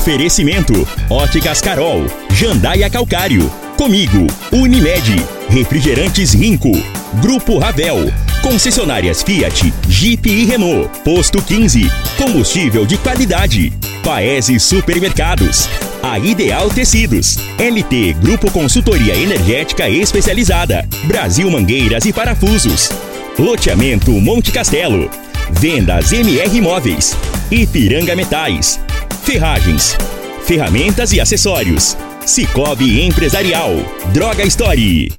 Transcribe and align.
Oferecimento: 0.00 0.88
Óticas 1.10 1.60
Carol, 1.60 2.06
Jandaia 2.30 2.88
Calcário. 2.88 3.52
Comigo, 3.76 4.26
Unimed, 4.50 5.26
Refrigerantes 5.50 6.32
Rinco, 6.32 6.72
Grupo 7.20 7.58
Ravel, 7.58 8.10
Concessionárias 8.40 9.22
Fiat, 9.22 9.70
Jeep 9.86 10.26
e 10.26 10.46
Renault, 10.46 10.88
Posto 11.04 11.42
15, 11.42 11.90
Combustível 12.16 12.86
de 12.86 12.96
qualidade, 12.96 13.74
Paese 14.02 14.58
Supermercados, 14.58 15.68
a 16.02 16.18
Ideal 16.18 16.70
Tecidos, 16.70 17.36
LT 17.58 18.14
Grupo 18.22 18.50
Consultoria 18.50 19.14
Energética 19.14 19.86
Especializada, 19.88 20.88
Brasil 21.04 21.50
Mangueiras 21.50 22.06
e 22.06 22.12
Parafusos, 22.12 22.88
Loteamento 23.38 24.12
Monte 24.12 24.50
Castelo, 24.50 25.10
Vendas 25.50 26.10
MR 26.10 26.56
Imóveis, 26.56 27.14
Ipiranga 27.50 28.16
Metais, 28.16 28.80
Ferragens, 29.30 29.96
Ferramentas 30.42 31.12
e 31.12 31.20
Acessórios. 31.20 31.96
Cicobi 32.26 33.06
Empresarial. 33.06 33.76
Droga 34.06 34.42
Story. 34.42 35.12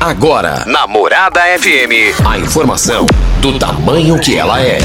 Agora, 0.00 0.64
na 0.66 0.84
Morada 0.88 1.40
FM, 1.56 2.26
a 2.26 2.36
informação 2.36 3.06
do 3.40 3.56
tamanho 3.56 4.18
que 4.18 4.36
ela 4.36 4.60
é. 4.60 4.78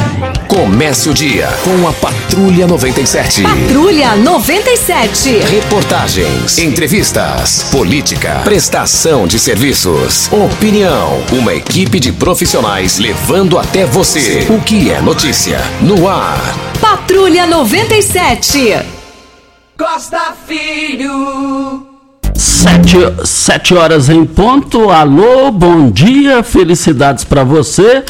Comece 0.47 1.09
o 1.09 1.13
dia 1.13 1.47
com 1.63 1.87
a 1.87 1.93
Patrulha 1.93 2.67
97. 2.67 3.41
Patrulha 3.41 4.15
97. 4.15 5.39
Reportagens, 5.39 6.59
entrevistas, 6.59 7.63
política, 7.71 8.41
prestação 8.43 9.25
de 9.25 9.39
serviços, 9.39 10.31
opinião. 10.31 11.23
Uma 11.31 11.55
equipe 11.55 11.99
de 11.99 12.11
profissionais 12.11 12.99
levando 12.99 13.57
até 13.57 13.87
você 13.87 14.45
o 14.51 14.61
que 14.61 14.91
é 14.91 15.01
notícia 15.01 15.59
no 15.81 16.07
ar. 16.07 16.69
Patrulha 17.19 17.45
97. 17.45 18.77
Costa 19.77 20.33
Filho. 20.47 21.85
Sete, 22.33 22.95
sete 23.25 23.73
horas 23.73 24.07
em 24.07 24.25
ponto. 24.25 24.89
Alô, 24.89 25.51
bom 25.51 25.91
dia, 25.91 26.41
felicidades 26.41 27.25
para 27.25 27.43
você. 27.43 28.05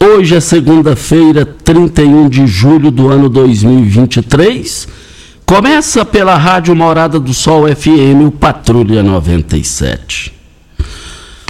Hoje 0.00 0.34
é 0.34 0.40
segunda-feira, 0.40 1.46
31 1.46 2.28
de 2.28 2.48
julho 2.48 2.90
do 2.90 3.08
ano 3.08 3.28
2023. 3.28 4.88
Começa 5.46 6.04
pela 6.04 6.36
Rádio 6.36 6.74
Morada 6.74 7.20
do 7.20 7.32
Sol 7.32 7.64
FM, 7.68 8.26
o 8.26 8.32
Patrulha 8.32 9.04
97. 9.04 10.34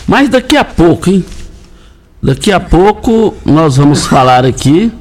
Mas 0.07 0.29
daqui 0.29 0.59
a 0.59 0.65
pouco, 0.65 1.09
hein? 1.09 1.25
Daqui 2.23 2.53
a 2.53 2.61
pouco 2.61 3.35
nós 3.47 3.79
vamos 3.79 4.07
falar 4.07 4.45
aqui 4.45 4.93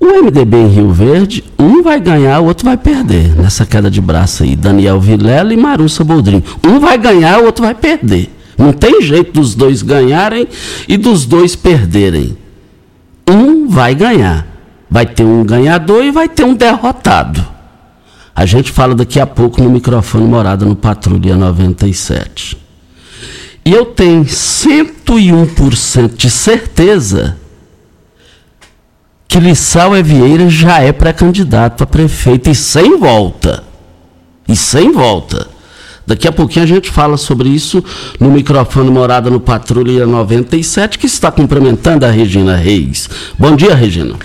o 0.00 0.22
MDB 0.24 0.56
em 0.56 0.68
Rio 0.68 0.90
Verde, 0.90 1.44
um 1.58 1.82
vai 1.82 2.00
ganhar, 2.00 2.40
o 2.40 2.46
outro 2.46 2.64
vai 2.64 2.78
perder 2.78 3.36
nessa 3.36 3.66
queda 3.66 3.90
de 3.90 4.00
braço 4.00 4.42
aí. 4.42 4.56
Daniel 4.56 4.98
Vilela 4.98 5.52
e 5.52 5.58
Marussa 5.58 6.02
Boldrin. 6.02 6.42
Um 6.66 6.80
vai 6.80 6.96
ganhar, 6.96 7.38
o 7.40 7.44
outro 7.44 7.62
vai 7.62 7.74
perder. 7.74 8.34
Não 8.56 8.72
tem 8.72 9.02
jeito 9.02 9.32
dos 9.32 9.54
dois 9.54 9.82
ganharem 9.82 10.48
e 10.88 10.96
dos 10.96 11.26
dois 11.26 11.54
perderem. 11.54 12.34
Um 13.28 13.68
vai 13.68 13.94
ganhar. 13.94 14.46
Vai 14.90 15.04
ter 15.04 15.22
um 15.22 15.44
ganhador 15.44 16.02
e 16.02 16.10
vai 16.10 16.28
ter 16.28 16.44
um 16.44 16.54
derrotado. 16.54 17.46
A 18.34 18.46
gente 18.46 18.72
fala 18.72 18.94
daqui 18.94 19.20
a 19.20 19.26
pouco 19.26 19.62
no 19.62 19.68
microfone 19.68 20.24
morada 20.24 20.64
no 20.64 20.74
Patrulha 20.74 21.36
97. 21.36 22.56
E 23.64 23.72
eu 23.72 23.84
tenho 23.84 24.24
101% 24.24 26.16
de 26.16 26.30
certeza 26.30 27.39
que 29.30 29.38
Lissau 29.38 29.96
Evieira 29.96 30.50
já 30.50 30.80
é 30.80 30.90
pré-candidato 30.90 31.84
a 31.84 31.86
prefeito 31.86 32.50
e 32.50 32.54
sem 32.54 32.98
volta. 32.98 33.62
E 34.48 34.56
sem 34.56 34.90
volta. 34.90 35.46
Daqui 36.04 36.26
a 36.26 36.32
pouquinho 36.32 36.64
a 36.64 36.66
gente 36.66 36.90
fala 36.90 37.16
sobre 37.16 37.48
isso 37.48 37.82
no 38.18 38.28
microfone 38.28 38.90
Morada 38.90 39.30
no 39.30 39.38
Patrulha 39.38 40.04
97, 40.04 40.98
que 40.98 41.06
está 41.06 41.30
cumprimentando 41.30 42.04
a 42.04 42.10
Regina 42.10 42.56
Reis. 42.56 43.08
Bom 43.38 43.54
dia, 43.54 43.72
Regina. 43.72 44.16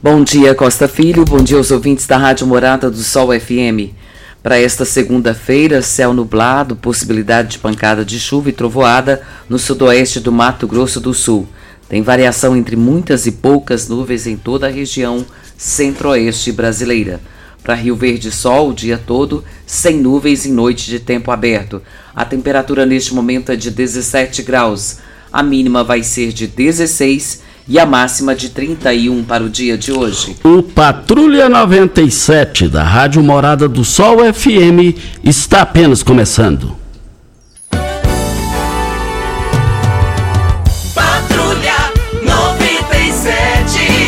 Bom 0.00 0.22
dia, 0.22 0.54
Costa 0.54 0.86
Filho. 0.86 1.24
Bom 1.24 1.42
dia 1.42 1.56
aos 1.56 1.72
ouvintes 1.72 2.06
da 2.06 2.16
Rádio 2.16 2.46
Morada 2.46 2.88
do 2.88 2.98
Sol 2.98 3.30
FM. 3.32 3.96
Para 4.44 4.60
esta 4.60 4.84
segunda-feira, 4.84 5.82
céu 5.82 6.14
nublado, 6.14 6.76
possibilidade 6.76 7.48
de 7.48 7.58
pancada 7.58 8.04
de 8.04 8.20
chuva 8.20 8.50
e 8.50 8.52
trovoada 8.52 9.22
no 9.48 9.58
sudoeste 9.58 10.20
do 10.20 10.30
Mato 10.30 10.68
Grosso 10.68 11.00
do 11.00 11.12
Sul. 11.12 11.48
Tem 11.88 12.02
variação 12.02 12.56
entre 12.56 12.74
muitas 12.76 13.26
e 13.26 13.32
poucas 13.32 13.88
nuvens 13.88 14.26
em 14.26 14.36
toda 14.36 14.66
a 14.66 14.70
região 14.70 15.24
centro-oeste 15.56 16.50
brasileira. 16.52 17.20
Para 17.62 17.74
Rio 17.74 17.96
Verde, 17.96 18.30
sol 18.30 18.70
o 18.70 18.74
dia 18.74 18.96
todo, 18.96 19.42
sem 19.66 19.98
nuvens 19.98 20.46
em 20.46 20.52
noite 20.52 20.88
de 20.88 21.00
tempo 21.00 21.30
aberto. 21.30 21.82
A 22.14 22.24
temperatura 22.24 22.86
neste 22.86 23.14
momento 23.14 23.50
é 23.50 23.56
de 23.56 23.70
17 23.70 24.42
graus. 24.42 24.98
A 25.32 25.42
mínima 25.42 25.82
vai 25.82 26.02
ser 26.02 26.32
de 26.32 26.46
16 26.46 27.42
e 27.68 27.78
a 27.78 27.86
máxima 27.86 28.34
de 28.34 28.50
31 28.50 29.24
para 29.24 29.42
o 29.42 29.50
dia 29.50 29.76
de 29.76 29.92
hoje. 29.92 30.36
O 30.44 30.62
Patrulha 30.62 31.48
97 31.48 32.68
da 32.68 32.84
Rádio 32.84 33.22
Morada 33.22 33.68
do 33.68 33.84
Sol 33.84 34.18
FM 34.32 34.96
está 35.24 35.62
apenas 35.62 36.02
começando. 36.02 36.85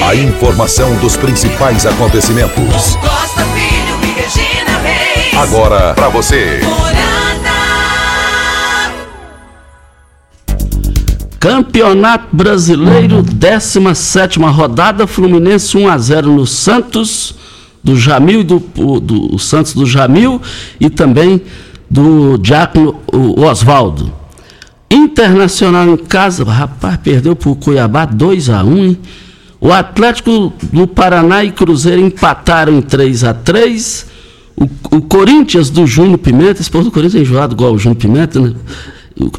A 0.08 0.14
informação 0.14 0.96
dos 1.00 1.18
principais 1.18 1.84
acontecimentos. 1.84 2.96
Costa 2.96 3.44
Filho 3.44 3.98
e 4.02 4.18
Regina 4.18 4.78
Reis. 4.78 5.34
Agora 5.34 5.92
para 5.92 6.08
você. 6.08 6.60
Campeonato 11.38 12.34
Brasileiro, 12.34 13.22
17 13.22 14.38
rodada, 14.38 15.06
Fluminense 15.06 15.76
1 15.76 15.86
a 15.86 15.98
0 15.98 16.32
no 16.32 16.46
Santos, 16.46 17.34
do 17.84 17.94
Jamil 17.94 18.42
do, 18.42 18.60
do, 18.60 19.00
do 19.00 19.38
Santos 19.38 19.74
do 19.74 19.84
Jamil 19.84 20.40
e 20.80 20.88
também 20.88 21.42
do 21.90 22.38
Diácono 22.38 22.98
Oswaldo. 23.12 24.10
Internacional 24.90 25.86
em 25.86 25.98
casa, 25.98 26.44
rapaz, 26.44 26.96
perdeu 26.96 27.36
para 27.36 27.50
o 27.50 27.56
Cuiabá 27.56 28.06
2 28.06 28.48
a 28.48 28.64
1 28.64 28.78
hein? 28.78 28.98
O 29.60 29.72
Atlético 29.72 30.52
do 30.72 30.86
Paraná 30.86 31.44
e 31.44 31.50
Cruzeiro 31.50 32.00
empataram 32.00 32.78
em 32.78 32.82
3 32.82 33.24
a 33.24 33.34
3 33.34 34.18
o, 34.58 34.96
o 34.96 35.02
Corinthians 35.02 35.70
do 35.70 35.86
Júnior 35.86 36.18
Pimenta, 36.18 36.60
esse 36.60 36.70
povo 36.70 36.84
do 36.84 36.90
Corinthians 36.90 37.20
é 37.20 37.22
enjoado 37.22 37.54
igual 37.54 37.72
o 37.72 37.78
Júnior 37.78 38.00
Pimenta, 38.00 38.40
né? 38.40 38.54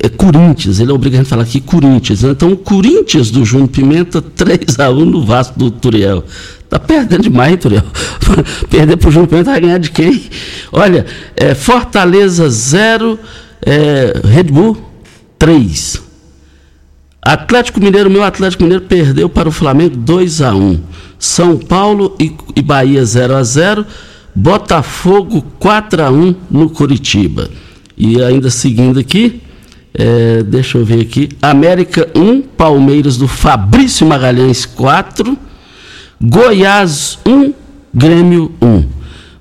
É 0.02 0.10
Corinthians, 0.10 0.80
ele 0.80 0.92
é 0.92 0.94
obrigado 0.94 1.22
a 1.22 1.26
falar 1.26 1.44
aqui 1.44 1.62
Corinthians. 1.62 2.24
Né? 2.24 2.32
Então, 2.32 2.52
o 2.52 2.58
Corinthians 2.58 3.32
do 3.32 3.46
Júnior 3.46 3.70
Pimenta, 3.70 4.22
3 4.22 4.80
a 4.80 4.90
1 4.90 5.06
no 5.06 5.26
Vasco 5.26 5.58
do 5.58 5.72
Turiel. 5.72 6.24
Tá 6.70 6.78
perdendo 6.80 7.24
demais, 7.24 7.58
Turiel. 7.58 7.84
Perder 8.70 8.98
pro 8.98 9.10
Júnior 9.10 9.30
Pimenta 9.30 9.52
vai 9.52 9.62
ganhar 9.62 9.78
de 9.78 9.92
quem? 9.92 10.22
Olha, 10.72 11.06
é, 11.36 11.56
Fortaleza 11.56 12.50
0, 12.50 13.18
é, 13.62 14.22
Red 14.26 14.44
Bull 14.44 14.78
3. 15.38 16.09
Atlético 17.22 17.80
Mineiro, 17.82 18.10
meu 18.10 18.24
Atlético 18.24 18.64
Mineiro 18.64 18.86
perdeu 18.86 19.30
para 19.30 19.50
o 19.50 19.52
Flamengo 19.52 19.96
2 19.98 20.42
a 20.42 20.56
1. 20.56 20.80
São 21.18 21.58
Paulo 21.58 22.16
e, 22.20 22.34
e 22.56 22.62
Bahia 22.62 23.04
0 23.04 23.36
a 23.36 23.44
0. 23.44 23.86
Botafogo 24.34 25.44
4 25.60 26.04
a 26.04 26.10
1 26.10 26.36
no 26.50 26.70
Curitiba. 26.70 27.50
E 27.98 28.22
ainda 28.22 28.50
seguindo 28.50 29.00
aqui, 29.00 29.42
é, 29.94 30.44
deixa 30.44 30.78
eu 30.78 30.86
ver 30.86 31.02
aqui, 31.02 31.30
América 31.42 32.08
1, 32.16 32.42
Palmeiras 32.42 33.18
do 33.18 33.28
Fabrício 33.28 34.08
Magalhães 34.08 34.66
4, 34.66 35.38
Goiás 36.22 37.20
1, 37.26 37.54
Grêmio 37.94 38.52
1. 38.62 38.99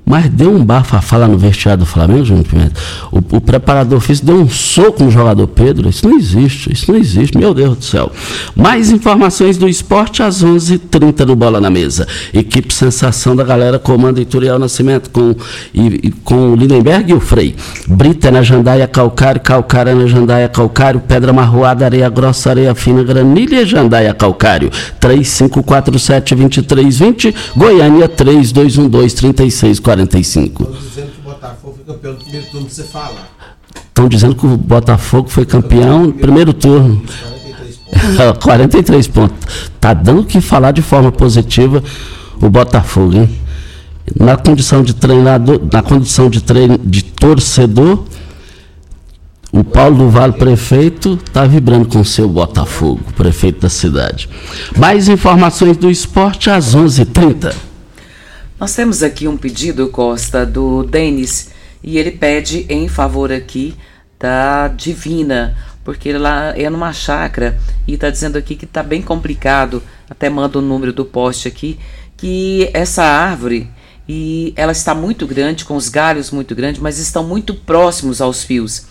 Mas 0.08 0.30
deu 0.30 0.50
um 0.50 0.64
bafafá 0.64 1.18
lá 1.18 1.28
no 1.28 1.36
vestiário 1.36 1.80
do 1.80 1.86
Flamengo, 1.86 2.24
Júnior 2.24 2.46
Pimenta. 2.46 2.80
O, 3.12 3.18
o, 3.18 3.42
preparador 3.42 4.00
físico 4.00 4.28
deu 4.28 4.36
um 4.36 4.48
soco 4.48 5.04
no 5.04 5.10
jogador 5.10 5.46
Pedro. 5.48 5.90
Isso 5.90 6.08
não 6.08 6.16
existe, 6.16 6.72
isso 6.72 6.90
não 6.90 6.98
existe, 6.98 7.36
meu 7.36 7.52
Deus 7.52 7.76
do 7.76 7.84
céu. 7.84 8.10
Mais 8.56 8.90
informações 8.90 9.58
do 9.58 9.68
esporte 9.68 10.22
às 10.22 10.42
11:30 10.42 10.72
h 10.72 10.78
30 10.90 11.26
no 11.26 11.36
Bola 11.36 11.60
na 11.60 11.68
Mesa. 11.68 12.08
Equipe 12.32 12.72
Sensação 12.72 13.36
da 13.36 13.44
galera 13.44 13.78
comanda 13.78 14.18
Ituriel 14.18 14.58
Nascimento 14.58 15.10
com, 15.10 15.36
e, 15.74 16.10
com 16.24 16.52
o 16.52 16.56
Lindenberg 16.56 17.10
e 17.10 17.14
o 17.14 17.20
Frei. 17.20 17.54
Brita 17.86 18.30
na 18.30 18.40
Jandaia 18.42 18.88
Calcário, 18.88 19.42
Calcário 19.42 19.94
na 19.94 20.06
Jandaia 20.06 20.48
Calcário, 20.48 21.00
Pedra 21.00 21.34
Marroada, 21.34 21.84
Areia 21.84 22.08
Grossa, 22.08 22.48
Areia 22.48 22.74
Fina, 22.74 23.02
Granilha 23.02 23.66
Jandaia 23.66 24.14
Calcário. 24.14 24.70
3547-2320, 25.00 27.34
Goiânia 27.54 28.08
3212 28.08 29.14
3640. 29.14 29.97
45. 30.06 30.62
Estão 30.62 30.78
dizendo 30.78 31.10
que 31.10 31.18
o 31.18 31.22
Botafogo 31.24 31.74
foi 31.74 31.84
campeão 31.84 32.12
no 32.12 32.18
primeiro 32.18 32.46
turno, 32.46 32.70
você 32.70 32.84
fala. 32.84 33.28
Estão 33.74 34.08
dizendo 34.08 34.34
que 34.34 34.46
o 34.46 34.56
Botafogo 34.56 35.28
foi 35.28 35.46
campeão 35.46 36.06
no 36.06 36.12
primeiro 36.12 36.52
turno. 36.52 37.02
43 38.40 39.08
pontos. 39.08 39.70
Tá 39.80 39.92
dando 39.94 40.24
que 40.24 40.40
falar 40.40 40.72
de 40.72 40.82
forma 40.82 41.10
positiva 41.10 41.82
o 42.40 42.48
Botafogo, 42.48 43.16
hein? 43.16 43.30
Na 44.18 44.36
condição 44.36 44.82
de 44.82 44.94
treinador, 44.94 45.60
na 45.70 45.82
condição 45.82 46.30
de, 46.30 46.40
treino, 46.40 46.78
de 46.78 47.02
torcedor, 47.02 48.04
o 49.52 49.62
Paulo 49.64 49.96
do 49.96 50.10
Vale, 50.10 50.34
prefeito, 50.34 51.18
está 51.26 51.44
vibrando 51.44 51.88
com 51.88 52.00
o 52.00 52.04
seu 52.04 52.28
Botafogo, 52.28 53.00
prefeito 53.16 53.60
da 53.60 53.68
cidade. 53.68 54.28
Mais 54.76 55.08
informações 55.08 55.76
do 55.76 55.90
esporte 55.90 56.48
às 56.48 56.74
11:30. 56.74 57.00
h 57.00 57.04
30 57.12 57.68
Nós 58.60 58.74
temos 58.74 59.04
aqui 59.04 59.28
um 59.28 59.36
pedido, 59.36 59.88
Costa, 59.88 60.44
do 60.44 60.82
Denis, 60.82 61.50
e 61.80 61.96
ele 61.96 62.10
pede 62.10 62.66
em 62.68 62.88
favor 62.88 63.30
aqui 63.30 63.76
da 64.18 64.66
Divina, 64.66 65.56
porque 65.84 66.12
lá 66.12 66.58
é 66.58 66.68
numa 66.68 66.92
chácara 66.92 67.56
e 67.86 67.94
está 67.94 68.10
dizendo 68.10 68.36
aqui 68.36 68.56
que 68.56 68.64
está 68.64 68.82
bem 68.82 69.00
complicado. 69.00 69.80
Até 70.10 70.28
manda 70.28 70.58
o 70.58 70.62
número 70.62 70.92
do 70.92 71.04
poste 71.04 71.46
aqui, 71.46 71.78
que 72.16 72.68
essa 72.74 73.04
árvore 73.04 73.70
e 74.08 74.52
ela 74.56 74.72
está 74.72 74.92
muito 74.92 75.24
grande, 75.24 75.64
com 75.64 75.76
os 75.76 75.88
galhos 75.88 76.32
muito 76.32 76.52
grandes, 76.52 76.80
mas 76.80 76.98
estão 76.98 77.22
muito 77.22 77.54
próximos 77.54 78.20
aos 78.20 78.42
fios 78.42 78.87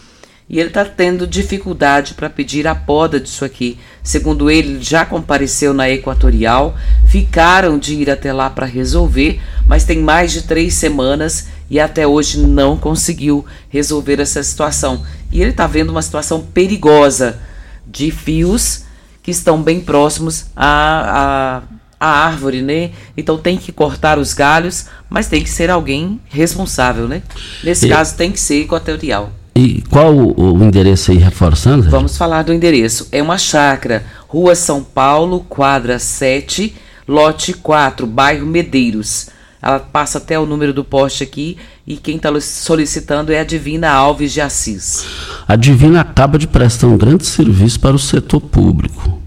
e 0.50 0.60
ele 0.60 0.70
está 0.70 0.86
tendo 0.86 1.28
dificuldade 1.28 2.14
para 2.14 2.30
pedir 2.30 2.68
a 2.68 2.74
poda 2.74 3.20
disso 3.20 3.44
aqui. 3.44 3.78
Segundo 4.02 4.50
ele, 4.50 4.82
já 4.82 5.06
compareceu 5.06 5.74
na 5.74 5.90
Equatorial, 5.90 6.76
ficaram 7.06 7.78
de 7.78 7.96
ir 7.96 8.10
até 8.10 8.32
lá 8.32 8.50
para 8.50 8.66
resolver, 8.66 9.42
mas 9.66 9.84
tem 9.84 10.00
mais 10.00 10.32
de 10.32 10.44
três 10.44 10.74
semanas 10.74 11.48
e 11.70 11.80
até 11.80 12.08
hoje 12.08 12.40
não 12.40 12.78
conseguiu 12.78 13.46
resolver 13.70 14.22
essa 14.22 14.42
situação. 14.42 15.04
E 15.32 15.42
ele 15.42 15.52
está 15.52 15.68
vendo 15.68 15.90
uma 15.90 16.02
situação 16.02 16.42
perigosa 16.42 17.40
de 17.86 18.10
fios 18.10 18.86
que 19.22 19.32
estão 19.32 19.62
bem 19.62 19.82
próximos 19.82 20.46
à, 20.56 21.62
à, 22.00 22.08
à 22.08 22.26
árvore, 22.26 22.62
né? 22.62 22.92
Então 23.18 23.38
tem 23.38 23.58
que 23.58 23.74
cortar 23.74 24.18
os 24.18 24.34
galhos, 24.34 24.86
mas 25.10 25.28
tem 25.28 25.44
que 25.44 25.50
ser 25.50 25.70
alguém 25.70 26.22
responsável, 26.30 27.06
né? 27.06 27.22
Nesse 27.62 27.90
caso 27.90 28.16
tem 28.16 28.32
que 28.32 28.40
ser 28.40 28.62
equatorial. 28.62 29.34
E 29.58 29.82
qual 29.90 30.14
o, 30.16 30.54
o 30.54 30.64
endereço 30.64 31.10
aí, 31.10 31.18
reforçando? 31.18 31.90
Vamos 31.90 32.16
falar 32.16 32.44
do 32.44 32.54
endereço. 32.54 33.08
É 33.12 33.24
uma 33.24 33.40
chácara, 33.40 34.06
Rua 34.28 34.54
São 34.54 34.84
Paulo, 34.84 35.40
quadra 35.50 35.98
7, 35.98 36.76
lote 37.08 37.54
4, 37.54 38.06
bairro 38.06 38.46
Medeiros. 38.46 39.30
Ela 39.60 39.80
passa 39.80 40.20
até 40.20 40.38
o 40.38 40.46
número 40.46 40.72
do 40.72 40.84
poste 40.84 41.24
aqui 41.24 41.58
e 41.88 41.98
quem 41.98 42.18
está 42.18 42.30
solicitando 42.40 43.32
é 43.32 43.40
a 43.40 43.44
Divina 43.44 43.90
Alves 43.90 44.32
de 44.32 44.42
Assis. 44.42 45.04
A 45.48 45.56
Divina 45.56 46.02
acaba 46.02 46.38
de 46.38 46.48
prestar 46.48 46.86
um 46.86 46.96
grande 46.96 47.26
serviço 47.26 47.80
para 47.80 47.96
o 47.96 48.00
setor 48.00 48.42
público. 48.42 49.20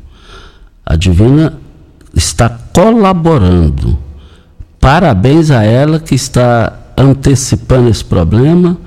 A 0.86 0.94
Divina 0.94 1.58
está 2.14 2.48
colaborando. 2.48 3.98
Parabéns 4.78 5.50
a 5.50 5.64
ela 5.64 5.98
que 5.98 6.14
está 6.14 6.78
antecipando 6.96 7.88
esse 7.88 8.04
problema 8.04 8.78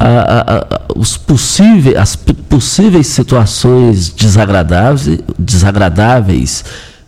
a, 0.00 0.56
a, 0.56 0.92
os 0.96 1.16
possíveis, 1.16 1.96
as 1.96 2.14
possíveis 2.16 3.08
situações 3.08 4.10
desagradáveis, 4.10 5.18
desagradáveis 5.36 6.64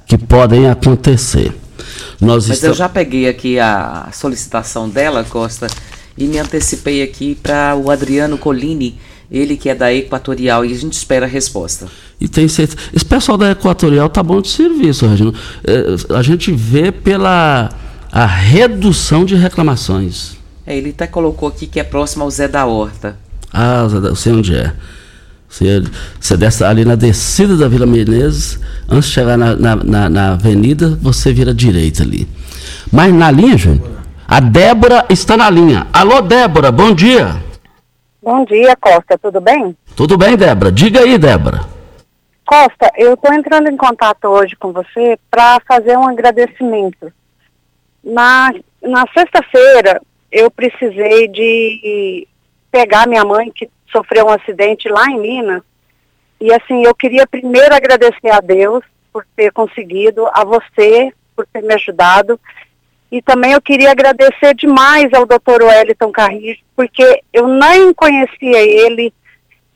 que 0.06 0.18
podem 0.18 0.68
acontecer. 0.68 1.54
Nós 2.20 2.48
Mas 2.48 2.64
eu 2.64 2.74
já 2.74 2.88
peguei 2.88 3.28
aqui 3.28 3.60
a 3.60 4.08
solicitação 4.12 4.88
dela, 4.88 5.24
Costa, 5.24 5.68
e 6.18 6.26
me 6.26 6.38
antecipei 6.38 7.02
aqui 7.02 7.36
para 7.40 7.76
o 7.76 7.90
Adriano 7.90 8.36
Colini, 8.36 8.98
ele 9.30 9.56
que 9.56 9.68
é 9.68 9.74
da 9.74 9.94
Equatorial, 9.94 10.64
e 10.64 10.72
a 10.72 10.76
gente 10.76 10.94
espera 10.94 11.26
a 11.26 11.28
resposta. 11.28 11.86
E 12.20 12.28
tem 12.28 12.48
certeza. 12.48 12.76
Esse 12.92 13.04
pessoal 13.04 13.38
da 13.38 13.52
Equatorial 13.52 14.08
tá 14.08 14.22
bom 14.22 14.40
de 14.40 14.48
serviço, 14.48 15.06
Regina. 15.06 15.32
É, 15.64 16.14
a 16.16 16.22
gente 16.22 16.50
vê 16.50 16.90
pela 16.90 17.70
a 18.10 18.26
redução 18.26 19.24
de 19.24 19.36
reclamações. 19.36 20.39
É, 20.70 20.76
ele 20.76 20.90
até 20.90 21.08
colocou 21.08 21.48
aqui 21.48 21.66
que 21.66 21.80
é 21.80 21.82
próximo 21.82 22.22
ao 22.22 22.30
Zé 22.30 22.46
da 22.46 22.64
Horta. 22.64 23.16
Ah, 23.52 23.88
eu 23.90 24.14
sei 24.14 24.32
onde 24.32 24.54
é. 24.54 24.72
Você, 25.48 25.82
você 26.20 26.36
desce 26.36 26.62
ali 26.62 26.84
na 26.84 26.94
descida 26.94 27.56
da 27.56 27.66
Vila 27.66 27.86
Menezes, 27.86 28.60
antes 28.88 29.08
de 29.08 29.14
chegar 29.14 29.36
na, 29.36 29.56
na, 29.56 29.74
na, 29.74 30.08
na 30.08 30.32
avenida, 30.34 30.96
você 31.02 31.32
vira 31.32 31.52
direita 31.52 32.04
ali. 32.04 32.28
Mas 32.92 33.12
na 33.12 33.32
linha, 33.32 33.58
Júnior, 33.58 33.98
a 34.28 34.38
Débora 34.38 35.06
está 35.10 35.36
na 35.36 35.50
linha. 35.50 35.88
Alô, 35.92 36.22
Débora, 36.22 36.70
bom 36.70 36.94
dia. 36.94 37.42
Bom 38.22 38.44
dia, 38.44 38.76
Costa, 38.80 39.18
tudo 39.20 39.40
bem? 39.40 39.76
Tudo 39.96 40.16
bem, 40.16 40.36
Débora. 40.36 40.70
Diga 40.70 41.00
aí, 41.00 41.18
Débora. 41.18 41.62
Costa, 42.46 42.92
eu 42.96 43.14
estou 43.14 43.34
entrando 43.34 43.68
em 43.68 43.76
contato 43.76 44.26
hoje 44.26 44.54
com 44.54 44.72
você 44.72 45.18
para 45.28 45.60
fazer 45.66 45.98
um 45.98 46.06
agradecimento. 46.06 47.12
Na, 48.04 48.52
na 48.80 49.04
sexta-feira, 49.12 50.00
eu 50.30 50.50
precisei 50.50 51.28
de 51.28 52.26
pegar 52.70 53.06
minha 53.06 53.24
mãe, 53.24 53.50
que 53.50 53.68
sofreu 53.90 54.26
um 54.26 54.30
acidente 54.30 54.88
lá 54.88 55.06
em 55.06 55.18
Minas. 55.18 55.62
E 56.40 56.52
assim, 56.52 56.84
eu 56.84 56.94
queria 56.94 57.26
primeiro 57.26 57.74
agradecer 57.74 58.30
a 58.30 58.40
Deus 58.40 58.84
por 59.12 59.26
ter 59.36 59.52
conseguido, 59.52 60.26
a 60.32 60.44
você 60.44 61.12
por 61.34 61.46
ter 61.46 61.62
me 61.62 61.74
ajudado. 61.74 62.38
E 63.10 63.20
também 63.20 63.52
eu 63.52 63.60
queria 63.60 63.90
agradecer 63.90 64.54
demais 64.54 65.12
ao 65.12 65.26
Dr. 65.26 65.64
Wellington 65.64 66.12
Carrijo, 66.12 66.60
porque 66.76 67.22
eu 67.32 67.48
nem 67.48 67.92
conhecia 67.92 68.60
ele 68.60 69.12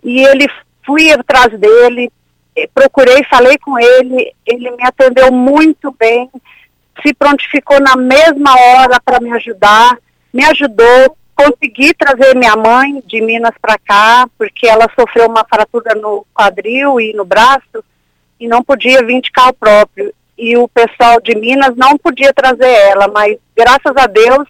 e 0.05 0.25
ele 0.25 0.47
fui 0.87 1.11
atrás 1.11 1.59
dele, 1.59 2.13
procurei, 2.73 3.25
falei 3.25 3.59
com 3.59 3.79
ele, 3.79 4.33
ele 4.47 4.71
me 4.71 4.85
atendeu 4.85 5.33
muito 5.33 5.91
bem, 5.99 6.31
se 7.05 7.13
prontificou 7.13 7.81
na 7.81 7.97
mesma 7.97 8.55
hora 8.55 9.01
para 9.05 9.19
me 9.19 9.33
ajudar 9.33 9.99
me 10.35 10.45
ajudou, 10.47 11.17
consegui 11.33 11.95
trazer 11.95 12.35
minha 12.35 12.57
mãe 12.57 13.01
de 13.07 13.21
Minas 13.21 13.55
para 13.63 13.79
cá, 13.79 14.29
porque 14.37 14.67
ela 14.67 14.91
sofreu 14.99 15.29
uma 15.29 15.45
fratura 15.45 15.95
no 15.95 16.27
quadril 16.35 17.01
e 17.01 17.13
no 17.13 17.25
braço 17.25 17.85
e 18.41 18.49
não 18.49 18.61
podia 18.61 19.01
vir 19.05 19.21
de 19.21 19.31
carro 19.31 19.55
próprio. 19.55 20.13
E 20.37 20.57
o 20.57 20.67
pessoal 20.67 21.21
de 21.21 21.37
Minas 21.37 21.77
não 21.77 21.97
podia 21.97 22.35
trazer 22.35 22.69
ela, 22.69 23.07
mas 23.07 23.39
graças 23.57 23.97
a 23.97 24.09
Deus 24.09 24.49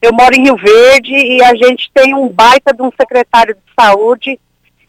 eu 0.00 0.14
moro 0.14 0.34
em 0.34 0.44
Rio 0.44 0.56
Verde 0.56 1.12
e 1.12 1.44
a 1.44 1.54
gente 1.54 1.90
tem 1.92 2.14
um 2.14 2.28
baita 2.28 2.72
de 2.72 2.80
um 2.80 2.90
secretário 2.98 3.54
de 3.54 3.60
saúde 3.78 4.40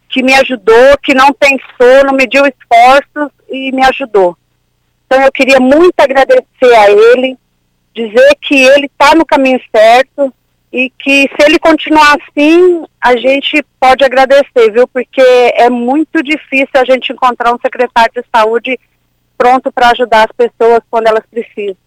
que 0.08 0.24
me 0.24 0.34
ajudou, 0.36 0.98
que 1.03 1.13
não 1.13 1.34
pensou, 1.34 2.05
não 2.05 2.13
mediu 2.13 2.46
esforços 2.46 3.29
e 3.50 3.74
me 3.74 3.84
ajudou. 3.84 4.38
Então 5.05 5.22
eu 5.22 5.31
queria 5.34 5.60
muito 5.60 6.00
agradecer 6.00 6.74
a 6.75 6.89
ele, 6.89 7.38
dizer 7.93 8.36
que 8.41 8.55
ele 8.55 8.86
está 8.86 9.15
no 9.15 9.25
caminho 9.25 9.60
certo 9.75 10.34
e 10.72 10.89
que 10.91 11.29
se 11.36 11.46
ele 11.46 11.58
continuar 11.58 12.17
assim, 12.17 12.86
a 13.01 13.15
gente 13.15 13.63
pode 13.79 14.03
agradecer, 14.03 14.72
viu? 14.72 14.88
Porque 14.88 15.22
é 15.22 15.69
muito 15.69 16.22
difícil 16.22 16.69
a 16.75 16.86
gente 16.86 17.12
encontrar 17.12 17.53
um 17.53 17.60
secretário 17.60 18.12
de 18.13 18.24
saúde 18.34 18.79
pronto 19.38 19.72
para 19.72 19.89
ajudar 19.91 20.25
as 20.29 20.31
pessoas 20.31 20.81
quando 20.89 21.08
elas 21.08 21.25
precisam. 21.29 21.77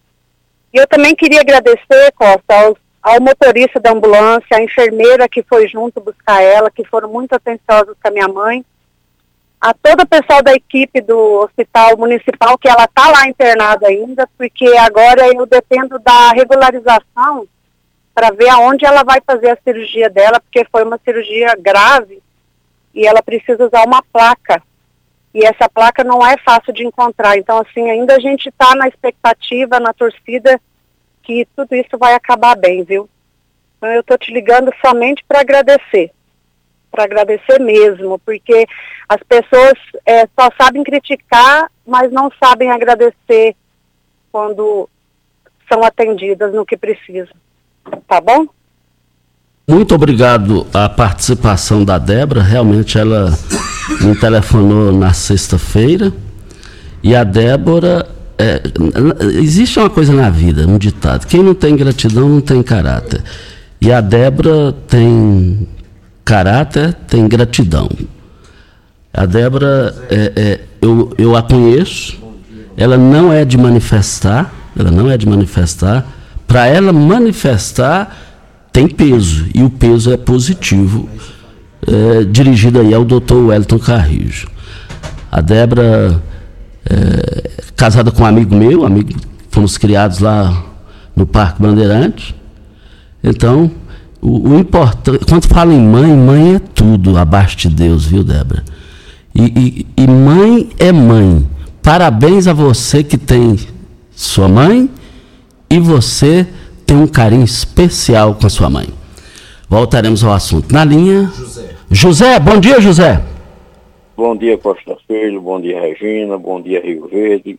E 0.72 0.78
eu 0.78 0.86
também 0.86 1.14
queria 1.14 1.40
agradecer, 1.40 2.12
Costa, 2.16 2.54
aos, 2.54 2.78
ao 3.02 3.20
motorista 3.20 3.78
da 3.78 3.92
ambulância, 3.92 4.56
a 4.56 4.62
enfermeira 4.62 5.28
que 5.28 5.42
foi 5.42 5.68
junto 5.68 6.00
buscar 6.00 6.42
ela, 6.42 6.70
que 6.70 6.84
foram 6.84 7.08
muito 7.08 7.34
atenciosos 7.34 7.94
com 8.02 8.08
a 8.08 8.10
minha 8.10 8.28
mãe, 8.28 8.64
a 9.62 9.72
todo 9.72 10.00
o 10.00 10.08
pessoal 10.08 10.42
da 10.42 10.52
equipe 10.52 11.00
do 11.00 11.44
hospital 11.44 11.96
municipal, 11.96 12.58
que 12.58 12.68
ela 12.68 12.82
está 12.82 13.08
lá 13.12 13.28
internada 13.28 13.86
ainda, 13.86 14.28
porque 14.36 14.66
agora 14.76 15.28
eu 15.32 15.46
dependo 15.46 16.00
da 16.00 16.32
regularização 16.32 17.46
para 18.12 18.32
ver 18.32 18.48
aonde 18.48 18.84
ela 18.84 19.04
vai 19.04 19.20
fazer 19.24 19.50
a 19.50 19.58
cirurgia 19.62 20.10
dela, 20.10 20.40
porque 20.40 20.66
foi 20.68 20.82
uma 20.82 20.98
cirurgia 21.04 21.54
grave 21.56 22.20
e 22.92 23.06
ela 23.06 23.22
precisa 23.22 23.64
usar 23.64 23.86
uma 23.86 24.02
placa. 24.12 24.60
E 25.32 25.46
essa 25.46 25.68
placa 25.68 26.02
não 26.02 26.26
é 26.26 26.36
fácil 26.38 26.72
de 26.72 26.84
encontrar. 26.84 27.38
Então, 27.38 27.58
assim, 27.58 27.88
ainda 27.88 28.16
a 28.16 28.20
gente 28.20 28.48
está 28.48 28.74
na 28.74 28.88
expectativa, 28.88 29.78
na 29.78 29.92
torcida, 29.92 30.60
que 31.22 31.46
tudo 31.54 31.76
isso 31.76 31.96
vai 31.96 32.14
acabar 32.14 32.56
bem, 32.56 32.82
viu? 32.82 33.08
Então, 33.78 33.90
eu 33.90 34.00
estou 34.00 34.18
te 34.18 34.32
ligando 34.34 34.72
somente 34.84 35.24
para 35.26 35.38
agradecer 35.38 36.10
para 36.92 37.04
agradecer 37.04 37.58
mesmo, 37.58 38.18
porque 38.18 38.66
as 39.08 39.20
pessoas 39.26 39.72
é, 40.06 40.28
só 40.38 40.50
sabem 40.60 40.84
criticar, 40.84 41.70
mas 41.86 42.12
não 42.12 42.30
sabem 42.42 42.70
agradecer 42.70 43.56
quando 44.30 44.88
são 45.70 45.82
atendidas 45.82 46.52
no 46.52 46.66
que 46.66 46.76
precisam. 46.76 47.34
Tá 48.06 48.20
bom? 48.20 48.46
Muito 49.66 49.94
obrigado 49.94 50.66
à 50.74 50.88
participação 50.88 51.84
da 51.84 51.96
Débora. 51.96 52.42
Realmente 52.42 52.98
ela 52.98 53.32
me 54.00 54.14
telefonou 54.18 54.92
na 54.92 55.12
sexta-feira. 55.12 56.12
E 57.02 57.16
a 57.16 57.24
Débora. 57.24 58.08
É, 58.38 58.60
existe 59.38 59.78
uma 59.78 59.90
coisa 59.90 60.12
na 60.12 60.28
vida, 60.28 60.66
um 60.66 60.78
ditado: 60.78 61.26
quem 61.26 61.42
não 61.42 61.54
tem 61.54 61.76
gratidão 61.76 62.28
não 62.28 62.40
tem 62.40 62.62
caráter. 62.62 63.22
E 63.80 63.92
a 63.92 64.00
Débora 64.00 64.72
tem 64.88 65.68
caráter 66.24 66.94
tem 67.06 67.26
gratidão. 67.28 67.88
A 69.12 69.26
Débora, 69.26 69.94
é, 70.08 70.32
é, 70.34 70.60
eu, 70.80 71.12
eu 71.18 71.36
a 71.36 71.42
conheço, 71.42 72.18
ela 72.76 72.96
não 72.96 73.32
é 73.32 73.44
de 73.44 73.58
manifestar, 73.58 74.52
ela 74.78 74.90
não 74.90 75.10
é 75.10 75.18
de 75.18 75.28
manifestar, 75.28 76.06
para 76.46 76.66
ela 76.66 76.92
manifestar, 76.92 78.16
tem 78.72 78.88
peso, 78.88 79.46
e 79.54 79.62
o 79.62 79.68
peso 79.68 80.12
é 80.12 80.16
positivo, 80.16 81.08
é, 81.86 82.24
dirigido 82.24 82.80
aí 82.80 82.94
ao 82.94 83.04
doutor 83.04 83.48
Wellington 83.48 83.78
Carrijo. 83.78 84.48
A 85.30 85.40
Débora, 85.40 86.22
é, 86.88 87.50
casada 87.76 88.10
com 88.10 88.22
um 88.22 88.26
amigo 88.26 88.54
meu, 88.54 88.86
amigo, 88.86 89.12
fomos 89.50 89.76
criados 89.76 90.20
lá 90.20 90.64
no 91.14 91.26
Parque 91.26 91.60
Bandeirante. 91.60 92.34
Então, 93.22 93.70
o, 94.22 94.50
o 94.50 94.58
importante, 94.58 95.24
quando 95.28 95.48
fala 95.48 95.74
em 95.74 95.80
mãe, 95.80 96.16
mãe 96.16 96.54
é 96.54 96.58
tudo 96.60 97.18
abaixo 97.18 97.56
de 97.56 97.68
Deus, 97.68 98.06
viu, 98.06 98.22
Débora? 98.22 98.64
E, 99.34 99.86
e, 99.96 100.02
e 100.04 100.06
mãe 100.06 100.70
é 100.78 100.92
mãe. 100.92 101.44
Parabéns 101.82 102.46
a 102.46 102.52
você 102.52 103.02
que 103.02 103.18
tem 103.18 103.58
sua 104.12 104.48
mãe 104.48 104.88
e 105.68 105.80
você 105.80 106.46
tem 106.86 106.96
um 106.96 107.08
carinho 107.08 107.42
especial 107.42 108.36
com 108.36 108.46
a 108.46 108.50
sua 108.50 108.70
mãe. 108.70 108.88
Voltaremos 109.68 110.22
ao 110.22 110.32
assunto. 110.32 110.72
Na 110.72 110.84
linha. 110.84 111.30
José. 111.34 111.74
José, 111.90 112.38
bom 112.38 112.60
dia, 112.60 112.80
José. 112.80 113.20
Bom 114.16 114.36
dia, 114.36 114.56
Costa 114.56 114.96
Filho. 115.08 115.40
Bom 115.40 115.60
dia, 115.60 115.80
Regina. 115.80 116.38
Bom 116.38 116.60
dia, 116.60 116.80
Rio 116.80 117.08
Verde. 117.08 117.58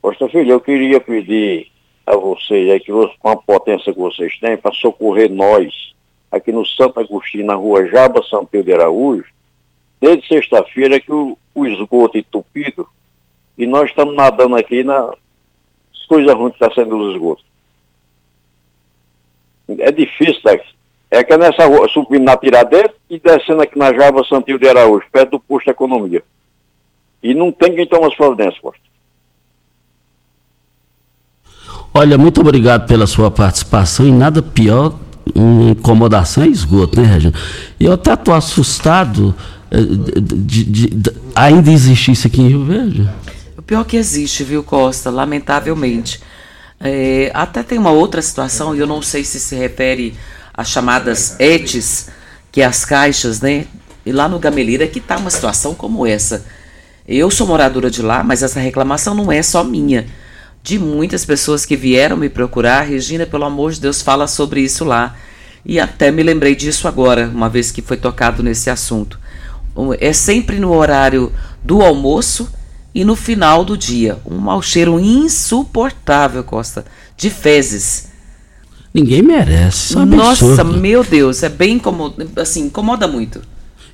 Costa 0.00 0.28
Filho, 0.28 0.50
eu 0.50 0.60
queria 0.60 1.00
pedir 1.00 1.71
a 2.06 2.16
vocês 2.16 2.70
aí 2.70 2.80
que 2.80 2.92
com 2.92 3.28
a 3.28 3.36
potência 3.36 3.92
que 3.92 3.98
vocês 3.98 4.38
têm 4.38 4.56
para 4.56 4.72
socorrer 4.72 5.30
nós 5.30 5.92
aqui 6.30 6.50
no 6.50 6.66
Santo 6.66 6.98
Agostinho, 6.98 7.46
na 7.46 7.54
rua 7.54 7.86
Jaba 7.86 8.22
São 8.24 8.44
Pedro 8.44 8.66
de 8.66 8.74
Araújo, 8.74 9.26
desde 10.00 10.26
sexta-feira 10.26 10.98
que 10.98 11.12
o, 11.12 11.38
o 11.54 11.66
esgoto 11.66 12.18
entupido 12.18 12.88
e 13.56 13.66
nós 13.66 13.90
estamos 13.90 14.14
nadando 14.14 14.56
aqui 14.56 14.82
na 14.82 15.12
coisa 16.08 16.34
ruim 16.34 16.50
que 16.50 16.62
está 16.62 16.74
sendo 16.74 16.96
os 16.96 17.14
esgotos. 17.14 17.44
É 19.78 19.90
difícil, 19.90 20.42
tá? 20.42 20.58
É 21.10 21.22
que 21.22 21.32
é 21.32 21.38
nessa 21.38 21.66
rua, 21.66 21.88
subindo 21.88 22.24
na 22.24 22.36
Tiradentes 22.36 22.96
e 23.08 23.18
descendo 23.18 23.62
aqui 23.62 23.78
na 23.78 23.92
Java 23.92 24.24
Santil 24.24 24.58
de 24.58 24.68
Araújo, 24.68 25.06
perto 25.10 25.32
do 25.32 25.40
posto 25.40 25.66
de 25.66 25.70
economia. 25.70 26.22
E 27.22 27.34
não 27.34 27.52
tem 27.52 27.74
quem 27.74 27.86
toma 27.86 28.08
as 28.08 28.14
providências, 28.14 28.58
Costa. 28.58 28.82
Olha, 31.94 32.16
muito 32.16 32.40
obrigado 32.40 32.86
pela 32.86 33.06
sua 33.06 33.30
participação 33.30 34.06
e 34.06 34.10
nada 34.10 34.42
pior 34.42 34.98
uma 35.34 35.70
incomodação 35.70 36.42
é 36.42 36.48
esgoto, 36.48 37.00
né, 37.00 37.06
Regina? 37.06 37.34
Eu 37.78 37.92
até 37.92 38.14
estou 38.14 38.34
assustado 38.34 39.34
eh, 39.70 39.80
de, 39.80 40.64
de, 40.64 40.86
de, 40.88 41.12
ainda 41.34 41.70
existir 41.70 42.12
isso 42.12 42.26
aqui 42.26 42.40
em 42.40 42.48
Rio 42.48 42.64
Verde. 42.64 43.08
O 43.56 43.62
pior 43.62 43.84
que 43.84 43.96
existe, 43.96 44.42
viu, 44.42 44.62
Costa? 44.62 45.10
Lamentavelmente. 45.10 46.20
É, 46.80 47.30
até 47.32 47.62
tem 47.62 47.78
uma 47.78 47.92
outra 47.92 48.20
situação, 48.20 48.74
e 48.74 48.80
eu 48.80 48.86
não 48.86 49.00
sei 49.00 49.22
se 49.22 49.38
se 49.38 49.54
refere 49.54 50.14
às 50.52 50.68
chamadas 50.68 51.36
ETs, 51.38 52.08
que 52.50 52.60
é 52.60 52.64
as 52.64 52.84
caixas, 52.84 53.40
né? 53.40 53.66
E 54.04 54.10
lá 54.10 54.28
no 54.28 54.38
Gameleira 54.38 54.86
que 54.86 54.98
está 54.98 55.16
uma 55.16 55.30
situação 55.30 55.74
como 55.74 56.04
essa. 56.04 56.44
Eu 57.06 57.30
sou 57.30 57.46
moradora 57.46 57.90
de 57.90 58.02
lá, 58.02 58.24
mas 58.24 58.42
essa 58.42 58.58
reclamação 58.58 59.14
não 59.14 59.30
é 59.30 59.42
só 59.42 59.62
minha. 59.62 60.06
De 60.62 60.78
muitas 60.78 61.24
pessoas 61.24 61.66
que 61.66 61.76
vieram 61.76 62.16
me 62.16 62.28
procurar, 62.28 62.82
Regina, 62.82 63.26
pelo 63.26 63.44
amor 63.44 63.72
de 63.72 63.80
Deus, 63.80 64.00
fala 64.00 64.28
sobre 64.28 64.60
isso 64.60 64.84
lá. 64.84 65.16
E 65.64 65.80
até 65.80 66.10
me 66.10 66.22
lembrei 66.22 66.54
disso 66.54 66.86
agora, 66.86 67.28
uma 67.28 67.48
vez 67.48 67.70
que 67.70 67.82
foi 67.82 67.96
tocado 67.96 68.42
nesse 68.42 68.70
assunto. 68.70 69.18
É 69.98 70.12
sempre 70.12 70.58
no 70.58 70.72
horário 70.72 71.32
do 71.64 71.82
almoço 71.82 72.48
e 72.94 73.04
no 73.04 73.16
final 73.16 73.64
do 73.64 73.76
dia. 73.76 74.18
Um 74.24 74.38
mau 74.38 74.60
cheiro 74.60 75.00
insuportável, 75.00 76.44
Costa, 76.44 76.84
de 77.16 77.30
fezes. 77.30 78.08
Ninguém 78.92 79.22
merece. 79.22 79.96
É 79.96 80.04
Nossa, 80.04 80.62
meu 80.62 81.02
Deus, 81.02 81.42
é 81.42 81.48
bem 81.48 81.76
incomoda, 81.76 82.26
assim, 82.36 82.66
incomoda 82.66 83.08
muito. 83.08 83.40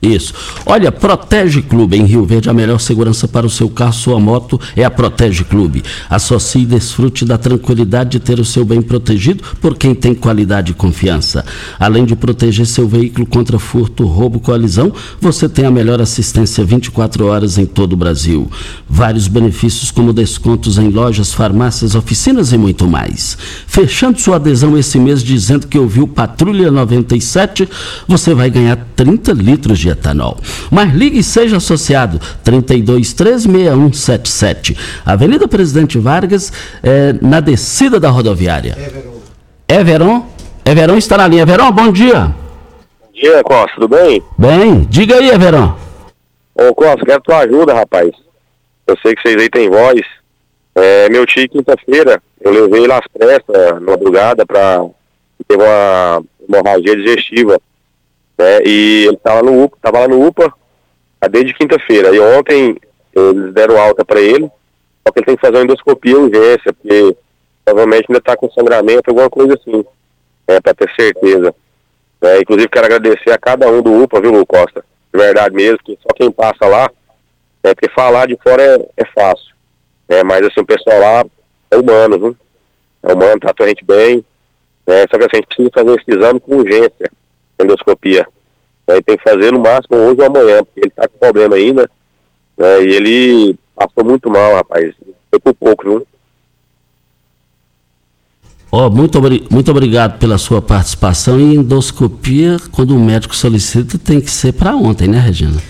Isso. 0.00 0.32
Olha, 0.64 0.92
Protege 0.92 1.60
Clube 1.60 1.96
em 1.96 2.04
Rio 2.04 2.24
Verde, 2.24 2.48
a 2.48 2.54
melhor 2.54 2.78
segurança 2.78 3.26
para 3.26 3.46
o 3.46 3.50
seu 3.50 3.68
carro, 3.68 3.92
sua 3.92 4.20
moto 4.20 4.60
é 4.76 4.84
a 4.84 4.90
Protege 4.90 5.42
Clube. 5.42 5.82
Associe 6.08 6.62
e 6.62 6.66
desfrute 6.66 7.24
da 7.24 7.36
tranquilidade 7.36 8.10
de 8.10 8.20
ter 8.20 8.38
o 8.38 8.44
seu 8.44 8.64
bem 8.64 8.80
protegido 8.80 9.42
por 9.60 9.76
quem 9.76 9.94
tem 9.94 10.14
qualidade 10.14 10.70
e 10.70 10.74
confiança. 10.74 11.44
Além 11.80 12.04
de 12.04 12.14
proteger 12.14 12.66
seu 12.66 12.86
veículo 12.86 13.26
contra 13.26 13.58
furto, 13.58 14.06
roubo, 14.06 14.38
colisão, 14.38 14.92
você 15.20 15.48
tem 15.48 15.64
a 15.64 15.70
melhor 15.70 16.00
assistência 16.00 16.64
24 16.64 17.26
horas 17.26 17.58
em 17.58 17.66
todo 17.66 17.94
o 17.94 17.96
Brasil. 17.96 18.48
Vários 18.88 19.26
benefícios 19.26 19.90
como 19.90 20.12
descontos 20.12 20.78
em 20.78 20.90
lojas, 20.90 21.32
farmácias, 21.32 21.96
oficinas 21.96 22.52
e 22.52 22.58
muito 22.58 22.86
mais. 22.86 23.36
Fechando 23.66 24.20
sua 24.20 24.36
adesão 24.36 24.78
esse 24.78 24.98
mês 24.98 25.24
dizendo 25.24 25.66
que 25.66 25.78
ouviu 25.78 26.06
Patrulha 26.06 26.70
97, 26.70 27.68
você 28.06 28.32
vai 28.32 28.48
ganhar 28.48 28.76
30 28.94 29.32
litros 29.32 29.78
de 29.78 29.87
de 29.88 29.92
etanol. 29.92 30.36
Mas 30.70 30.92
ligue 30.92 31.18
e 31.18 31.22
seja 31.22 31.56
associado 31.56 32.20
32136177. 32.44 34.76
Avenida 35.04 35.46
Presidente 35.48 35.98
Vargas, 35.98 36.52
é, 36.82 37.14
na 37.20 37.40
descida 37.40 37.98
da 37.98 38.10
rodoviária. 38.10 38.76
Everon. 39.66 40.26
Everon 40.64 40.96
está 40.96 41.16
na 41.16 41.26
linha. 41.26 41.42
Everon, 41.42 41.72
bom 41.72 41.90
dia. 41.90 42.34
Bom 43.00 43.08
dia, 43.14 43.42
Costa, 43.42 43.74
tudo 43.76 43.88
bem? 43.88 44.22
Bem, 44.36 44.86
diga 44.88 45.16
aí, 45.16 45.30
Everon. 45.30 45.74
Ô, 46.54 46.74
Costa, 46.74 47.06
quero 47.06 47.22
tua 47.22 47.38
ajuda, 47.38 47.72
rapaz. 47.74 48.10
Eu 48.86 48.96
sei 49.02 49.14
que 49.14 49.22
vocês 49.22 49.40
aí 49.40 49.48
têm 49.48 49.70
voz. 49.70 50.02
É, 50.74 51.08
meu 51.08 51.24
tio, 51.26 51.48
quinta-feira, 51.48 52.20
eu 52.40 52.52
levei 52.52 52.84
ele 52.84 52.92
às 52.92 53.04
pressas, 53.12 53.74
na 53.74 53.80
madrugada, 53.80 54.46
para 54.46 54.84
ter 55.46 55.56
uma 55.56 56.22
hemorragia 56.48 56.96
digestiva. 56.96 57.60
Né? 58.38 58.60
E 58.64 59.04
ele 59.06 59.16
estava 59.16 59.42
no 59.42 59.64
UPA, 59.64 59.78
tava 59.82 59.98
lá 60.00 60.08
no 60.08 60.24
UPA 60.24 60.52
desde 61.28 61.54
quinta-feira. 61.54 62.14
E 62.14 62.20
ontem 62.20 62.76
eles 63.14 63.52
deram 63.52 63.80
alta 63.80 64.04
para 64.04 64.20
ele, 64.20 64.48
só 65.04 65.12
que 65.12 65.18
ele 65.18 65.26
tem 65.26 65.36
que 65.36 65.40
fazer 65.40 65.56
uma 65.56 65.64
endoscopia 65.64 66.18
urgência, 66.18 66.72
porque 66.72 67.16
provavelmente 67.64 68.06
ainda 68.08 68.18
está 68.18 68.36
com 68.36 68.50
sangramento, 68.50 69.08
alguma 69.08 69.28
coisa 69.28 69.54
assim, 69.54 69.84
né, 70.46 70.60
para 70.60 70.74
ter 70.74 70.90
certeza. 70.94 71.54
É, 72.20 72.40
inclusive 72.40 72.68
quero 72.68 72.86
agradecer 72.86 73.30
a 73.30 73.38
cada 73.38 73.68
um 73.68 73.82
do 73.82 74.02
UPA, 74.02 74.20
viu, 74.20 74.46
Costa? 74.46 74.84
De 75.12 75.18
verdade 75.18 75.54
mesmo, 75.54 75.78
que 75.84 75.98
só 76.02 76.14
quem 76.14 76.30
passa 76.30 76.66
lá, 76.66 76.90
é 77.62 77.74
porque 77.74 77.90
falar 77.90 78.26
de 78.26 78.38
fora 78.42 78.62
é, 78.62 78.88
é 78.96 79.04
fácil. 79.06 79.54
É, 80.08 80.22
mas 80.22 80.46
assim, 80.46 80.60
o 80.60 80.66
pessoal 80.66 81.00
lá 81.00 81.24
é 81.70 81.76
humano, 81.76 82.18
viu? 82.18 82.36
É 83.02 83.12
humano, 83.12 83.40
trata 83.40 83.64
a 83.64 83.68
gente 83.68 83.84
bem. 83.84 84.24
É, 84.86 85.00
só 85.02 85.18
que 85.18 85.24
assim, 85.24 85.28
a 85.34 85.36
gente 85.36 85.46
precisa 85.46 85.70
fazer 85.74 86.00
esse 86.00 86.18
exame 86.18 86.40
com 86.40 86.56
urgência 86.56 87.10
endoscopia. 87.64 88.26
Né, 88.86 89.00
tem 89.02 89.16
que 89.16 89.22
fazer 89.22 89.52
no 89.52 89.60
máximo 89.60 89.96
hoje 89.98 90.20
ou 90.20 90.26
amanhã, 90.26 90.64
porque 90.64 90.80
ele 90.80 90.90
tá 90.90 91.08
com 91.08 91.18
problema 91.18 91.56
ainda. 91.56 91.90
Né, 92.56 92.84
e 92.84 92.94
ele 92.94 93.58
passou 93.74 94.04
muito 94.04 94.30
mal, 94.30 94.54
rapaz. 94.54 94.94
Foi 95.30 95.40
por 95.40 95.54
pouco, 95.54 95.84
viu? 95.84 96.06
Oh, 98.70 98.90
muito, 98.90 99.18
muito 99.50 99.70
obrigado 99.70 100.18
pela 100.18 100.36
sua 100.36 100.60
participação. 100.60 101.40
E 101.40 101.54
endoscopia, 101.54 102.58
quando 102.70 102.94
o 102.94 103.00
médico 103.00 103.34
solicita, 103.34 103.98
tem 103.98 104.20
que 104.20 104.30
ser 104.30 104.52
para 104.52 104.76
ontem, 104.76 105.08
né, 105.08 105.18
Regina? 105.18 105.60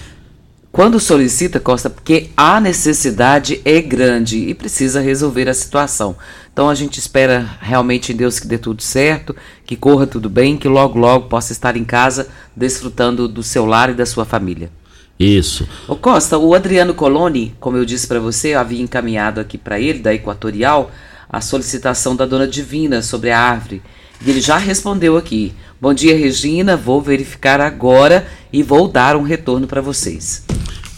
Quando 0.79 1.01
solicita, 1.01 1.59
Costa, 1.59 1.91
porque 1.91 2.31
a 2.37 2.61
necessidade 2.61 3.61
é 3.65 3.81
grande 3.81 4.49
e 4.49 4.55
precisa 4.55 5.01
resolver 5.01 5.49
a 5.49 5.53
situação. 5.53 6.15
Então 6.53 6.71
a 6.71 6.75
gente 6.77 7.01
espera 7.01 7.51
realmente 7.61 8.13
em 8.13 8.17
Deus 8.17 8.39
que 8.39 8.47
dê 8.47 8.59
tudo 8.59 8.81
certo, 8.81 9.35
que 9.67 9.75
corra 9.75 10.07
tudo 10.07 10.31
bem, 10.31 10.57
que 10.57 10.69
logo 10.69 10.97
logo 10.97 11.27
possa 11.27 11.51
estar 11.51 11.77
em 11.77 11.83
casa 11.83 12.29
desfrutando 12.55 13.27
do 13.27 13.43
seu 13.43 13.67
lar 13.67 13.91
e 13.91 13.95
da 13.95 14.07
sua 14.07 14.25
família. 14.25 14.71
Isso. 15.19 15.69
Ô 15.89 15.97
Costa, 15.97 16.39
o 16.39 16.55
Adriano 16.55 16.95
Coloni, 16.95 17.57
como 17.59 17.77
eu 17.77 17.85
disse 17.85 18.07
para 18.07 18.21
você, 18.21 18.55
eu 18.55 18.61
havia 18.61 18.81
encaminhado 18.81 19.41
aqui 19.41 19.59
para 19.59 19.81
ele, 19.81 19.99
da 19.99 20.15
Equatorial, 20.15 20.93
a 21.29 21.41
solicitação 21.41 22.15
da 22.15 22.25
Dona 22.25 22.47
Divina 22.47 23.03
sobre 23.03 23.33
a 23.33 23.41
árvore. 23.41 23.83
E 24.25 24.31
ele 24.31 24.41
já 24.41 24.57
respondeu 24.57 25.17
aqui. 25.17 25.53
Bom 25.81 25.93
dia, 25.93 26.17
Regina. 26.17 26.77
Vou 26.77 27.03
verificar 27.03 27.61
agora 27.61 28.29
e 28.53 28.63
vou 28.63 28.87
dar 28.87 29.17
um 29.17 29.23
retorno 29.23 29.67
para 29.67 29.81
vocês. 29.81 30.47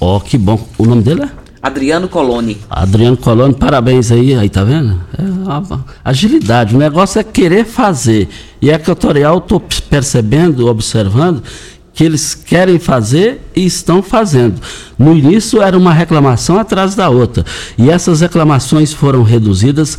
Ó, 0.00 0.16
oh, 0.16 0.20
que 0.20 0.38
bom. 0.38 0.58
O 0.78 0.86
nome 0.86 1.02
dele 1.02 1.24
é? 1.24 1.30
Adriano 1.62 2.08
Coloni. 2.08 2.56
Adriano 2.70 3.18
Coloni, 3.18 3.52
parabéns 3.52 4.10
aí, 4.10 4.34
aí 4.34 4.48
tá 4.48 4.64
vendo? 4.64 4.98
É 5.12 5.90
agilidade, 6.02 6.74
o 6.74 6.78
negócio 6.78 7.20
é 7.20 7.22
querer 7.22 7.66
fazer. 7.66 8.28
E 8.62 8.70
a 8.70 8.76
Equatorial, 8.76 9.34
eu 9.34 9.40
tô 9.42 9.60
percebendo, 9.60 10.68
observando, 10.68 11.42
que 11.92 12.02
eles 12.02 12.34
querem 12.34 12.78
fazer 12.78 13.42
e 13.54 13.66
estão 13.66 14.02
fazendo. 14.02 14.58
No 14.98 15.14
início 15.14 15.60
era 15.60 15.76
uma 15.76 15.92
reclamação 15.92 16.58
atrás 16.58 16.94
da 16.94 17.10
outra. 17.10 17.44
E 17.76 17.90
essas 17.90 18.22
reclamações 18.22 18.94
foram 18.94 19.22
reduzidas 19.22 19.98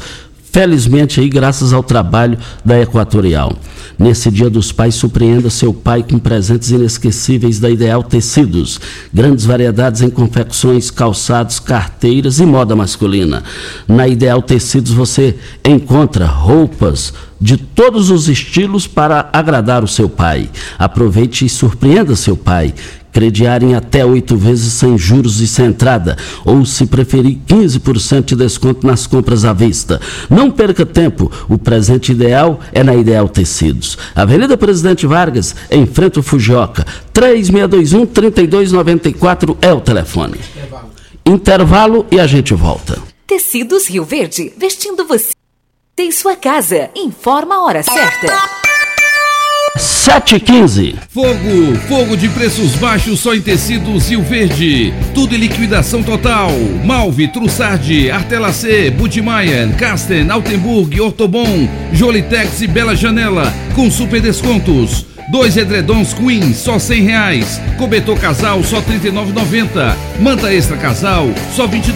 felizmente 0.52 1.20
aí 1.20 1.30
graças 1.30 1.74
ao 1.74 1.82
trabalho 1.82 2.38
da 2.64 2.80
Equatorial. 2.80 3.56
Nesse 3.98 4.32
Dia 4.32 4.50
dos 4.50 4.72
Pais, 4.72 4.96
surpreenda 4.96 5.50
seu 5.50 5.74
pai 5.74 6.04
com 6.04 6.18
presentes 6.18 6.72
inesquecíveis 6.72 7.60
da 7.60 7.70
Ideal 7.70 8.04
Tecidos. 8.04 8.80
Grandes 9.14 9.46
variedades 9.46 10.02
em 10.02 10.10
confecções, 10.10 10.90
calçados, 10.90 11.60
carteiras 11.60 12.40
e 12.40 12.46
moda 12.46 12.76
masculina. 12.76 13.44
Na 13.88 14.08
Ideal 14.08 14.42
Tecidos 14.42 14.92
você 14.92 15.38
encontra 15.64 16.26
roupas 16.26 17.14
de 17.40 17.58
todos 17.58 18.12
os 18.12 18.28
estilos 18.28 18.86
para 18.86 19.30
agradar 19.34 19.84
o 19.84 19.88
seu 19.88 20.08
pai. 20.08 20.50
Aproveite 20.78 21.46
e 21.46 21.50
surpreenda 21.50 22.16
seu 22.16 22.38
pai 22.38 22.74
crediar 23.12 23.64
em 23.64 23.74
até 23.76 24.06
oito 24.06 24.38
vezes 24.38 24.74
sem 24.74 24.96
juros 24.98 25.40
e 25.42 25.48
sem 25.48 25.68
entrada, 25.68 26.18
ou 26.46 26.66
se 26.66 26.86
preferir 26.86 27.40
15% 27.48 28.26
de 28.26 28.36
desconto 28.36 28.86
nas 28.86 29.08
compras 29.08 29.46
à 29.46 29.54
vista. 29.54 30.00
Não 30.30 30.52
perca 30.52 30.86
tempo, 30.86 31.32
o 31.50 31.58
presente 31.58 32.12
ideal 32.12 32.60
é 32.72 32.84
na 32.84 32.96
Ideal 32.96 33.28
Tecidos. 33.28 33.98
Avenida 34.16 34.56
Presidente 34.58 35.08
Vargas, 35.08 35.56
em 35.70 35.86
frente 35.86 36.18
ao 36.18 36.24
Fujioka, 36.24 36.86
3621-3294 37.14 39.58
é 39.62 39.74
o 39.74 39.82
telefone. 39.82 40.38
Intervalo. 41.26 42.06
E 42.12 42.20
a 42.20 42.28
gente 42.28 42.54
volta. 42.54 43.00
Tecidos 43.28 43.88
Rio 43.88 44.04
Verde, 44.04 44.52
vestindo 44.58 45.06
você 45.06 45.32
em 45.98 46.12
sua 46.12 46.36
casa. 46.36 46.90
Informa 46.96 47.56
a 47.56 47.64
hora 47.64 47.82
certa. 47.84 48.61
715. 49.82 50.96
Fogo, 51.10 51.76
fogo 51.88 52.16
de 52.16 52.30
preços 52.30 52.76
baixos 52.76 53.20
só 53.20 53.34
em 53.34 53.42
tecidos 53.42 54.10
Rio 54.10 54.22
Verde. 54.22 54.94
Tudo 55.16 55.34
em 55.34 55.40
liquidação 55.40 56.04
total. 56.04 56.52
Malve, 56.86 57.28
Trussardi, 57.28 58.12
Artelacê, 58.12 58.92
Budmeier, 58.92 59.76
Casten, 59.78 60.30
Altenburg, 60.30 61.02
Ortobon, 61.02 61.68
Jolitex 61.92 62.62
e 62.62 62.68
Bela 62.68 62.96
Janela 62.96 63.52
com 63.76 63.90
super 63.90 64.22
descontos. 64.22 65.11
Dois 65.28 65.58
edredons 65.58 66.14
Queen, 66.14 66.54
só 66.54 66.78
cem 66.78 67.04
reais. 67.04 67.62
Cobertor 67.78 68.18
casal, 68.20 68.64
só 68.64 68.82
trinta 68.82 69.08
e 69.08 69.12
Manta 70.20 70.54
extra 70.54 70.78
casal, 70.78 71.30
só 71.56 71.68
vinte 71.68 71.88
e 71.88 71.94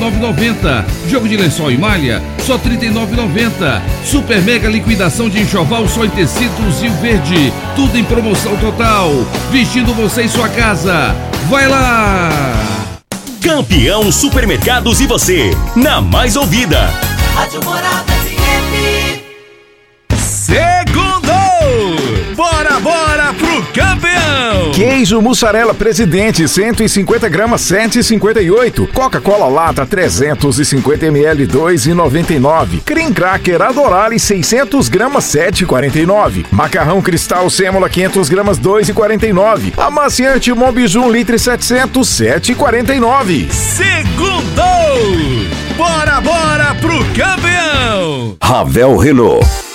Jogo 1.09 1.27
de 1.27 1.37
lençol 1.37 1.71
e 1.71 1.77
malha, 1.77 2.21
só 2.39 2.57
trinta 2.57 2.85
e 2.85 2.89
Super 4.03 4.41
mega 4.41 4.69
liquidação 4.69 5.29
de 5.29 5.41
enxoval 5.41 5.87
só 5.87 6.05
em 6.05 6.09
tecidos 6.09 6.81
e 6.81 6.87
o 6.87 6.93
verde. 6.95 7.53
Tudo 7.75 7.97
em 7.97 8.03
promoção 8.03 8.55
total. 8.57 9.11
Vestindo 9.51 9.93
você 9.93 10.23
em 10.23 10.27
sua 10.27 10.49
casa. 10.49 11.15
Vai 11.49 11.67
lá! 11.67 12.29
Campeão 13.41 14.11
Supermercados 14.11 14.99
e 15.01 15.05
você, 15.05 15.51
na 15.75 16.01
mais 16.01 16.35
ouvida. 16.35 16.89
Rádio 17.35 17.63
Morada 17.63 18.11
FM. 18.11 19.21
Segundo! 20.17 21.04
Campeão! 23.75 24.71
Queijo 24.71 25.21
mussarela 25.21 25.73
presidente, 25.73 26.47
150 26.47 27.27
gramas, 27.27 27.61
7,58. 27.63 28.87
Coca-Cola 28.93 29.47
lata, 29.47 29.85
350 29.85 31.05
ml, 31.07 31.45
2,99. 31.45 32.81
Cream 32.85 33.11
cracker 33.11 33.61
Adorale, 33.61 34.17
600 34.17 34.87
gramas, 34.87 35.25
7,49. 35.25 36.45
Macarrão 36.51 37.01
cristal 37.01 37.49
sêmola, 37.49 37.89
500 37.89 38.29
gramas, 38.29 38.57
2,49. 38.57 39.73
Amaciante 39.77 40.53
Mombiju, 40.53 41.01
1 41.01 41.11
litro 41.11 41.35
e 41.35 41.39
700, 41.39 42.07
7,49. 42.07 43.51
Segundo! 43.51 44.61
Bora, 45.75 46.21
bora 46.21 46.75
pro 46.75 46.99
campeão! 47.13 48.37
Ravel 48.41 48.95
Renault. 48.95 49.74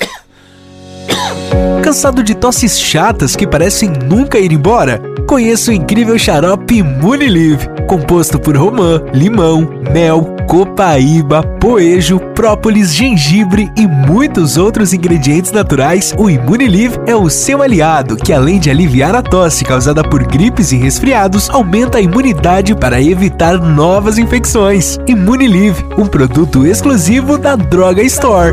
Cansado 1.91 2.23
de 2.23 2.33
tosses 2.33 2.79
chatas 2.79 3.35
que 3.35 3.45
parecem 3.45 3.89
nunca 3.89 4.39
ir 4.39 4.53
embora? 4.53 5.01
Conheça 5.27 5.71
o 5.71 5.73
incrível 5.73 6.17
xarope 6.17 6.81
Munilive, 6.81 7.67
composto 7.85 8.39
por 8.39 8.55
romã, 8.55 9.03
limão, 9.13 9.69
mel, 9.91 10.33
copaíba, 10.51 11.41
poejo, 11.61 12.19
própolis, 12.19 12.93
gengibre 12.93 13.71
e 13.77 13.87
muitos 13.87 14.57
outros 14.57 14.91
ingredientes 14.93 15.49
naturais, 15.49 16.13
o 16.17 16.29
Imunilive 16.29 16.99
é 17.07 17.15
o 17.15 17.29
seu 17.29 17.61
aliado, 17.61 18.17
que 18.17 18.33
além 18.33 18.59
de 18.59 18.69
aliviar 18.69 19.15
a 19.15 19.21
tosse 19.21 19.63
causada 19.63 20.03
por 20.03 20.23
gripes 20.27 20.73
e 20.73 20.75
resfriados, 20.75 21.49
aumenta 21.49 21.99
a 21.99 22.01
imunidade 22.01 22.75
para 22.75 23.01
evitar 23.01 23.61
novas 23.61 24.17
infecções. 24.17 24.99
Imunilive, 25.07 25.85
um 25.97 26.05
produto 26.05 26.67
exclusivo 26.67 27.37
da 27.37 27.55
Droga 27.55 28.03
Store. 28.03 28.51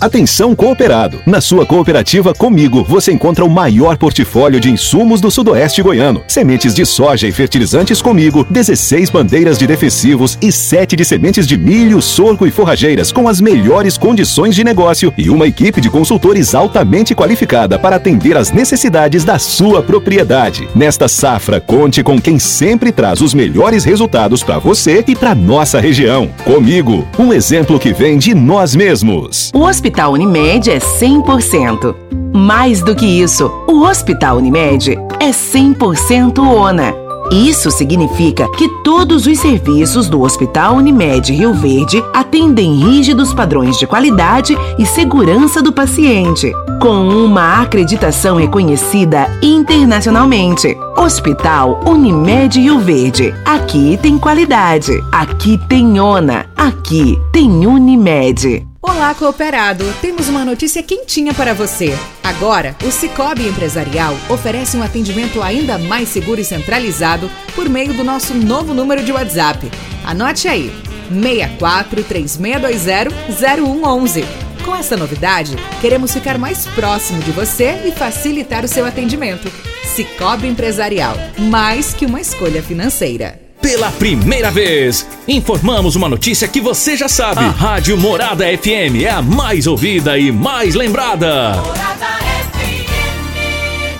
Atenção 0.00 0.54
cooperado. 0.54 1.18
Na 1.26 1.40
sua 1.40 1.66
cooperativa 1.66 2.32
comigo, 2.32 2.84
você 2.84 3.10
encontra 3.10 3.44
o 3.44 3.50
maior 3.50 3.98
portfólio 3.98 4.60
de 4.60 4.70
insumos 4.70 5.20
do 5.20 5.32
Sudoeste 5.32 5.82
goiano. 5.82 6.22
Sementes 6.28 6.72
de 6.72 6.86
soja 6.86 7.26
e 7.26 7.32
fertilizantes 7.32 8.00
comigo, 8.00 8.46
16 8.48 9.10
bandeiras 9.10 9.58
de 9.58 9.66
defensivos 9.66 10.38
e 10.40 10.52
7 10.52 10.94
de 10.94 11.07
sementes 11.08 11.46
de 11.46 11.56
milho, 11.56 12.00
sorgo 12.00 12.46
e 12.46 12.50
forrageiras 12.50 13.10
com 13.10 13.26
as 13.26 13.40
melhores 13.40 13.96
condições 13.96 14.54
de 14.54 14.62
negócio 14.62 15.12
e 15.16 15.30
uma 15.30 15.46
equipe 15.46 15.80
de 15.80 15.90
consultores 15.90 16.54
altamente 16.54 17.14
qualificada 17.14 17.78
para 17.78 17.96
atender 17.96 18.36
às 18.36 18.52
necessidades 18.52 19.24
da 19.24 19.38
sua 19.38 19.82
propriedade. 19.82 20.68
Nesta 20.74 21.08
safra, 21.08 21.60
conte 21.60 22.02
com 22.02 22.20
quem 22.20 22.38
sempre 22.38 22.92
traz 22.92 23.20
os 23.20 23.34
melhores 23.34 23.84
resultados 23.84 24.42
para 24.42 24.58
você 24.58 25.02
e 25.08 25.16
para 25.16 25.34
nossa 25.34 25.80
região. 25.80 26.28
Comigo, 26.44 27.06
um 27.18 27.32
exemplo 27.32 27.78
que 27.78 27.92
vem 27.92 28.18
de 28.18 28.34
nós 28.34 28.76
mesmos. 28.76 29.50
O 29.54 29.64
Hospital 29.64 30.12
Unimed 30.12 30.70
é 30.70 30.78
100%. 30.78 31.94
Mais 32.34 32.82
do 32.82 32.94
que 32.94 33.06
isso, 33.06 33.50
o 33.66 33.80
Hospital 33.80 34.36
Unimed 34.36 34.98
é 35.18 35.30
100% 35.30 36.38
ONA. 36.38 37.07
Isso 37.30 37.70
significa 37.70 38.48
que 38.52 38.66
todos 38.82 39.26
os 39.26 39.38
serviços 39.38 40.08
do 40.08 40.22
Hospital 40.22 40.76
Unimed 40.76 41.30
Rio 41.30 41.52
Verde 41.52 42.02
atendem 42.14 42.74
rígidos 42.76 43.34
padrões 43.34 43.78
de 43.78 43.86
qualidade 43.86 44.56
e 44.78 44.86
segurança 44.86 45.60
do 45.60 45.70
paciente, 45.70 46.50
com 46.80 47.06
uma 47.06 47.60
acreditação 47.60 48.36
reconhecida 48.36 49.28
internacionalmente. 49.42 50.74
Hospital 50.96 51.80
Unimed 51.86 52.58
Rio 52.60 52.80
Verde. 52.80 53.34
Aqui 53.44 53.98
tem 54.00 54.16
qualidade. 54.16 54.92
Aqui 55.12 55.60
tem 55.68 56.00
ONA. 56.00 56.46
Aqui 56.56 57.20
tem 57.30 57.66
Unimed. 57.66 58.66
Olá, 58.88 59.14
cooperado! 59.14 59.84
Temos 60.00 60.28
uma 60.28 60.46
notícia 60.46 60.82
quentinha 60.82 61.34
para 61.34 61.52
você. 61.52 61.96
Agora, 62.24 62.74
o 62.82 62.90
Cicobi 62.90 63.46
Empresarial 63.46 64.16
oferece 64.30 64.78
um 64.78 64.82
atendimento 64.82 65.42
ainda 65.42 65.76
mais 65.76 66.08
seguro 66.08 66.40
e 66.40 66.44
centralizado 66.44 67.30
por 67.54 67.68
meio 67.68 67.92
do 67.92 68.02
nosso 68.02 68.32
novo 68.32 68.72
número 68.72 69.04
de 69.04 69.12
WhatsApp. 69.12 69.70
Anote 70.04 70.48
aí: 70.48 70.72
64 71.10 72.02
3620 72.02 73.14
0111. 73.38 74.24
Com 74.64 74.74
essa 74.74 74.96
novidade, 74.96 75.54
queremos 75.82 76.12
ficar 76.12 76.38
mais 76.38 76.66
próximo 76.68 77.20
de 77.22 77.30
você 77.30 77.82
e 77.84 77.92
facilitar 77.92 78.64
o 78.64 78.68
seu 78.68 78.86
atendimento. 78.86 79.52
Cicobi 79.84 80.48
Empresarial, 80.48 81.14
mais 81.38 81.92
que 81.92 82.06
uma 82.06 82.22
escolha 82.22 82.62
financeira. 82.62 83.47
Pela 83.60 83.90
primeira 83.90 84.50
vez, 84.50 85.06
informamos 85.26 85.96
uma 85.96 86.08
notícia 86.08 86.46
que 86.46 86.60
você 86.60 86.96
já 86.96 87.08
sabe. 87.08 87.40
A 87.40 87.48
Rádio 87.48 87.98
Morada 87.98 88.44
FM 88.46 89.02
é 89.04 89.10
a 89.10 89.20
mais 89.20 89.66
ouvida 89.66 90.16
e 90.16 90.30
mais 90.30 90.74
lembrada. 90.74 91.56
Morada 91.56 92.27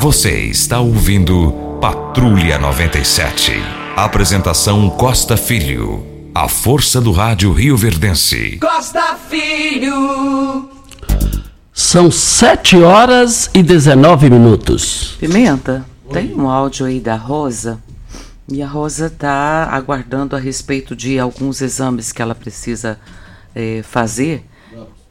Você 0.00 0.46
está 0.46 0.80
ouvindo 0.80 1.52
Patrulha 1.78 2.58
97. 2.58 3.52
Apresentação 3.94 4.88
Costa 4.88 5.36
Filho. 5.36 6.02
A 6.34 6.48
força 6.48 7.02
do 7.02 7.12
rádio 7.12 7.52
Rio 7.52 7.76
Verdense. 7.76 8.56
Costa 8.62 9.14
Filho. 9.28 10.70
São 11.70 12.10
7 12.10 12.78
horas 12.78 13.50
e 13.52 13.62
19 13.62 14.30
minutos. 14.30 15.16
Pimenta, 15.20 15.84
tem 16.10 16.34
um 16.34 16.48
áudio 16.48 16.86
aí 16.86 16.98
da 16.98 17.16
Rosa. 17.16 17.78
E 18.48 18.62
a 18.62 18.66
Rosa 18.66 19.08
está 19.08 19.68
aguardando 19.70 20.34
a 20.34 20.38
respeito 20.38 20.96
de 20.96 21.18
alguns 21.18 21.60
exames 21.60 22.10
que 22.10 22.22
ela 22.22 22.34
precisa 22.34 22.98
eh, 23.54 23.82
fazer. 23.82 24.46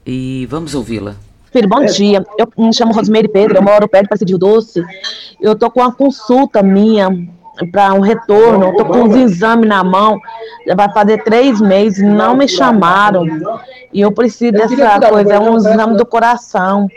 E 0.04 0.48
vamos 0.50 0.74
ouvi-la. 0.74 1.16
Filho, 1.52 1.68
bom 1.68 1.84
dia. 1.84 2.24
Eu 2.38 2.48
me 2.58 2.74
chamo 2.74 2.94
Rosemary 2.94 3.28
Pedro, 3.28 3.58
eu 3.58 3.62
moro 3.62 3.88
perto 3.88 4.04
de 4.04 4.10
Presidio 4.10 4.38
Doce. 4.38 4.84
Eu 5.42 5.56
tô 5.56 5.70
com 5.72 5.80
uma 5.80 5.92
consulta 5.92 6.62
minha 6.62 7.10
para 7.72 7.94
um 7.94 8.00
retorno, 8.00 8.66
eu 8.66 8.76
tô 8.76 8.86
com 8.86 9.00
uns 9.00 9.16
exames 9.16 9.68
na 9.68 9.84
mão. 9.84 10.20
Já 10.68 10.76
vai 10.76 10.92
fazer 10.92 11.24
três 11.24 11.60
meses, 11.60 12.04
não 12.04 12.36
me 12.36 12.48
chamaram. 12.48 13.26
E 13.92 14.00
eu 14.02 14.12
preciso 14.12 14.52
dessa 14.52 15.10
coisa, 15.10 15.34
é 15.34 15.40
um 15.40 15.58
exame 15.58 15.98
do 15.98 16.06
coração. 16.06 16.88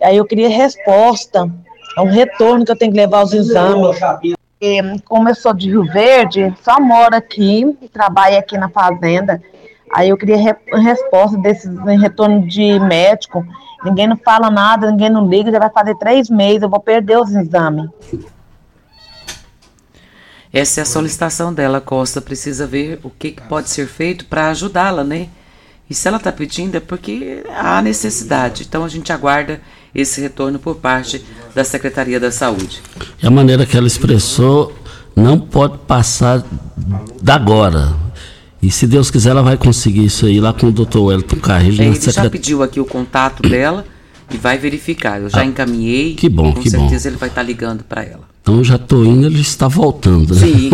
Aí 0.00 0.16
eu 0.16 0.24
queria 0.24 0.48
resposta. 0.48 1.50
É 1.96 2.00
um 2.00 2.10
retorno 2.10 2.64
que 2.64 2.70
eu 2.70 2.78
tenho 2.78 2.92
que 2.92 2.98
levar 2.98 3.24
os 3.24 3.32
exames. 3.34 3.98
E, 4.60 4.80
como 5.04 5.28
eu 5.28 5.34
sou 5.34 5.52
de 5.52 5.68
Rio 5.68 5.84
Verde, 5.84 6.54
só 6.62 6.80
moro 6.80 7.14
aqui, 7.14 7.76
trabalho 7.92 8.38
aqui 8.38 8.56
na 8.56 8.68
fazenda. 8.68 9.42
Aí 9.94 10.08
eu 10.08 10.16
queria 10.16 10.36
re 10.36 10.54
resposta 10.72 11.36
desse 11.38 11.68
retorno 12.00 12.46
de 12.46 12.78
médico. 12.80 13.44
Ninguém 13.84 14.06
não 14.06 14.16
fala 14.16 14.50
nada, 14.50 14.90
ninguém 14.90 15.10
não 15.10 15.28
liga, 15.28 15.50
já 15.50 15.58
vai 15.58 15.70
fazer 15.70 15.94
três 15.96 16.28
meses, 16.28 16.62
eu 16.62 16.68
vou 16.68 16.80
perder 16.80 17.18
os 17.18 17.32
exames. 17.34 17.88
Essa 20.52 20.80
é 20.80 20.82
a 20.82 20.86
solicitação 20.86 21.52
dela, 21.52 21.80
Costa. 21.80 22.20
Precisa 22.20 22.66
ver 22.66 22.98
o 23.02 23.10
que, 23.10 23.32
que 23.32 23.42
pode 23.42 23.68
ser 23.68 23.86
feito 23.86 24.24
para 24.24 24.48
ajudá-la, 24.48 25.04
né? 25.04 25.28
E 25.88 25.94
se 25.94 26.06
ela 26.06 26.18
está 26.18 26.30
pedindo 26.30 26.76
é 26.76 26.80
porque 26.80 27.44
há 27.54 27.80
necessidade. 27.80 28.64
Então 28.68 28.84
a 28.84 28.88
gente 28.88 29.12
aguarda 29.12 29.60
esse 29.94 30.20
retorno 30.20 30.58
por 30.58 30.76
parte 30.76 31.24
da 31.54 31.64
Secretaria 31.64 32.20
da 32.20 32.30
Saúde. 32.30 32.82
E 33.22 33.26
a 33.26 33.30
maneira 33.30 33.64
que 33.64 33.76
ela 33.76 33.86
expressou 33.86 34.72
não 35.16 35.38
pode 35.38 35.78
passar 35.78 36.42
da 37.22 37.34
agora. 37.34 38.07
E 38.62 38.70
se 38.70 38.86
Deus 38.86 39.10
quiser, 39.10 39.30
ela 39.30 39.42
vai 39.42 39.56
conseguir 39.56 40.04
isso 40.04 40.26
aí 40.26 40.40
lá 40.40 40.52
com 40.52 40.66
o 40.66 40.72
Dr. 40.72 40.98
Wellington 40.98 41.36
Carreiro. 41.36 41.82
É, 41.82 41.86
ele 41.86 41.96
secret... 41.96 42.24
já 42.24 42.30
pediu 42.30 42.62
aqui 42.62 42.80
o 42.80 42.84
contato 42.84 43.42
dela 43.42 43.84
e 44.30 44.36
vai 44.36 44.58
verificar. 44.58 45.20
Eu 45.20 45.28
já 45.30 45.40
Ah, 45.40 45.44
encaminhei. 45.44 46.14
que 46.14 46.28
bom, 46.28 46.52
com 46.52 46.60
que 46.60 46.70
bom. 46.70 46.80
certeza 46.80 47.08
ele 47.08 47.16
vai 47.16 47.28
estar 47.28 47.42
ligando 47.42 47.82
para 47.84 48.02
ela. 48.02 48.28
Então 48.40 48.64
já 48.64 48.76
estou 48.76 49.04
indo, 49.04 49.26
ele 49.26 49.42
está 49.42 49.68
voltando. 49.68 50.34
Né? 50.34 50.40
Sim. 50.40 50.70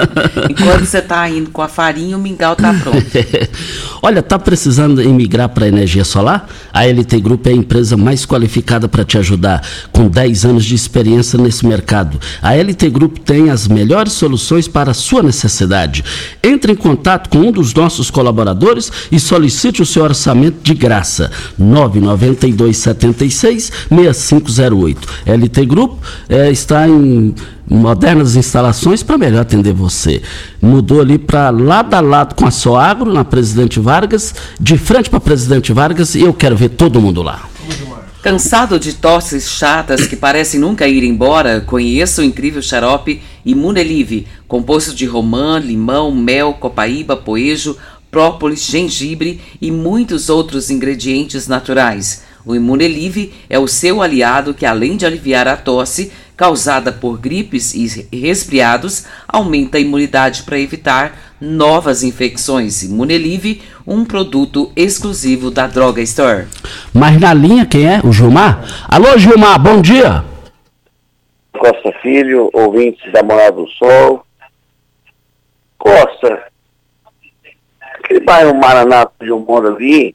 Enquanto 0.48 0.86
você 0.86 0.98
está 0.98 1.28
indo 1.28 1.50
com 1.50 1.60
a 1.60 1.68
farinha, 1.68 2.16
o 2.16 2.20
mingau 2.20 2.54
está 2.54 2.72
pronto. 2.72 3.04
Olha, 4.02 4.22
tá 4.22 4.38
precisando 4.38 5.02
emigrar 5.02 5.50
para 5.50 5.68
energia 5.68 6.02
solar? 6.02 6.48
A 6.72 6.86
LT 6.86 7.20
Group 7.20 7.46
é 7.46 7.50
a 7.50 7.54
empresa 7.54 7.94
mais 7.94 8.24
qualificada 8.24 8.88
para 8.88 9.04
te 9.04 9.18
ajudar, 9.18 9.62
com 9.92 10.08
10 10.08 10.46
anos 10.46 10.64
de 10.64 10.74
experiência 10.74 11.38
nesse 11.38 11.66
mercado. 11.66 12.18
A 12.40 12.54
LT 12.56 12.88
Group 12.88 13.18
tem 13.18 13.50
as 13.50 13.68
melhores 13.68 14.14
soluções 14.14 14.66
para 14.66 14.92
a 14.92 14.94
sua 14.94 15.22
necessidade. 15.22 16.02
Entre 16.42 16.72
em 16.72 16.76
contato 16.76 17.28
com 17.28 17.40
um 17.40 17.52
dos 17.52 17.74
nossos 17.74 18.10
colaboradores 18.10 18.90
e 19.12 19.20
solicite 19.20 19.82
o 19.82 19.86
seu 19.86 20.04
orçamento 20.04 20.56
de 20.62 20.72
graça. 20.72 21.30
992 21.58 22.78
76 22.94 23.72
6508. 23.88 25.08
LT 25.26 25.66
Group 25.66 26.02
eh, 26.28 26.50
está 26.50 26.88
em 26.88 27.34
modernas 27.68 28.36
instalações 28.36 29.02
para 29.02 29.16
melhor 29.16 29.42
atender 29.42 29.72
você. 29.72 30.22
Mudou 30.60 31.00
ali 31.00 31.18
para 31.18 31.50
lado 31.50 31.94
a 31.94 32.00
lado 32.00 32.34
com 32.34 32.46
a 32.46 32.50
Soagro, 32.50 33.12
na 33.12 33.24
Presidente 33.24 33.78
Vargas, 33.78 34.34
de 34.58 34.76
frente 34.76 35.08
para 35.08 35.20
Presidente 35.20 35.72
Vargas, 35.72 36.14
e 36.14 36.22
eu 36.22 36.34
quero 36.34 36.56
ver 36.56 36.70
todo 36.70 37.00
mundo 37.00 37.22
lá. 37.22 37.48
Cansado 38.22 38.78
de 38.78 38.92
tosses 38.92 39.48
chatas 39.48 40.06
que 40.06 40.14
parecem 40.14 40.60
nunca 40.60 40.86
ir 40.86 41.02
embora, 41.04 41.60
conheça 41.60 42.20
o 42.20 42.24
incrível 42.24 42.60
xarope 42.60 43.22
Imunelive, 43.46 44.26
composto 44.46 44.94
de 44.94 45.06
romã, 45.06 45.58
limão, 45.58 46.14
mel, 46.14 46.52
copaíba, 46.52 47.16
poejo, 47.16 47.76
própolis, 48.10 48.66
gengibre 48.66 49.40
e 49.60 49.70
muitos 49.70 50.28
outros 50.28 50.70
ingredientes 50.70 51.48
naturais. 51.48 52.22
O 52.44 52.54
Imunelive 52.54 53.32
é 53.48 53.58
o 53.58 53.68
seu 53.68 54.00
aliado 54.00 54.54
que, 54.54 54.64
além 54.64 54.96
de 54.96 55.04
aliviar 55.04 55.46
a 55.46 55.56
tosse 55.56 56.12
causada 56.36 56.90
por 56.90 57.18
gripes 57.18 57.74
e 57.74 58.16
resfriados, 58.16 59.06
aumenta 59.28 59.76
a 59.76 59.80
imunidade 59.80 60.42
para 60.42 60.58
evitar 60.58 61.34
novas 61.38 62.02
infecções. 62.02 62.82
Imunelive, 62.82 63.60
um 63.86 64.06
produto 64.06 64.72
exclusivo 64.74 65.50
da 65.50 65.66
Droga 65.66 66.00
Store. 66.00 66.46
Mas 66.94 67.20
na 67.20 67.34
linha, 67.34 67.66
quem 67.66 67.86
é? 67.86 68.00
O 68.02 68.10
Gilmar? 68.10 68.64
Alô, 68.88 69.18
Gilmar, 69.18 69.60
bom 69.60 69.82
dia. 69.82 70.24
Costa 71.52 71.92
Filho, 72.00 72.48
ouvintes 72.54 73.12
da 73.12 73.22
Morada 73.22 73.56
do 73.56 73.68
Sol. 73.68 74.24
Costa, 75.76 76.44
aquele 77.98 78.20
bairro 78.20 78.54
Maranato 78.54 79.12
de 79.22 79.30
Humor 79.30 79.66
ali, 79.66 80.14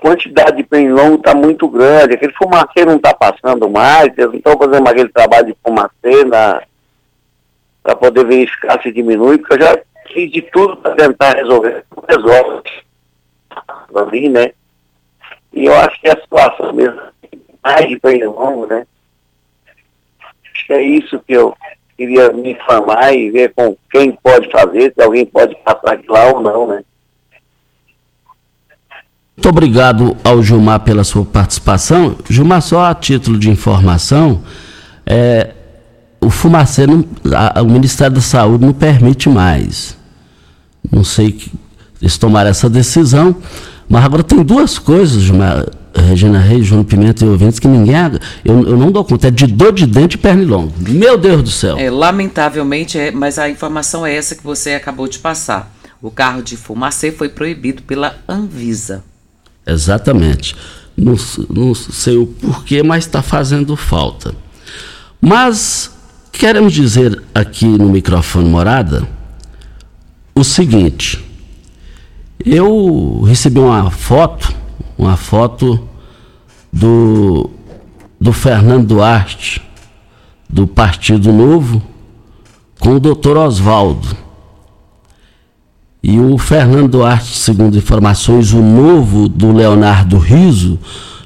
quantidade 0.00 0.56
de 0.56 0.62
pernilongo 0.64 1.16
está 1.16 1.34
muito 1.34 1.68
grande, 1.68 2.14
aquele 2.14 2.32
fumaceiro 2.32 2.90
não 2.90 2.96
está 2.96 3.14
passando 3.14 3.68
mais, 3.68 4.06
eles 4.16 4.26
não 4.26 4.34
estão 4.34 4.58
fazendo 4.58 4.88
aquele 4.88 5.08
trabalho 5.10 5.46
de 5.46 5.56
fumaceiro 5.62 6.30
para 7.82 7.96
poder 7.96 8.24
verificar 8.26 8.82
se 8.82 8.90
diminui, 8.90 9.38
porque 9.38 9.54
eu 9.54 9.60
já 9.60 9.78
fiz 10.12 10.30
de 10.32 10.42
tudo 10.42 10.76
para 10.78 10.94
tentar 10.96 11.36
resolver, 11.36 11.84
não 11.94 12.04
resolve 12.08 12.62
ali, 13.94 14.28
né? 14.28 14.52
E 15.52 15.66
eu 15.66 15.74
acho 15.74 16.00
que 16.00 16.08
é 16.08 16.12
a 16.12 16.20
situação 16.20 16.72
mesmo, 16.72 17.00
mais 17.62 17.88
de 17.88 17.98
pernilongo, 17.98 18.66
né? 18.66 18.86
Acho 20.52 20.66
que 20.66 20.72
é 20.72 20.82
isso 20.82 21.20
que 21.20 21.32
eu 21.32 21.56
queria 21.96 22.32
me 22.32 22.52
informar 22.52 23.12
e 23.12 23.30
ver 23.30 23.52
com 23.54 23.76
quem 23.90 24.12
pode 24.12 24.50
fazer, 24.50 24.92
se 24.94 25.02
alguém 25.02 25.26
pode 25.26 25.54
passar 25.56 25.94
aqui 25.94 26.08
lá 26.08 26.32
ou 26.32 26.40
não, 26.40 26.66
né? 26.66 26.84
Muito 29.42 29.48
obrigado 29.48 30.14
ao 30.22 30.42
Gilmar 30.42 30.80
pela 30.80 31.02
sua 31.02 31.24
participação. 31.24 32.14
Gilmar, 32.28 32.60
só 32.60 32.84
a 32.84 32.94
título 32.94 33.38
de 33.38 33.48
informação, 33.48 34.42
é, 35.06 35.54
o 36.20 36.28
fumaceiro, 36.28 36.94
não- 37.24 37.38
a- 37.38 37.62
o 37.62 37.64
Ministério 37.70 38.16
da 38.16 38.20
Saúde 38.20 38.66
não 38.66 38.74
permite 38.74 39.30
mais. 39.30 39.96
Não 40.92 41.02
sei 41.02 41.32
que 41.32 41.50
tomaram 42.18 42.50
essa 42.50 42.68
decisão, 42.68 43.34
mas 43.88 44.04
agora 44.04 44.22
tem 44.22 44.42
duas 44.42 44.78
coisas, 44.78 45.22
Gilmar, 45.22 45.64
Regina 45.94 46.38
Reis, 46.38 46.66
João 46.66 46.84
Pimenta 46.84 47.24
e 47.24 47.28
ouvintes, 47.28 47.58
que 47.58 47.66
ninguém. 47.66 47.94
Eu, 48.44 48.62
eu 48.68 48.76
não 48.76 48.92
dou 48.92 49.02
conta, 49.06 49.28
é 49.28 49.30
de 49.30 49.46
dor 49.46 49.72
de 49.72 49.86
dente 49.86 50.16
e 50.16 50.18
pernilongo. 50.18 50.70
Meu 50.86 51.16
Deus 51.16 51.42
do 51.42 51.50
céu. 51.50 51.78
É, 51.78 51.90
lamentavelmente, 51.90 52.98
é, 52.98 53.10
mas 53.10 53.38
a 53.38 53.48
informação 53.48 54.04
é 54.04 54.14
essa 54.14 54.34
que 54.34 54.44
você 54.44 54.74
acabou 54.74 55.08
de 55.08 55.18
passar. 55.18 55.74
O 56.02 56.10
carro 56.10 56.42
de 56.42 56.58
fumacê 56.58 57.10
foi 57.10 57.30
proibido 57.30 57.80
pela 57.84 58.16
Anvisa. 58.28 59.02
Exatamente. 59.70 60.56
Não, 60.96 61.14
não 61.48 61.74
sei 61.74 62.16
o 62.16 62.26
porquê, 62.26 62.82
mas 62.82 63.04
está 63.04 63.22
fazendo 63.22 63.76
falta. 63.76 64.34
Mas 65.20 65.90
queremos 66.32 66.72
dizer 66.72 67.22
aqui 67.34 67.66
no 67.66 67.88
microfone 67.88 68.48
morada 68.48 69.08
o 70.34 70.44
seguinte. 70.44 71.24
Eu 72.44 73.22
recebi 73.26 73.58
uma 73.58 73.90
foto, 73.90 74.54
uma 74.96 75.16
foto 75.16 75.88
do, 76.72 77.50
do 78.18 78.32
Fernando 78.32 78.86
Duarte, 78.86 79.62
do 80.48 80.66
Partido 80.66 81.32
Novo, 81.32 81.82
com 82.78 82.94
o 82.94 83.00
doutor 83.00 83.36
Oswaldo. 83.36 84.16
E 86.02 86.18
o 86.18 86.38
Fernando 86.38 86.88
Duarte, 86.88 87.36
segundo 87.36 87.76
informações, 87.76 88.52
o 88.52 88.62
novo 88.62 89.28
do 89.28 89.52
Leonardo 89.52 90.18
Riso. 90.18 90.78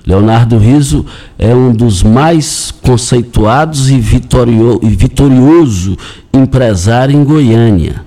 Leonardo 0.06 0.58
Riso 0.58 1.06
é 1.38 1.54
um 1.54 1.72
dos 1.72 2.02
mais 2.02 2.70
conceituados 2.82 3.88
e, 3.88 3.98
vitorio, 3.98 4.80
e 4.82 4.88
vitorioso 4.88 5.96
empresário 6.32 7.14
em 7.16 7.24
Goiânia. 7.24 8.02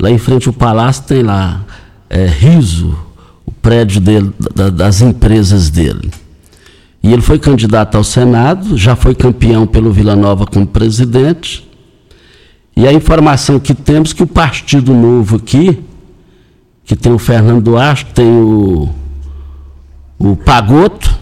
Lá 0.00 0.10
em 0.10 0.18
frente 0.18 0.48
ao 0.48 0.54
palácio 0.54 1.04
tem 1.04 1.22
lá 1.22 1.64
é, 2.08 2.26
Riso, 2.26 2.96
o 3.44 3.52
prédio 3.52 4.00
dele, 4.00 4.32
da- 4.54 4.70
das 4.70 5.00
empresas 5.00 5.70
dele. 5.70 6.10
E 7.02 7.12
ele 7.12 7.22
foi 7.22 7.38
candidato 7.38 7.96
ao 7.96 8.02
Senado, 8.02 8.76
já 8.76 8.96
foi 8.96 9.14
campeão 9.14 9.66
pelo 9.66 9.92
Vila 9.92 10.16
Nova 10.16 10.44
como 10.46 10.66
presidente. 10.66 11.65
E 12.76 12.86
a 12.86 12.92
informação 12.92 13.58
que 13.58 13.74
temos 13.74 14.12
que 14.12 14.22
o 14.22 14.26
Partido 14.26 14.92
Novo 14.92 15.36
aqui, 15.36 15.82
que 16.84 16.94
tem 16.94 17.10
o 17.10 17.18
Fernando 17.18 17.62
Duarte, 17.62 18.04
tem 18.12 18.26
o, 18.26 18.94
o 20.18 20.36
Pagoto, 20.36 21.18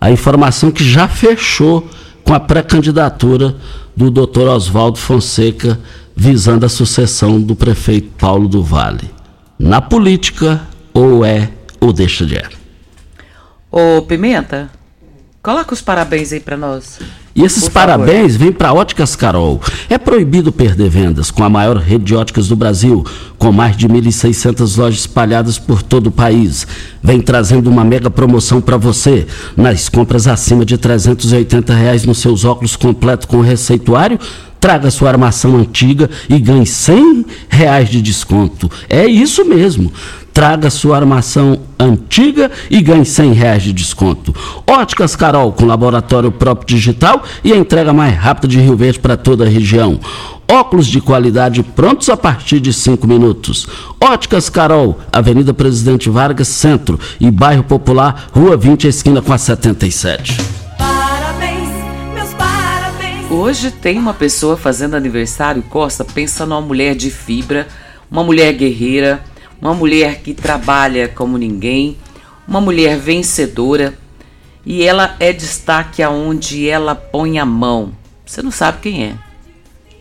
a 0.00 0.10
informação 0.12 0.70
que 0.70 0.84
já 0.84 1.08
fechou 1.08 1.88
com 2.24 2.32
a 2.32 2.38
pré-candidatura 2.38 3.56
do 3.96 4.10
Dr. 4.10 4.48
Oswaldo 4.48 4.98
Fonseca 4.98 5.78
visando 6.14 6.64
a 6.64 6.68
sucessão 6.68 7.40
do 7.40 7.56
prefeito 7.56 8.10
Paulo 8.16 8.48
do 8.48 8.62
Vale. 8.62 9.10
Na 9.58 9.80
política, 9.80 10.62
ou 10.94 11.24
é 11.24 11.50
ou 11.80 11.92
deixa 11.92 12.24
de 12.24 12.36
é. 12.36 12.48
Ô, 13.70 14.02
Pimenta, 14.02 14.70
coloca 15.42 15.74
os 15.74 15.80
parabéns 15.80 16.32
aí 16.32 16.38
para 16.38 16.56
nós. 16.56 17.00
E 17.34 17.42
esses 17.42 17.66
parabéns 17.68 18.36
vêm 18.36 18.52
para 18.52 18.74
Óticas 18.74 19.16
Carol. 19.16 19.60
É 19.88 19.96
proibido 19.96 20.52
perder 20.52 20.90
vendas 20.90 21.30
com 21.30 21.42
a 21.42 21.48
maior 21.48 21.78
rede 21.78 22.04
de 22.04 22.14
óticas 22.14 22.48
do 22.48 22.56
Brasil, 22.56 23.04
com 23.38 23.50
mais 23.50 23.74
de 23.74 23.88
1.600 23.88 24.76
lojas 24.76 25.00
espalhadas 25.00 25.58
por 25.58 25.82
todo 25.82 26.08
o 26.08 26.12
país. 26.12 26.66
Vem 27.02 27.22
trazendo 27.22 27.70
uma 27.70 27.84
mega 27.84 28.10
promoção 28.10 28.60
para 28.60 28.76
você. 28.76 29.26
Nas 29.56 29.88
compras 29.88 30.26
acima 30.26 30.64
de 30.64 30.76
380 30.76 31.74
reais 31.74 32.04
nos 32.04 32.18
seus 32.18 32.44
óculos 32.44 32.76
completo 32.76 33.26
com 33.26 33.40
receituário, 33.40 34.18
traga 34.62 34.92
sua 34.92 35.08
armação 35.08 35.56
antiga 35.56 36.08
e 36.28 36.38
ganhe 36.38 36.64
100 36.64 37.26
reais 37.48 37.88
de 37.88 38.00
desconto. 38.00 38.70
É 38.88 39.04
isso 39.04 39.44
mesmo 39.44 39.92
traga 40.32 40.70
sua 40.70 40.96
armação 40.96 41.58
antiga 41.78 42.50
e 42.70 42.80
ganhe 42.80 43.04
100 43.04 43.32
reais 43.32 43.62
de 43.62 43.72
desconto. 43.72 44.34
Óticas 44.66 45.14
Carol, 45.14 45.52
com 45.52 45.66
laboratório 45.66 46.32
próprio 46.32 46.66
digital 46.74 47.22
e 47.44 47.52
a 47.52 47.56
entrega 47.56 47.92
mais 47.92 48.16
rápida 48.16 48.48
de 48.48 48.58
Rio 48.58 48.74
Verde 48.74 48.98
para 48.98 49.16
toda 49.16 49.44
a 49.44 49.48
região. 49.48 50.00
Óculos 50.50 50.86
de 50.86 51.02
qualidade 51.02 51.62
prontos 51.62 52.08
a 52.08 52.16
partir 52.16 52.60
de 52.60 52.72
5 52.72 53.06
minutos. 53.06 53.66
Óticas 54.00 54.48
Carol, 54.48 54.98
Avenida 55.12 55.52
Presidente 55.52 56.08
Vargas, 56.08 56.48
Centro 56.48 56.98
e 57.20 57.30
Bairro 57.30 57.64
Popular, 57.64 58.28
Rua 58.32 58.56
20, 58.56 58.86
esquina 58.86 59.20
com 59.20 59.34
a 59.34 59.38
77. 59.38 60.51
Hoje 63.32 63.70
tem 63.70 63.98
uma 63.98 64.12
pessoa 64.12 64.58
fazendo 64.58 64.94
aniversário, 64.94 65.62
Costa, 65.62 66.04
pensa 66.04 66.44
numa 66.44 66.60
mulher 66.60 66.94
de 66.94 67.10
fibra, 67.10 67.66
uma 68.10 68.22
mulher 68.22 68.52
guerreira, 68.52 69.24
uma 69.58 69.72
mulher 69.72 70.20
que 70.20 70.34
trabalha 70.34 71.08
como 71.08 71.38
ninguém, 71.38 71.96
uma 72.46 72.60
mulher 72.60 72.98
vencedora 72.98 73.94
e 74.66 74.82
ela 74.82 75.16
é 75.18 75.32
destaque 75.32 76.02
aonde 76.02 76.68
ela 76.68 76.94
põe 76.94 77.38
a 77.38 77.46
mão. 77.46 77.92
Você 78.26 78.42
não 78.42 78.50
sabe 78.50 78.80
quem 78.82 79.04
é? 79.04 79.14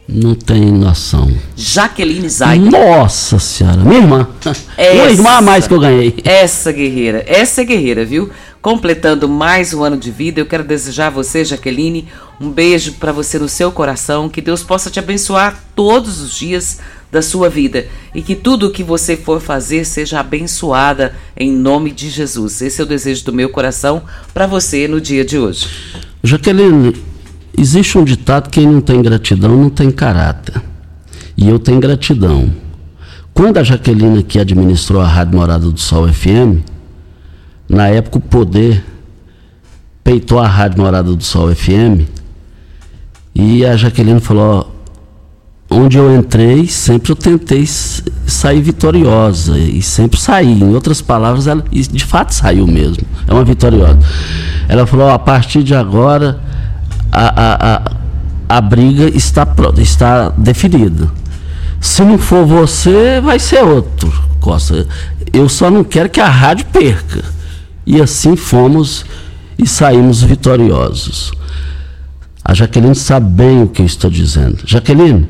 Não 0.09 0.35
tem 0.35 0.65
noção. 0.69 1.31
Jaqueline 1.55 2.27
Zaida. 2.27 2.69
Nossa 2.69 3.39
senhora, 3.39 3.77
minha 3.77 4.01
irmã. 4.01 4.27
Essa, 4.75 4.93
Uma 4.93 5.09
irmã 5.09 5.29
a 5.37 5.41
mais 5.41 5.67
que 5.69 5.73
eu 5.73 5.79
ganhei. 5.79 6.15
Essa 6.25 6.73
guerreira, 6.73 7.23
essa 7.25 7.61
é 7.61 7.63
guerreira, 7.63 8.03
viu? 8.03 8.29
Completando 8.61 9.27
mais 9.27 9.73
um 9.73 9.83
ano 9.83 9.97
de 9.97 10.11
vida, 10.11 10.39
eu 10.39 10.45
quero 10.45 10.63
desejar 10.63 11.07
a 11.07 11.09
você, 11.09 11.43
Jaqueline, 11.43 12.07
um 12.39 12.51
beijo 12.51 12.93
para 12.93 13.11
você 13.11 13.39
no 13.39 13.49
seu 13.49 13.71
coração, 13.71 14.29
que 14.29 14.39
Deus 14.39 14.61
possa 14.61 14.91
te 14.91 14.99
abençoar 14.99 15.63
todos 15.75 16.21
os 16.21 16.31
dias 16.31 16.79
da 17.11 17.23
sua 17.23 17.49
vida 17.49 17.87
e 18.13 18.21
que 18.21 18.35
tudo 18.35 18.67
o 18.67 18.71
que 18.71 18.83
você 18.83 19.17
for 19.17 19.41
fazer 19.41 19.83
seja 19.83 20.19
abençoada 20.19 21.15
em 21.35 21.51
nome 21.51 21.89
de 21.89 22.07
Jesus. 22.07 22.61
Esse 22.61 22.79
é 22.79 22.83
o 22.83 22.87
desejo 22.87 23.25
do 23.25 23.33
meu 23.33 23.49
coração 23.49 24.03
para 24.31 24.45
você 24.45 24.87
no 24.87 25.01
dia 25.01 25.25
de 25.25 25.39
hoje. 25.39 25.67
Jaqueline, 26.23 26.95
existe 27.57 27.97
um 27.97 28.03
ditado: 28.03 28.51
quem 28.51 28.67
não 28.67 28.79
tem 28.79 29.01
gratidão 29.01 29.57
não 29.57 29.71
tem 29.71 29.89
caráter. 29.89 30.61
E 31.35 31.49
eu 31.49 31.57
tenho 31.57 31.79
gratidão. 31.79 32.53
Quando 33.33 33.57
a 33.57 33.63
Jaqueline 33.63 34.21
que 34.21 34.37
administrou 34.37 35.01
a 35.01 35.07
Rádio 35.07 35.39
Morada 35.39 35.65
do 35.65 35.79
Sol 35.79 36.07
FM, 36.07 36.61
na 37.71 37.87
época 37.87 38.17
o 38.17 38.21
poder 38.21 38.83
peitou 40.03 40.39
a 40.39 40.47
Rádio 40.47 40.81
Morada 40.81 41.15
do 41.15 41.23
Sol 41.23 41.55
FM 41.55 42.05
e 43.33 43.65
a 43.65 43.77
Jaqueline 43.77 44.19
falou: 44.19 44.75
onde 45.69 45.97
eu 45.97 46.13
entrei, 46.13 46.67
sempre 46.67 47.13
eu 47.13 47.15
tentei 47.15 47.65
sair 47.65 48.61
vitoriosa 48.61 49.57
e 49.57 49.81
sempre 49.81 50.19
saí. 50.19 50.61
Em 50.61 50.73
outras 50.73 51.01
palavras, 51.01 51.47
ela 51.47 51.63
de 51.71 52.03
fato 52.03 52.33
saiu 52.33 52.67
mesmo. 52.67 53.05
É 53.25 53.33
uma 53.33 53.45
vitoriosa. 53.45 53.99
Ela 54.67 54.85
falou: 54.85 55.09
a 55.09 55.17
partir 55.17 55.63
de 55.63 55.73
agora 55.73 56.41
a, 57.09 57.41
a, 57.41 57.75
a, 57.75 58.57
a 58.57 58.61
briga 58.61 59.05
está, 59.15 59.47
está 59.77 60.27
definida. 60.29 61.09
Se 61.79 62.03
não 62.03 62.17
for 62.17 62.45
você, 62.45 63.21
vai 63.21 63.39
ser 63.39 63.63
outro, 63.63 64.11
Costa. 64.41 64.85
Eu 65.31 65.47
só 65.47 65.71
não 65.71 65.85
quero 65.85 66.09
que 66.09 66.19
a 66.19 66.27
rádio 66.27 66.65
perca. 66.65 67.23
E 67.85 68.01
assim 68.01 68.35
fomos 68.35 69.05
e 69.57 69.67
saímos 69.67 70.21
vitoriosos. 70.21 71.31
A 72.43 72.53
Jaqueline 72.53 72.95
sabe 72.95 73.29
bem 73.29 73.63
o 73.63 73.67
que 73.67 73.81
eu 73.81 73.85
estou 73.85 74.09
dizendo. 74.09 74.59
Jaqueline, 74.65 75.27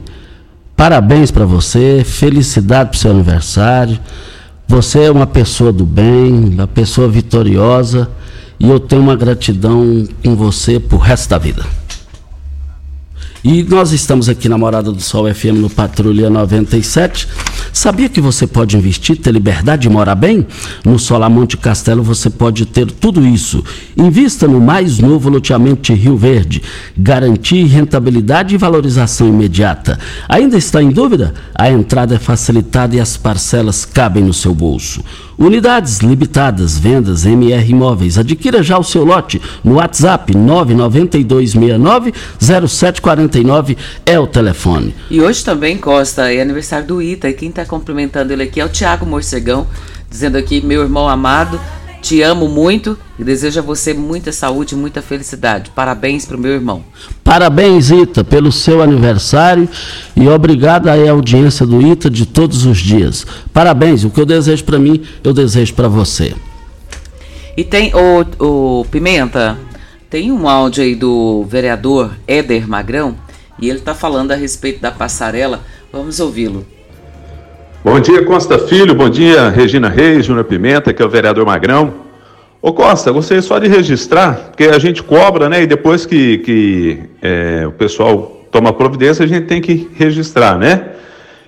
Parabéns 0.82 1.30
para 1.30 1.46
você, 1.46 2.04
felicidade 2.04 2.90
para 2.90 2.98
o 2.98 3.00
seu 3.00 3.12
aniversário. 3.12 4.00
Você 4.68 5.04
é 5.04 5.12
uma 5.12 5.28
pessoa 5.28 5.72
do 5.72 5.86
bem, 5.86 6.34
uma 6.34 6.66
pessoa 6.66 7.08
vitoriosa 7.08 8.10
e 8.60 8.68
eu 8.68 8.80
tenho 8.80 9.04
uma 9.04 9.16
gratidão 9.16 10.08
com 10.24 10.36
você 10.36 10.80
pro 10.80 10.98
resto 10.98 11.30
da 11.30 11.38
vida. 11.38 11.64
E 13.44 13.64
nós 13.64 13.92
estamos 13.92 14.30
aqui 14.30 14.48
na 14.48 14.56
Morada 14.56 14.92
do 14.92 15.02
Sol 15.02 15.26
FM 15.34 15.58
no 15.58 15.70
Patrulha 15.70 16.30
97. 16.30 17.28
Sabia 17.74 18.08
que 18.08 18.22
você 18.22 18.46
pode 18.46 18.78
investir, 18.78 19.18
ter 19.18 19.32
liberdade 19.32 19.82
de 19.82 19.90
morar 19.90 20.14
bem? 20.14 20.46
No 20.86 21.00
Solar 21.00 21.28
Monte 21.28 21.58
Castelo 21.58 22.04
você 22.04 22.30
pode 22.30 22.68
ter 22.68 22.92
tudo 22.92 23.26
isso. 23.26 23.64
Invista 23.98 24.48
no 24.48 24.62
mais 24.62 25.00
novo 25.00 25.28
loteamento 25.28 25.92
de 25.92 26.00
Rio 26.00 26.16
Verde. 26.16 26.62
Garantir 26.96 27.64
rentabilidade 27.66 28.54
e 28.54 28.60
valorização 28.60 29.28
imediata. 29.28 29.98
Ainda 30.30 30.56
está 30.56 30.80
em 30.80 30.92
dúvida? 30.92 31.34
A 31.56 31.68
entrada 31.72 32.14
é 32.14 32.20
facilitada 32.20 32.96
e 32.96 33.00
as 33.00 33.18
parcelas 33.18 33.86
cabem 33.86 34.24
no 34.24 34.36
seu 34.36 34.54
bolso. 34.54 35.04
Unidades 35.38 36.00
limitadas, 36.00 36.78
vendas 36.78 37.26
MR 37.26 37.70
Imóveis. 37.70 38.18
Adquira 38.18 38.62
já 38.62 38.78
o 38.78 38.84
seu 38.84 39.04
lote 39.04 39.42
no 39.64 39.76
WhatsApp 39.76 40.36
99269 40.36 42.14
0749 42.40 43.78
é 44.06 44.20
o 44.20 44.28
telefone. 44.28 44.96
E 45.10 45.22
hoje 45.22 45.44
também, 45.44 45.78
Costa, 45.78 46.32
é 46.32 46.42
aniversário 46.42 46.88
do 46.88 47.02
Ita. 47.02 47.30
E 47.30 47.34
quem 47.34 47.50
está 47.50 47.66
cumprimentando 47.66 48.34
ele 48.34 48.44
aqui 48.44 48.60
é 48.60 48.66
o 48.66 48.70
Tiago 48.70 49.06
Morcegão, 49.06 49.68
dizendo 50.10 50.38
aqui, 50.38 50.62
meu 50.62 50.82
irmão 50.82 51.08
amado, 51.08 51.60
te 52.02 52.22
amo 52.22 52.50
muito 52.50 52.98
e 53.20 53.24
desejo 53.24 53.60
a 53.60 53.64
você 53.64 53.94
muita 53.94 54.32
saúde 54.32 54.74
e 54.74 54.78
muita 54.78 55.02
felicidade. 55.02 55.72
Parabéns 55.76 56.26
para 56.26 56.36
o 56.36 56.40
meu 56.40 56.52
irmão. 56.52 56.84
Parabéns, 57.24 57.92
Ita, 57.92 58.24
pelo 58.24 58.52
seu 58.52 58.82
aniversário 58.82 59.70
e 60.16 60.28
obrigado 60.28 60.88
à 60.88 61.10
audiência 61.10 61.66
do 61.66 61.82
Ita 61.82 62.10
de 62.10 62.26
todos 62.26 62.66
os 62.66 62.80
dias. 62.80 63.26
Parabéns, 63.54 64.04
o 64.04 64.10
que 64.10 64.20
eu 64.20 64.26
desejo 64.26 64.64
para 64.64 64.80
mim, 64.80 65.04
eu 65.24 65.32
desejo 65.32 65.74
para 65.76 65.88
você. 65.88 66.34
E 67.56 67.64
tem 67.64 67.94
o, 67.94 68.80
o 68.82 68.86
Pimenta, 68.86 69.58
tem 70.10 70.32
um 70.32 70.50
áudio 70.50 70.84
aí 70.84 70.96
do 70.96 71.44
vereador 71.44 72.12
Éder 72.28 72.68
Magrão 72.68 73.16
e 73.62 73.70
ele 73.70 73.80
está 73.80 73.94
falando 73.94 74.32
a 74.32 74.36
respeito 74.36 74.82
da 74.82 74.92
passarela. 74.92 75.64
Vamos 75.94 76.20
ouvi-lo. 76.20 76.66
Bom 77.84 78.00
dia, 78.00 78.24
Costa 78.24 78.60
Filho. 78.60 78.94
Bom 78.94 79.10
dia, 79.10 79.50
Regina 79.50 79.90
Reis, 79.90 80.28
Júnior 80.28 80.46
Pimenta, 80.46 80.94
que 80.94 81.02
é 81.02 81.06
o 81.06 81.10
vereador 81.10 81.44
Magrão. 81.48 81.92
Ô 82.62 82.72
Costa, 82.72 83.12
gostaria 83.12 83.42
só 83.42 83.58
de 83.58 83.68
registrar, 83.68 84.36
porque 84.50 84.66
a 84.66 84.78
gente 84.78 85.02
cobra, 85.02 85.50
né? 85.50 85.64
E 85.64 85.66
depois 85.66 86.06
que, 86.06 86.38
que 86.38 87.00
é, 87.24 87.66
o 87.66 87.72
pessoal 87.72 88.46
toma 88.52 88.72
providência, 88.72 89.26
a 89.26 89.28
gente 89.28 89.48
tem 89.48 89.60
que 89.60 89.90
registrar, 89.96 90.60
né? 90.60 90.90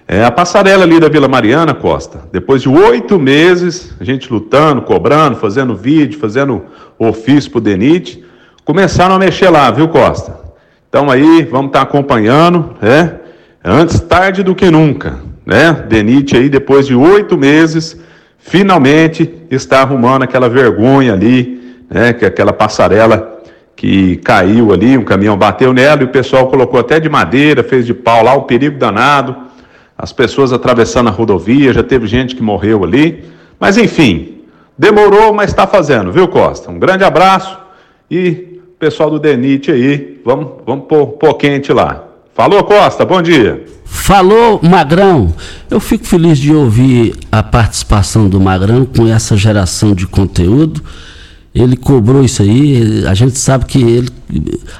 É, 0.08 0.26
a 0.26 0.32
passarela 0.32 0.84
ali 0.84 1.00
da 1.00 1.08
Vila 1.08 1.28
Mariana, 1.28 1.72
Costa, 1.76 2.28
depois 2.32 2.64
de 2.64 2.70
oito 2.70 3.20
meses, 3.20 3.94
a 4.00 4.04
gente 4.04 4.34
lutando, 4.34 4.82
cobrando, 4.82 5.38
fazendo 5.38 5.76
vídeo, 5.76 6.20
fazendo 6.20 6.64
ofício 6.98 7.52
pro 7.52 7.62
DENIT, 7.62 8.26
começaram 8.66 9.14
a 9.14 9.20
mexer 9.20 9.52
lá, 9.52 9.70
viu, 9.70 9.88
Costa? 9.88 10.40
Então 10.90 11.12
aí, 11.12 11.44
vamos 11.44 11.68
estar 11.68 11.82
tá 11.82 11.84
acompanhando, 11.84 12.76
né? 12.82 13.20
Antes 13.64 14.00
tarde 14.00 14.42
do 14.42 14.56
que 14.56 14.72
nunca 14.72 15.32
né? 15.46 15.86
Denite 15.88 16.36
aí, 16.36 16.50
depois 16.50 16.88
de 16.88 16.96
oito 16.96 17.38
meses, 17.38 18.00
finalmente 18.38 19.34
está 19.50 19.82
arrumando 19.82 20.24
aquela 20.24 20.50
vergonha 20.50 21.14
ali, 21.14 21.78
né? 21.90 22.14
Que 22.14 22.26
é 22.26 22.28
aquela 22.28 22.54
passarela 22.54 23.42
que 23.76 24.18
caiu 24.18 24.72
ali, 24.72 24.98
um 24.98 25.04
caminhão 25.04 25.38
bateu 25.38 25.74
nela 25.74 26.02
e 26.02 26.06
o 26.06 26.10
pessoal 26.10 26.48
colocou 26.48 26.80
até 26.80 27.00
de 27.00 27.10
madeira, 27.10 27.64
fez 27.64 27.86
de 27.86 27.94
pau 27.94 28.24
lá, 28.24 28.34
o 28.34 28.44
perigo 28.44 28.78
danado, 28.78 29.36
as 29.98 30.14
pessoas 30.14 30.54
atravessando 30.54 31.10
a 31.10 31.12
rodovia, 31.12 31.74
já 31.74 31.84
teve 31.84 32.08
gente 32.08 32.36
que 32.36 32.44
morreu 32.44 32.84
ali, 32.84 33.26
mas 33.60 33.78
enfim, 33.78 34.44
demorou, 34.78 35.34
mas 35.34 35.50
está 35.50 35.68
fazendo, 35.68 36.12
viu 36.12 36.28
Costa? 36.28 36.72
Um 36.72 36.80
grande 36.80 37.04
abraço 37.04 37.60
e 38.10 38.54
pessoal 38.84 39.10
do 39.10 39.18
Denite 39.18 39.72
aí, 39.72 40.22
vamos, 40.26 40.56
vamos 40.66 40.88
pôr, 40.88 41.08
pôr 41.14 41.34
quente 41.36 41.72
lá. 41.72 42.04
Falou 42.34 42.64
Costa, 42.64 43.06
bom 43.06 43.22
dia. 43.22 43.66
Falou 43.86 44.60
Magrão. 44.64 45.34
Eu 45.70 45.80
fico 45.80 46.06
feliz 46.06 46.38
de 46.38 46.54
ouvir 46.54 47.16
a 47.32 47.44
participação 47.44 48.28
do 48.28 48.40
Magrão 48.40 48.86
com 48.86 49.08
essa 49.08 49.38
geração 49.38 49.94
de 49.94 50.08
conteúdo 50.08 50.84
ele 51.54 51.78
cobrou 51.78 52.24
isso 52.24 52.42
aí, 52.42 53.06
a 53.06 53.14
gente 53.14 53.38
sabe 53.38 53.66
que 53.66 53.80
ele 53.80 54.10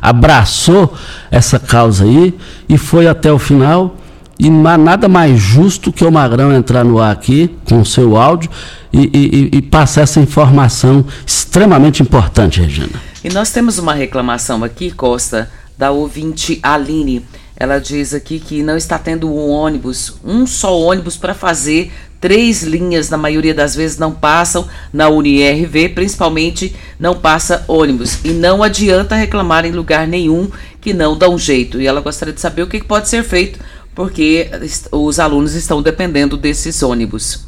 abraçou 0.02 0.92
essa 1.30 1.60
causa 1.60 2.04
aí 2.04 2.34
e 2.68 2.78
foi 2.78 3.08
até 3.08 3.32
o 3.32 3.38
final. 3.38 3.98
E 4.40 4.50
nada 4.50 5.08
mais 5.08 5.40
justo 5.40 5.94
que 5.94 6.04
o 6.04 6.12
Magrão 6.12 6.52
entrar 6.52 6.84
no 6.84 7.00
ar 7.00 7.12
aqui 7.12 7.56
com 7.66 7.82
o 7.82 7.86
seu 7.86 8.18
áudio 8.18 8.50
e, 8.92 9.50
e, 9.54 9.58
e 9.58 9.62
passar 9.62 10.02
essa 10.02 10.20
informação 10.20 11.06
extremamente 11.26 12.02
importante, 12.02 12.60
Regina. 12.60 13.00
E 13.24 13.30
nós 13.30 13.52
temos 13.52 13.78
uma 13.78 13.94
reclamação 13.94 14.64
aqui, 14.64 14.90
Costa, 14.90 15.50
da 15.78 15.92
ouvinte 15.92 16.60
Aline. 16.64 17.24
Ela 17.56 17.80
diz 17.80 18.14
aqui 18.14 18.40
que 18.40 18.64
não 18.64 18.76
está 18.76 18.98
tendo 18.98 19.30
um 19.30 19.50
ônibus, 19.50 20.16
um 20.24 20.46
só 20.48 20.78
ônibus 20.78 21.18
para 21.18 21.34
fazer 21.34 21.92
três 22.20 22.64
linhas, 22.64 23.10
na 23.10 23.18
maioria 23.18 23.54
das 23.54 23.76
vezes 23.76 23.98
não 23.98 24.14
passam 24.14 24.66
na 24.94 25.10
UniRV, 25.10 25.90
principalmente 25.90 26.74
não 26.98 27.16
passa 27.16 27.66
ônibus. 27.68 28.20
E 28.24 28.30
não 28.30 28.64
adianta 28.64 29.14
reclamar 29.14 29.66
em 29.66 29.72
lugar 29.72 30.08
nenhum 30.08 30.50
que 30.80 30.94
não 30.94 31.18
dá 31.18 31.30
um 31.30 31.38
jeito. 31.38 31.82
E 31.82 31.86
ela 31.86 32.00
gostaria 32.00 32.34
de 32.34 32.40
saber 32.40 32.64
o 32.64 32.68
que 32.68 32.82
pode 32.82 33.10
ser 33.10 33.24
feito, 33.24 33.60
porque 33.94 34.50
os 34.90 35.20
alunos 35.20 35.54
estão 35.54 35.82
dependendo 35.82 36.38
desses 36.38 36.82
ônibus. 36.82 37.46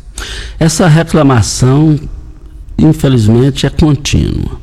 Essa 0.60 0.88
reclamação, 0.88 1.98
infelizmente, 2.78 3.66
é 3.66 3.70
contínua. 3.70 4.60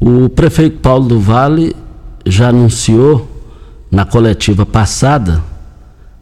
O 0.00 0.28
prefeito 0.28 0.78
Paulo 0.78 1.06
do 1.06 1.20
Vale 1.20 1.76
já 2.26 2.48
anunciou 2.48 3.31
na 3.92 4.06
coletiva 4.06 4.64
passada, 4.64 5.42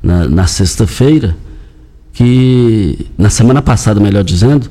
na, 0.03 0.29
na 0.29 0.47
sexta-feira, 0.49 1.37
que, 2.13 3.07
na 3.17 3.31
semana 3.31 3.63
passada, 3.63 4.01
melhor 4.01 4.25
dizendo, 4.25 4.69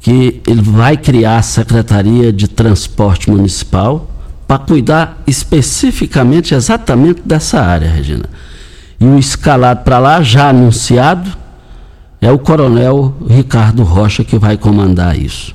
que 0.00 0.40
ele 0.46 0.62
vai 0.62 0.96
criar 0.96 1.36
a 1.36 1.42
Secretaria 1.42 2.32
de 2.32 2.48
Transporte 2.48 3.30
Municipal 3.30 4.10
para 4.48 4.58
cuidar 4.58 5.22
especificamente, 5.26 6.54
exatamente 6.54 7.20
dessa 7.24 7.60
área, 7.60 7.90
Regina. 7.90 8.24
E 8.98 9.04
o 9.04 9.18
escalado 9.18 9.84
para 9.84 9.98
lá, 9.98 10.22
já 10.22 10.48
anunciado, 10.48 11.30
é 12.22 12.30
o 12.32 12.38
Coronel 12.38 13.14
Ricardo 13.28 13.82
Rocha 13.82 14.24
que 14.24 14.38
vai 14.38 14.56
comandar 14.56 15.18
isso. 15.18 15.54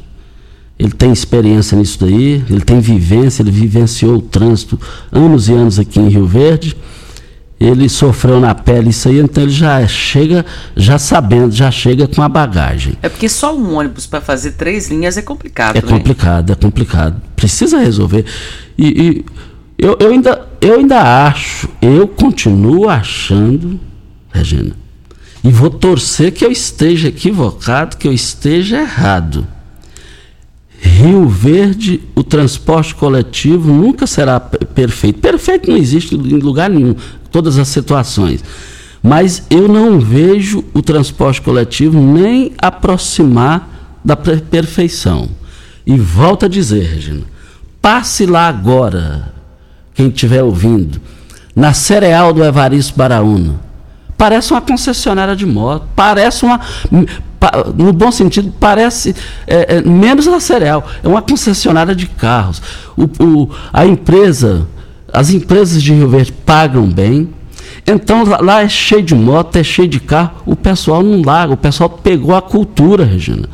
Ele 0.79 0.91
tem 0.91 1.11
experiência 1.11 1.77
nisso 1.77 1.99
daí, 1.99 2.43
ele 2.49 2.61
tem 2.61 2.79
vivência, 2.79 3.43
ele 3.43 3.51
vivenciou 3.51 4.15
o 4.15 4.21
trânsito 4.21 4.79
anos 5.11 5.49
e 5.49 5.53
anos 5.53 5.77
aqui 5.77 5.99
em 5.99 6.07
Rio 6.07 6.25
Verde 6.25 6.75
ele 7.59 7.89
sofreu 7.89 8.39
na 8.39 8.55
pele 8.55 8.89
isso 8.89 9.09
aí, 9.09 9.19
então 9.19 9.43
ele 9.43 9.51
já 9.51 9.85
chega 9.85 10.45
já 10.75 10.97
sabendo, 10.97 11.51
já 11.51 11.69
chega 11.69 12.07
com 12.07 12.21
a 12.21 12.29
bagagem. 12.29 12.93
É 13.01 13.09
porque 13.09 13.27
só 13.27 13.55
um 13.55 13.75
ônibus 13.75 14.07
para 14.07 14.21
fazer 14.21 14.53
três 14.53 14.89
linhas 14.89 15.17
é 15.17 15.21
complicado. 15.21 15.75
É 15.75 15.81
né? 15.81 15.87
complicado, 15.87 16.53
é 16.53 16.55
complicado. 16.55 17.21
Precisa 17.35 17.77
resolver. 17.79 18.23
E, 18.77 18.87
e 18.87 19.25
eu, 19.77 19.97
eu, 19.99 20.09
ainda, 20.09 20.47
eu 20.61 20.75
ainda 20.75 21.27
acho, 21.27 21.67
eu 21.81 22.07
continuo 22.07 22.87
achando, 22.87 23.77
Regina, 24.31 24.71
e 25.43 25.51
vou 25.51 25.69
torcer 25.69 26.31
que 26.31 26.45
eu 26.45 26.51
esteja 26.51 27.09
equivocado, 27.09 27.97
que 27.97 28.07
eu 28.07 28.13
esteja 28.13 28.79
errado. 28.79 29.45
Rio 30.81 31.27
Verde, 31.27 32.01
o 32.15 32.23
transporte 32.23 32.95
coletivo 32.95 33.71
nunca 33.71 34.07
será 34.07 34.39
perfeito. 34.39 35.19
Perfeito 35.19 35.69
não 35.69 35.77
existe 35.77 36.15
em 36.15 36.39
lugar 36.39 36.69
nenhum 36.69 36.95
todas 37.31 37.57
as 37.57 37.67
situações. 37.67 38.43
Mas 39.01 39.43
eu 39.49 39.67
não 39.67 39.99
vejo 39.99 40.63
o 40.73 40.81
transporte 40.81 41.41
coletivo 41.41 41.99
nem 41.99 42.53
aproximar 42.57 43.97
da 44.03 44.15
perfeição. 44.15 45.29
E 45.85 45.97
volto 45.97 46.45
a 46.45 46.49
dizer, 46.49 46.83
Regina, 46.83 47.23
passe 47.81 48.25
lá 48.25 48.47
agora, 48.47 49.33
quem 49.93 50.07
estiver 50.07 50.43
ouvindo, 50.43 51.01
na 51.55 51.73
cereal 51.73 52.31
do 52.33 52.43
Evaristo 52.43 52.97
Baraúna. 52.97 53.59
Parece 54.17 54.51
uma 54.51 54.61
concessionária 54.61 55.35
de 55.35 55.45
moto, 55.45 55.87
parece 55.95 56.43
uma. 56.43 56.59
No 57.75 57.93
bom 57.93 58.11
sentido, 58.11 58.53
parece 58.59 59.15
é, 59.47 59.77
é, 59.77 59.81
menos 59.81 60.27
a 60.27 60.39
cereal, 60.39 60.85
é 61.01 61.07
uma 61.07 61.21
concessionária 61.21 61.95
de 61.95 62.05
carros. 62.05 62.61
O, 62.97 63.03
o, 63.23 63.49
a 63.71 63.85
empresa 63.85 64.67
as 65.13 65.31
empresas 65.31 65.81
de 65.81 65.93
Rio 65.93 66.09
Verde 66.09 66.31
pagam 66.31 66.87
bem. 66.87 67.29
Então 67.85 68.23
lá 68.41 68.61
é 68.61 68.69
cheio 68.69 69.01
de 69.01 69.15
moto, 69.15 69.55
é 69.55 69.63
cheio 69.63 69.87
de 69.87 69.99
carro. 69.99 70.31
O 70.45 70.55
pessoal 70.55 71.01
não 71.01 71.21
larga, 71.21 71.53
o 71.53 71.57
pessoal 71.57 71.89
pegou 71.89 72.35
a 72.35 72.41
cultura, 72.41 73.03
Regina. 73.03 73.49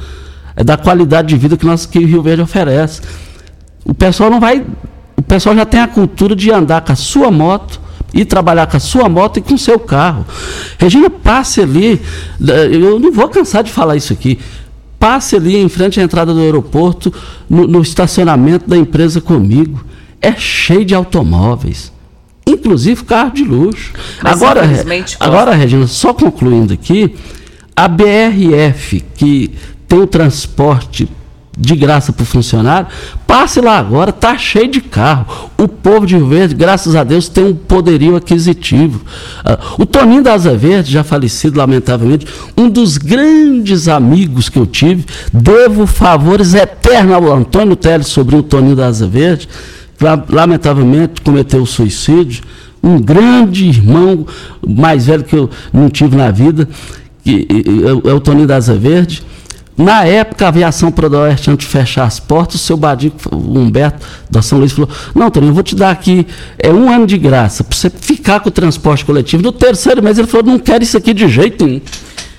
É 0.55 0.63
da 0.63 0.77
qualidade 0.77 1.29
de 1.29 1.37
vida 1.37 1.57
que, 1.57 1.65
nós, 1.65 1.85
que 1.85 1.99
Rio 1.99 2.21
Verde 2.21 2.41
oferece. 2.41 3.01
O 3.83 3.93
pessoal 3.93 4.29
não 4.29 4.39
vai. 4.39 4.65
O 5.15 5.21
pessoal 5.21 5.55
já 5.55 5.65
tem 5.65 5.79
a 5.79 5.87
cultura 5.87 6.35
de 6.35 6.51
andar 6.51 6.81
com 6.81 6.91
a 6.91 6.95
sua 6.95 7.31
moto 7.31 7.79
e 8.15 8.25
trabalhar 8.25 8.65
com 8.65 8.77
a 8.77 8.79
sua 8.79 9.07
moto 9.07 9.37
e 9.37 9.41
com 9.41 9.53
o 9.53 9.59
seu 9.59 9.77
carro. 9.77 10.25
Regina, 10.79 11.09
passe 11.09 11.61
ali. 11.61 12.01
Eu 12.71 12.99
não 12.99 13.11
vou 13.11 13.27
cansar 13.27 13.61
de 13.61 13.71
falar 13.71 13.95
isso 13.95 14.13
aqui. 14.13 14.39
Passe 14.97 15.35
ali 15.35 15.57
em 15.57 15.69
frente 15.69 15.99
à 15.99 16.03
entrada 16.03 16.33
do 16.33 16.39
aeroporto, 16.39 17.13
no, 17.47 17.67
no 17.67 17.81
estacionamento 17.81 18.67
da 18.67 18.77
empresa 18.77 19.21
comigo 19.21 19.83
é 20.25 20.35
cheio 20.35 20.83
de 20.83 20.95
automóveis, 20.95 21.91
inclusive 22.47 23.03
carro 23.03 23.31
de 23.31 23.43
luxo. 23.43 23.93
Mas 24.23 24.41
agora, 24.41 24.61
agora, 25.19 25.53
Regina, 25.53 25.85
só 25.85 26.15
concluindo 26.15 26.73
aqui, 26.73 27.15
a 27.75 27.87
BRF, 27.87 29.03
que 29.15 29.51
tem 29.87 29.99
o 29.99 30.07
transporte 30.07 31.07
de 31.57 31.75
graça 31.75 32.11
para 32.11 32.23
o 32.23 32.25
funcionário, 32.25 32.87
passe 33.25 33.61
lá 33.61 33.77
agora, 33.77 34.11
tá 34.11 34.37
cheio 34.37 34.67
de 34.67 34.81
carro. 34.81 35.51
O 35.57 35.67
povo 35.67 36.05
de 36.05 36.15
Rio 36.15 36.27
Verde, 36.27 36.53
graças 36.53 36.95
a 36.95 37.03
Deus, 37.03 37.29
tem 37.29 37.45
um 37.45 37.55
poderio 37.55 38.15
aquisitivo. 38.15 39.01
Uh, 39.39 39.83
o 39.83 39.85
Toninho 39.85 40.21
da 40.21 40.33
Asa 40.33 40.55
Verde, 40.55 40.91
já 40.91 41.03
falecido 41.03 41.57
lamentavelmente, 41.57 42.27
um 42.57 42.69
dos 42.69 42.97
grandes 42.97 43.87
amigos 43.87 44.49
que 44.49 44.59
eu 44.59 44.65
tive, 44.65 45.05
devo 45.31 45.87
favores 45.87 46.53
eternos 46.53 47.15
ao 47.15 47.33
Antônio 47.33 47.75
Teles 47.75 48.07
sobre 48.07 48.35
o 48.35 48.43
Toninho 48.43 48.75
da 48.75 48.87
Asa 48.87 49.07
Verde, 49.07 49.47
lamentavelmente 50.29 51.21
cometeu 51.21 51.65
suicídio. 51.65 52.43
Um 52.83 52.99
grande 52.99 53.65
irmão, 53.65 54.27
mais 54.67 55.07
velho 55.07 55.23
que 55.23 55.35
eu 55.35 55.49
não 55.73 55.89
tive 55.89 56.15
na 56.15 56.29
vida, 56.29 56.67
que 57.23 57.47
é, 58.05 58.09
é 58.09 58.13
o 58.13 58.19
Toninho 58.19 58.45
da 58.45 58.57
Asa 58.57 58.75
Verde. 58.75 59.23
Na 59.77 60.05
época, 60.05 60.45
a 60.45 60.47
aviação 60.47 60.89
Prodoeste, 60.89 61.49
antes 61.49 61.67
de 61.67 61.71
fechar 61.71 62.05
as 62.05 62.19
portas, 62.19 62.55
o 62.55 62.63
seu 62.63 62.77
Badico, 62.77 63.35
o 63.35 63.59
Humberto 63.59 64.05
da 64.29 64.41
São 64.41 64.57
Luís, 64.57 64.71
falou: 64.71 64.89
Não, 65.13 65.29
Toninho, 65.29 65.49
eu 65.49 65.53
vou 65.53 65.63
te 65.63 65.75
dar 65.75 65.91
aqui 65.91 66.25
é 66.57 66.71
um 66.71 66.89
ano 66.89 67.05
de 67.05 67.17
graça 67.17 67.63
para 67.63 67.77
você 67.77 67.89
ficar 67.89 68.39
com 68.39 68.47
o 68.47 68.51
transporte 68.51 69.03
coletivo. 69.03 69.43
No 69.43 69.51
terceiro 69.51 70.01
mês, 70.01 70.17
ele 70.17 70.27
falou: 70.27 70.45
Não 70.45 70.59
quero 70.59 70.83
isso 70.83 70.97
aqui 70.97 71.13
de 71.13 71.27
jeito 71.27 71.65
nenhum. 71.65 71.81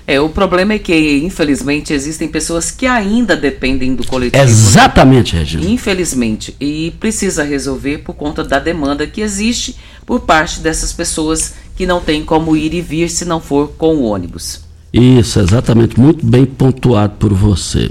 É, 0.06 0.20
o 0.20 0.28
problema 0.28 0.74
é 0.74 0.78
que, 0.78 1.18
infelizmente, 1.24 1.92
existem 1.92 2.28
pessoas 2.28 2.70
que 2.70 2.86
ainda 2.86 3.34
dependem 3.34 3.94
do 3.94 4.06
coletivo. 4.06 4.42
Né? 4.42 4.48
Exatamente, 4.48 5.34
né? 5.34 5.40
Regina. 5.40 5.66
Infelizmente. 5.66 6.56
E 6.60 6.92
precisa 7.00 7.42
resolver 7.42 7.98
por 7.98 8.14
conta 8.14 8.44
da 8.44 8.60
demanda 8.60 9.06
que 9.06 9.20
existe 9.20 9.76
por 10.06 10.20
parte 10.20 10.60
dessas 10.60 10.92
pessoas 10.92 11.54
que 11.74 11.84
não 11.84 12.00
têm 12.00 12.24
como 12.24 12.56
ir 12.56 12.72
e 12.72 12.80
vir 12.80 13.10
se 13.10 13.24
não 13.24 13.40
for 13.40 13.72
com 13.76 13.96
o 13.96 14.04
ônibus. 14.04 14.65
Isso, 14.96 15.40
exatamente. 15.40 16.00
Muito 16.00 16.24
bem 16.24 16.46
pontuado 16.46 17.14
por 17.18 17.32
você. 17.34 17.90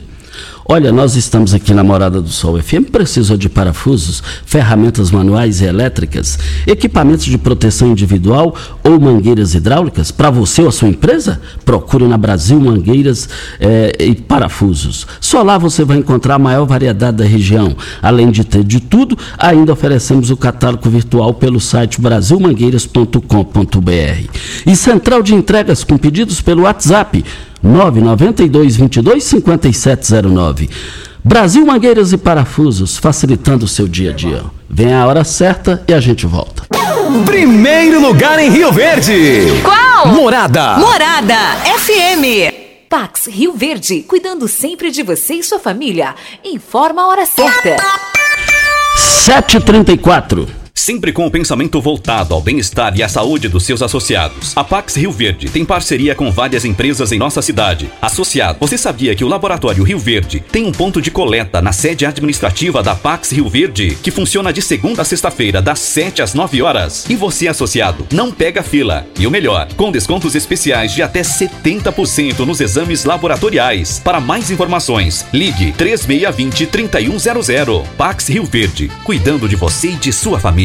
Olha, 0.68 0.92
nós 0.92 1.16
estamos 1.16 1.54
aqui 1.54 1.76
na 1.76 1.84
Morada 1.84 2.20
do 2.20 2.30
Sol 2.30 2.60
FM, 2.60 2.90
precisou 2.92 3.38
de 3.38 3.48
parafusos, 3.48 4.24
ferramentas 4.48 5.12
manuais 5.12 5.62
e 5.62 5.66
elétricas, 5.66 6.40
equipamentos 6.66 7.26
de 7.26 7.38
proteção 7.38 7.90
individual 7.90 8.56
ou 8.84 9.00
mangueiras 9.00 9.54
hidráulicas 9.54 10.10
para 10.10 10.32
você 10.32 10.64
ou 10.64 10.70
a 10.70 10.72
sua 10.72 10.88
empresa? 10.88 11.40
Procure 11.64 12.08
na 12.08 12.18
Brasil 12.18 12.60
Mangueiras 12.60 13.30
é, 13.60 13.96
e 14.00 14.16
Parafusos. 14.16 15.06
Só 15.22 15.44
lá 15.44 15.60
você 15.60 15.84
vai 15.84 15.98
encontrar 15.98 16.34
a 16.34 16.40
maior 16.40 16.66
variedade 16.66 17.18
da 17.18 17.26
região. 17.26 17.78
Além 18.02 18.32
de 18.32 18.44
ter 18.44 18.64
de 18.64 18.80
tudo, 18.80 19.16
ainda 19.38 19.72
oferecemos 19.72 20.32
o 20.32 20.38
catálogo 20.38 20.90
virtual 20.90 21.32
pelo 21.36 21.60
site 21.60 22.02
brasilmangueiras.com.br. 22.02 24.30
E 24.66 24.76
central 24.76 25.22
de 25.22 25.36
entregas 25.36 25.84
com 25.84 25.96
pedidos 25.96 26.42
pelo 26.42 26.64
WhatsApp 26.64 27.24
992 27.66 28.78
22 28.78 29.24
5709. 29.24 30.70
Brasil 31.24 31.66
Mangueiras 31.66 32.14
e 32.14 32.18
Parafusos, 32.18 32.98
facilitando 32.98 33.66
o 33.66 33.68
seu 33.68 33.88
dia 33.88 34.12
a 34.12 34.14
dia. 34.14 34.44
Vem 34.70 34.94
a 34.94 35.06
hora 35.08 35.24
certa 35.24 35.84
e 35.88 35.94
a 35.94 36.00
gente 36.00 36.28
volta. 36.28 36.64
Primeiro 37.26 38.00
lugar 38.00 38.38
em 38.38 38.52
Rio 38.52 38.72
Verde. 38.72 39.48
Qual? 39.64 40.08
Morada. 40.14 40.78
Morada 40.78 41.36
FM. 41.80 42.64
Pax 42.88 43.26
Rio 43.28 43.54
Verde, 43.54 44.04
cuidando 44.04 44.48
sempre 44.48 44.92
de 44.92 45.02
você 45.02 45.36
e 45.36 45.44
sua 45.44 45.60
família. 45.60 46.14
Informa 46.44 47.02
a 47.02 47.08
hora 47.08 47.26
certa. 47.26 47.76
7h34. 48.98 50.65
Sempre 50.76 51.14
com 51.14 51.26
o 51.26 51.32
pensamento 51.32 51.82
voltado 51.82 52.34
ao 52.34 52.42
bem-estar 52.42 52.96
e 52.98 53.02
à 53.02 53.08
saúde 53.08 53.48
dos 53.48 53.64
seus 53.64 53.82
associados. 53.82 54.52
A 54.58 54.64
Pax 54.64 54.98
Rio 54.98 55.12
Verde 55.12 55.50
tem 55.50 55.64
parceria 55.64 56.14
com 56.14 56.30
várias 56.30 56.66
empresas 56.66 57.14
em 57.14 57.18
nossa 57.18 57.42
cidade. 57.42 57.90
Associado, 58.02 58.60
você 58.60 58.78
sabia 58.78 59.16
que 59.16 59.24
o 59.24 59.28
Laboratório 59.28 59.84
Rio 59.84 59.98
Verde 59.98 60.44
tem 60.52 60.66
um 60.66 60.74
ponto 60.74 61.02
de 61.02 61.10
coleta 61.10 61.62
na 61.62 61.72
sede 61.72 62.06
administrativa 62.06 62.84
da 62.84 62.94
Pax 62.94 63.32
Rio 63.32 63.48
Verde, 63.48 63.98
que 64.04 64.12
funciona 64.12 64.52
de 64.52 64.62
segunda 64.62 65.02
a 65.02 65.06
sexta-feira, 65.06 65.62
das 65.62 65.80
7 65.80 66.22
às 66.22 66.34
9 66.34 66.62
horas? 66.62 67.06
E 67.10 67.16
você, 67.16 67.48
associado, 67.48 68.06
não 68.12 68.32
pega 68.32 68.62
fila. 68.62 69.08
E 69.18 69.26
o 69.26 69.32
melhor, 69.32 69.68
com 69.78 69.92
descontos 69.92 70.36
especiais 70.36 70.92
de 70.94 71.02
até 71.02 71.22
70% 71.22 72.40
nos 72.40 72.60
exames 72.60 73.06
laboratoriais. 73.06 74.02
Para 74.04 74.20
mais 74.20 74.52
informações, 74.52 75.26
ligue 75.32 75.72
3620 75.72 76.68
3100. 76.68 77.84
Pax 77.98 78.28
Rio 78.28 78.44
Verde, 78.44 78.92
cuidando 79.06 79.48
de 79.48 79.56
você 79.56 79.88
e 79.88 79.96
de 79.96 80.12
sua 80.12 80.38
família. 80.38 80.65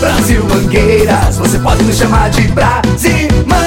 Brasil 0.00 0.42
Mangueiras, 0.44 1.36
você 1.36 1.58
pode 1.58 1.84
nos 1.84 1.94
chamar 1.94 2.30
de 2.30 2.48
Brasimã. 2.48 3.60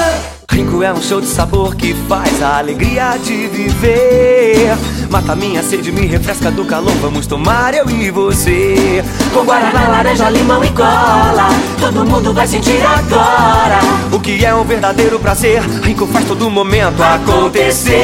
Rico 0.50 0.82
é 0.82 0.92
um 0.92 1.00
show 1.00 1.20
de 1.20 1.28
sabor 1.28 1.76
que 1.76 1.94
faz 2.08 2.42
a 2.42 2.58
alegria 2.58 3.16
de 3.22 3.46
viver. 3.46 4.76
Mata 5.10 5.36
minha 5.36 5.62
sede, 5.62 5.92
me 5.92 6.06
refresca 6.06 6.50
do 6.50 6.64
calor. 6.64 6.92
Vamos 7.00 7.28
tomar 7.28 7.72
eu 7.72 7.88
e 7.88 8.10
você. 8.10 9.04
Com 9.32 9.44
guaraná, 9.44 9.86
laranja, 9.88 10.28
limão 10.28 10.64
e 10.64 10.70
cola. 10.70 11.48
Todo 11.78 12.04
mundo 12.04 12.34
vai 12.34 12.48
sentir 12.48 12.82
agora. 12.84 13.78
O 14.10 14.18
que 14.18 14.44
é 14.44 14.52
um 14.52 14.64
verdadeiro 14.64 15.20
prazer. 15.20 15.62
Rico 15.82 16.04
faz 16.08 16.24
todo 16.24 16.50
momento 16.50 17.00
acontecer. 17.00 17.94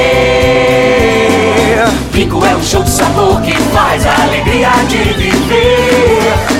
Rico 2.15 2.45
é 2.45 2.55
um 2.55 2.63
show 2.63 2.85
de 2.85 2.91
sabor 2.91 3.41
que 3.41 3.57
faz 3.73 4.07
a 4.07 4.23
alegria 4.23 4.71
de 4.89 4.99
viver. 5.15 6.60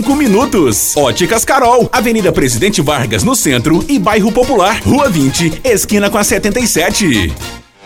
minutos. 0.00 0.96
Óticas 0.96 1.44
Carol, 1.44 1.88
Avenida 1.92 2.32
Presidente 2.32 2.80
Vargas 2.80 3.22
no 3.22 3.36
centro 3.36 3.84
e 3.88 3.98
Bairro 3.98 4.32
Popular, 4.32 4.80
Rua 4.84 5.08
20, 5.08 5.60
esquina 5.64 6.10
com 6.10 6.18
a 6.18 6.24
77. 6.24 7.32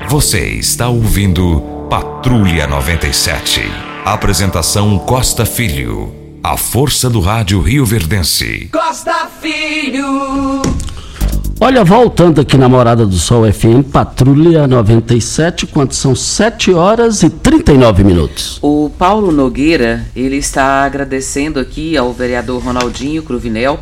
Você 0.09 0.49
está 0.51 0.89
ouvindo 0.89 1.61
Patrulha 1.89 2.67
97. 2.67 3.63
Apresentação 4.05 4.99
Costa 4.99 5.47
Filho. 5.47 6.13
A 6.43 6.57
força 6.57 7.09
do 7.09 7.21
rádio 7.21 7.61
Rio 7.61 7.87
Verdense. 7.87 8.69
Costa 8.73 9.29
Filho. 9.41 10.61
Olha, 11.65 11.85
voltando 11.85 12.41
aqui 12.41 12.59
na 12.59 12.69
Morada 12.69 13.07
do 13.07 13.15
Sol 13.15 13.45
FM, 13.45 13.89
Patrulha 13.93 14.67
97, 14.67 15.65
quando 15.69 15.93
são 15.93 16.13
7 16.13 16.73
horas 16.75 17.23
e 17.23 17.31
39 17.31 18.03
minutos. 18.03 18.59
O 18.61 18.91
Paulo 18.99 19.31
Nogueira, 19.31 20.05
ele 20.17 20.39
está 20.39 20.83
agradecendo 20.83 21.61
aqui 21.61 21.97
ao 21.97 22.13
vereador 22.13 22.61
Ronaldinho 22.61 23.23
Cruvinel. 23.23 23.79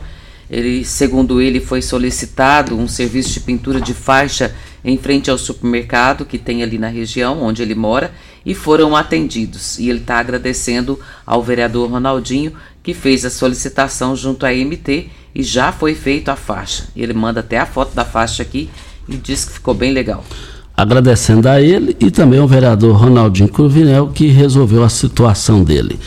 Ele, 0.50 0.84
segundo 0.84 1.40
ele, 1.40 1.58
foi 1.58 1.80
solicitado 1.80 2.76
um 2.76 2.86
serviço 2.86 3.32
de 3.32 3.40
pintura 3.40 3.80
de 3.80 3.94
faixa 3.94 4.54
em 4.84 4.98
frente 4.98 5.30
ao 5.30 5.38
supermercado 5.38 6.26
que 6.26 6.36
tem 6.36 6.62
ali 6.62 6.76
na 6.76 6.88
região 6.88 7.42
onde 7.42 7.62
ele 7.62 7.74
mora 7.74 8.12
e 8.44 8.54
foram 8.54 8.94
atendidos. 8.94 9.78
E 9.78 9.88
ele 9.88 10.00
está 10.00 10.18
agradecendo 10.18 11.00
ao 11.24 11.42
vereador 11.42 11.90
Ronaldinho 11.90 12.52
que 12.82 12.94
fez 12.94 13.24
a 13.24 13.30
solicitação 13.30 14.16
junto 14.16 14.46
à 14.46 14.50
MT 14.50 15.08
e 15.34 15.42
já 15.42 15.72
foi 15.72 15.94
feito 15.94 16.30
a 16.30 16.36
faixa. 16.36 16.84
Ele 16.96 17.12
manda 17.12 17.40
até 17.40 17.58
a 17.58 17.66
foto 17.66 17.94
da 17.94 18.04
faixa 18.04 18.42
aqui 18.42 18.70
e 19.08 19.16
diz 19.16 19.44
que 19.44 19.52
ficou 19.52 19.74
bem 19.74 19.92
legal. 19.92 20.24
Agradecendo 20.76 21.48
a 21.48 21.60
ele 21.60 21.96
e 22.00 22.10
também 22.10 22.40
ao 22.40 22.48
vereador 22.48 22.96
Ronaldinho 22.96 23.48
Cruvinel 23.48 24.08
que 24.08 24.28
resolveu 24.28 24.82
a 24.82 24.88
situação 24.88 25.62
dele 25.62 25.98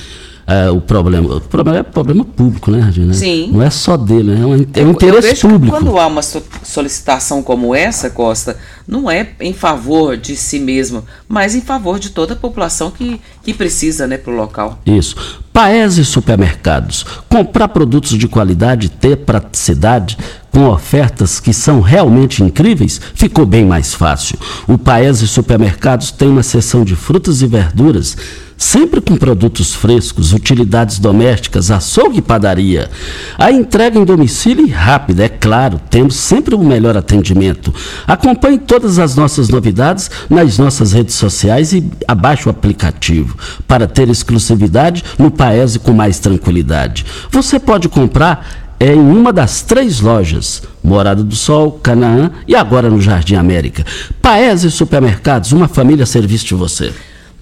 é, 0.46 0.70
o 0.70 0.82
problema. 0.82 1.36
O 1.36 1.42
problema 1.42 1.80
é 1.80 1.84
problema 1.84 2.26
público, 2.26 2.70
né, 2.70 2.82
Regina? 2.82 3.14
Sim. 3.14 3.50
Não 3.52 3.62
é 3.62 3.70
só 3.70 3.96
dele, 3.96 4.36
né? 4.36 4.42
é 4.42 4.46
um, 4.46 4.54
é 4.54 4.86
um 4.86 4.92
interesse 4.92 5.42
público. 5.42 5.76
quando 5.76 5.98
há 5.98 6.08
uma 6.08 6.22
solicitação 6.22 7.42
como 7.42 7.74
essa, 7.74 8.10
Costa, 8.10 8.58
não 8.86 9.10
é 9.10 9.30
em 9.40 9.54
favor 9.54 10.18
de 10.18 10.36
si 10.36 10.60
mesmo, 10.60 11.04
mas 11.28 11.56
em 11.56 11.62
favor 11.62 11.98
de 11.98 12.10
toda 12.10 12.34
a 12.34 12.38
população 12.38 12.92
que, 12.92 13.22
que 13.42 13.54
precisa, 13.54 14.06
né, 14.06 14.18
para 14.18 14.34
o 14.34 14.36
local. 14.36 14.80
Isso. 14.86 15.16
Paese 15.54 16.04
Supermercados. 16.04 17.06
Comprar 17.30 17.70
produtos 17.70 18.18
de 18.18 18.28
qualidade, 18.28 18.90
ter 18.90 19.18
praticidade, 19.18 20.18
com 20.52 20.68
ofertas 20.68 21.40
que 21.40 21.54
são 21.54 21.80
realmente 21.80 22.44
incríveis, 22.44 23.00
ficou 23.16 23.46
bem 23.46 23.66
mais 23.66 23.94
fácil. 23.94 24.38
O 24.68 24.78
Paese 24.78 25.28
Supermercados 25.28 26.12
tem 26.12 26.28
uma 26.28 26.44
seção 26.44 26.84
de 26.84 26.96
frutas 26.96 27.42
e 27.42 27.48
verduras 27.48 28.16
sempre 28.58 29.02
com 29.02 29.16
produtos 29.16 29.74
frescos, 29.74 30.34
utilidades 30.34 31.00
domésticas, 31.00 31.72
açougue 31.72 32.20
e 32.20 32.22
padaria. 32.22 32.90
A 33.38 33.52
entrega 33.52 34.00
em 34.00 34.06
domicílio 34.06 34.66
e 34.66 34.70
rápida, 34.70 35.26
é 35.26 35.30
claro, 35.30 35.80
temos 35.90 36.16
sempre 36.16 36.56
o 36.56 36.60
melhor 36.60 36.96
atendimento. 36.98 37.74
Acompanhe 38.08 38.58
todas 38.58 39.00
as 39.00 39.16
nossas 39.16 39.50
novidades 39.50 40.10
nas 40.30 40.58
nossas 40.58 40.94
redes 40.94 41.16
sociais 41.16 41.74
e 41.74 41.84
abaixe 42.08 42.48
o 42.48 42.52
aplicativo 42.52 43.38
para 43.68 43.88
ter 43.88 44.10
exclusividade 44.10 45.04
no 45.18 45.32
Paese 45.32 45.80
com 45.80 45.94
mais 45.94 46.20
tranquilidade. 46.20 47.06
Você 47.32 47.60
pode 47.60 47.90
comprar 47.90 48.64
é 48.80 48.94
em 48.94 49.00
uma 49.00 49.32
das 49.32 49.62
três 49.62 50.02
lojas, 50.02 50.62
Morada 50.84 51.24
do 51.24 51.36
Sol, 51.36 51.80
Canaã 51.82 52.32
e 52.46 52.54
agora 52.54 52.90
no 52.90 53.00
Jardim 53.00 53.36
América. 53.36 53.86
Paese 54.22 54.70
Supermercados, 54.70 55.54
uma 55.54 55.70
família 55.70 56.04
a 56.04 56.06
serviço 56.06 56.48
de 56.48 56.54
você. 56.54 56.94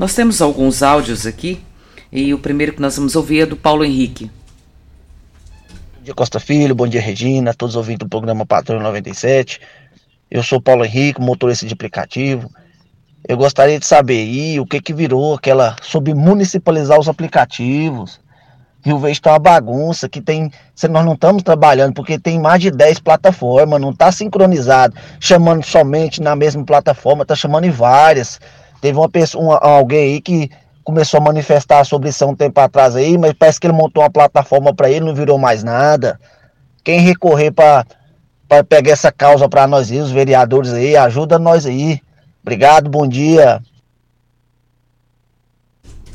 Nós 0.02 0.16
temos 0.16 0.42
alguns 0.42 0.82
áudios 0.82 1.28
aqui 1.28 1.62
e 2.12 2.34
o 2.34 2.40
primeiro 2.40 2.74
que 2.74 2.82
nós 2.82 2.98
vamos 2.98 3.16
ouvir 3.16 3.42
é 3.42 3.46
do 3.46 3.56
Paulo 3.56 3.86
Henrique. 3.86 4.32
Bom 5.96 6.04
dia 6.04 6.16
Costa 6.16 6.40
Filho, 6.40 6.74
bom 6.74 6.88
dia 6.88 7.00
Regina, 7.00 7.54
todos 7.54 7.76
ouvindo 7.76 8.00
do 8.00 8.10
programa 8.10 8.44
Patrulha 8.44 8.82
97. 8.82 9.62
Eu 10.32 10.42
sou 10.42 10.60
Paulo 10.60 10.84
Henrique, 10.84 11.22
motorista 11.22 11.68
de 11.68 11.74
aplicativo. 11.76 12.50
Eu 13.30 13.38
gostaria 13.38 13.78
de 13.78 13.86
saber 13.86 14.22
aí 14.22 14.60
o 14.60 14.66
que 14.66 14.82
que 14.82 14.92
virou 14.92 15.36
aquela 15.36 15.76
sobre 15.84 16.16
municipalizar 16.16 17.00
os 17.00 17.08
aplicativos. 17.08 18.20
Rio 18.84 18.98
Verde 18.98 19.20
está 19.20 19.34
uma 19.34 19.38
bagunça, 19.38 20.10
que 20.10 20.20
tem. 20.20 20.52
Se 20.74 20.88
nós 20.88 21.06
não 21.06 21.14
estamos 21.14 21.44
trabalhando, 21.44 21.94
porque 21.94 22.18
tem 22.18 22.40
mais 22.40 22.60
de 22.60 22.72
10 22.72 23.02
plataformas, 23.02 23.80
não 23.80 23.92
está 23.92 24.12
sincronizado, 24.12 24.96
chamando 25.20 25.64
somente 25.64 26.20
na 26.20 26.36
mesma 26.36 26.66
plataforma, 26.66 27.22
está 27.22 27.36
chamando 27.36 27.66
em 27.66 27.70
várias. 27.70 28.40
Teve 28.82 28.98
uma 28.98 29.10
pessoa, 29.10 29.44
uma, 29.44 29.58
alguém 29.58 30.14
aí 30.14 30.22
que 30.22 30.50
começou 30.84 31.20
a 31.20 31.24
manifestar 31.24 31.86
sobre 31.86 32.10
isso 32.10 32.24
há 32.24 32.28
um 32.28 32.36
tempo 32.36 32.60
atrás 32.60 32.96
aí, 32.96 33.18
mas 33.18 33.34
parece 33.34 33.60
que 33.60 33.68
ele 33.68 33.74
montou 33.74 34.04
uma 34.04 34.10
plataforma 34.10 34.74
para 34.74 34.90
ele, 34.90 35.06
não 35.06 35.14
virou 35.14 35.38
mais 35.38 35.64
nada. 35.64 36.20
Quem 36.84 37.00
recorrer 37.00 37.52
para 37.52 37.86
pegar 38.68 38.92
essa 38.92 39.12
causa 39.12 39.48
para 39.48 39.68
nós 39.68 39.92
aí, 39.92 40.00
os 40.00 40.12
vereadores 40.12 40.74
aí, 40.74 40.98
ajuda 40.98 41.38
nós 41.38 41.66
aí. 41.66 42.02
Obrigado, 42.42 42.90
bom 42.90 43.08
dia. 43.08 43.62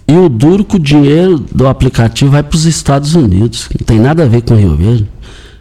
E 0.09 0.17
o 0.17 0.29
duro 0.29 0.65
que 0.65 0.77
o 0.77 0.81
dinheiro 0.81 1.39
do 1.39 1.67
aplicativo 1.67 2.33
vai 2.33 2.43
para 2.43 2.57
os 2.57 2.65
Estados 2.65 3.15
Unidos. 3.15 3.69
Não 3.79 3.87
tem 3.87 3.99
nada 3.99 4.25
a 4.25 4.29
ver 4.29 4.43
com 4.43 4.55
Rio 4.55 4.77
Verde. 4.77 5.09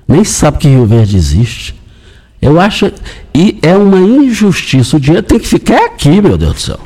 Nem 0.07 0.23
sabe 0.23 0.59
que 0.59 0.67
Rio 0.67 0.85
Verde 0.85 1.17
existe. 1.17 1.79
Eu 2.39 2.59
acho. 2.59 2.91
E 3.33 3.57
é 3.63 3.75
uma 3.75 3.97
injustiça. 3.97 4.97
O 4.97 4.99
dinheiro 4.99 5.25
tem 5.25 5.39
que 5.39 5.47
ficar 5.47 5.85
aqui, 5.85 6.21
meu 6.21 6.37
Deus 6.37 6.53
do 6.53 6.59
céu. 6.59 6.79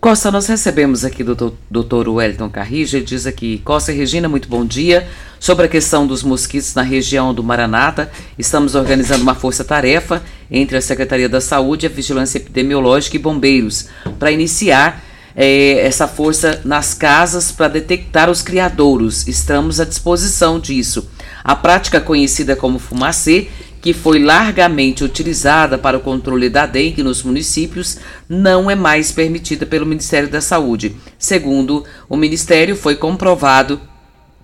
Costa, 0.00 0.30
nós 0.30 0.46
recebemos 0.46 1.04
aqui 1.04 1.22
do 1.22 1.54
doutor 1.70 2.08
Wellington 2.08 2.48
Carrija, 2.48 2.96
ele 2.96 3.04
diz 3.04 3.26
aqui, 3.26 3.60
Costa 3.62 3.92
e 3.92 3.94
Regina, 3.94 4.30
muito 4.30 4.48
bom 4.48 4.64
dia. 4.64 5.06
Sobre 5.38 5.66
a 5.66 5.68
questão 5.68 6.06
dos 6.06 6.22
mosquitos 6.22 6.74
na 6.74 6.80
região 6.80 7.34
do 7.34 7.44
Maranata, 7.44 8.10
estamos 8.38 8.74
organizando 8.74 9.22
uma 9.22 9.34
força-tarefa 9.34 10.22
entre 10.50 10.78
a 10.78 10.80
Secretaria 10.80 11.28
da 11.28 11.38
Saúde, 11.38 11.84
a 11.84 11.90
Vigilância 11.90 12.38
Epidemiológica 12.38 13.16
e 13.16 13.18
Bombeiros, 13.18 13.88
para 14.18 14.32
iniciar 14.32 15.04
é, 15.36 15.86
essa 15.86 16.08
força 16.08 16.62
nas 16.64 16.94
casas 16.94 17.52
para 17.52 17.68
detectar 17.68 18.30
os 18.30 18.40
criadouros. 18.40 19.28
Estamos 19.28 19.80
à 19.80 19.84
disposição 19.84 20.58
disso. 20.58 21.10
A 21.44 21.54
prática 21.54 22.00
conhecida 22.00 22.56
como 22.56 22.78
fumacê 22.78 23.48
que 23.80 23.94
foi 23.94 24.18
largamente 24.18 25.02
utilizada 25.02 25.78
para 25.78 25.96
o 25.96 26.00
controle 26.00 26.50
da 26.50 26.66
dengue 26.66 27.02
nos 27.02 27.22
municípios, 27.22 27.96
não 28.28 28.70
é 28.70 28.74
mais 28.74 29.10
permitida 29.10 29.64
pelo 29.64 29.86
Ministério 29.86 30.28
da 30.28 30.40
Saúde. 30.40 30.94
Segundo 31.18 31.84
o 32.08 32.16
Ministério, 32.16 32.76
foi 32.76 32.96
comprovado 32.96 33.80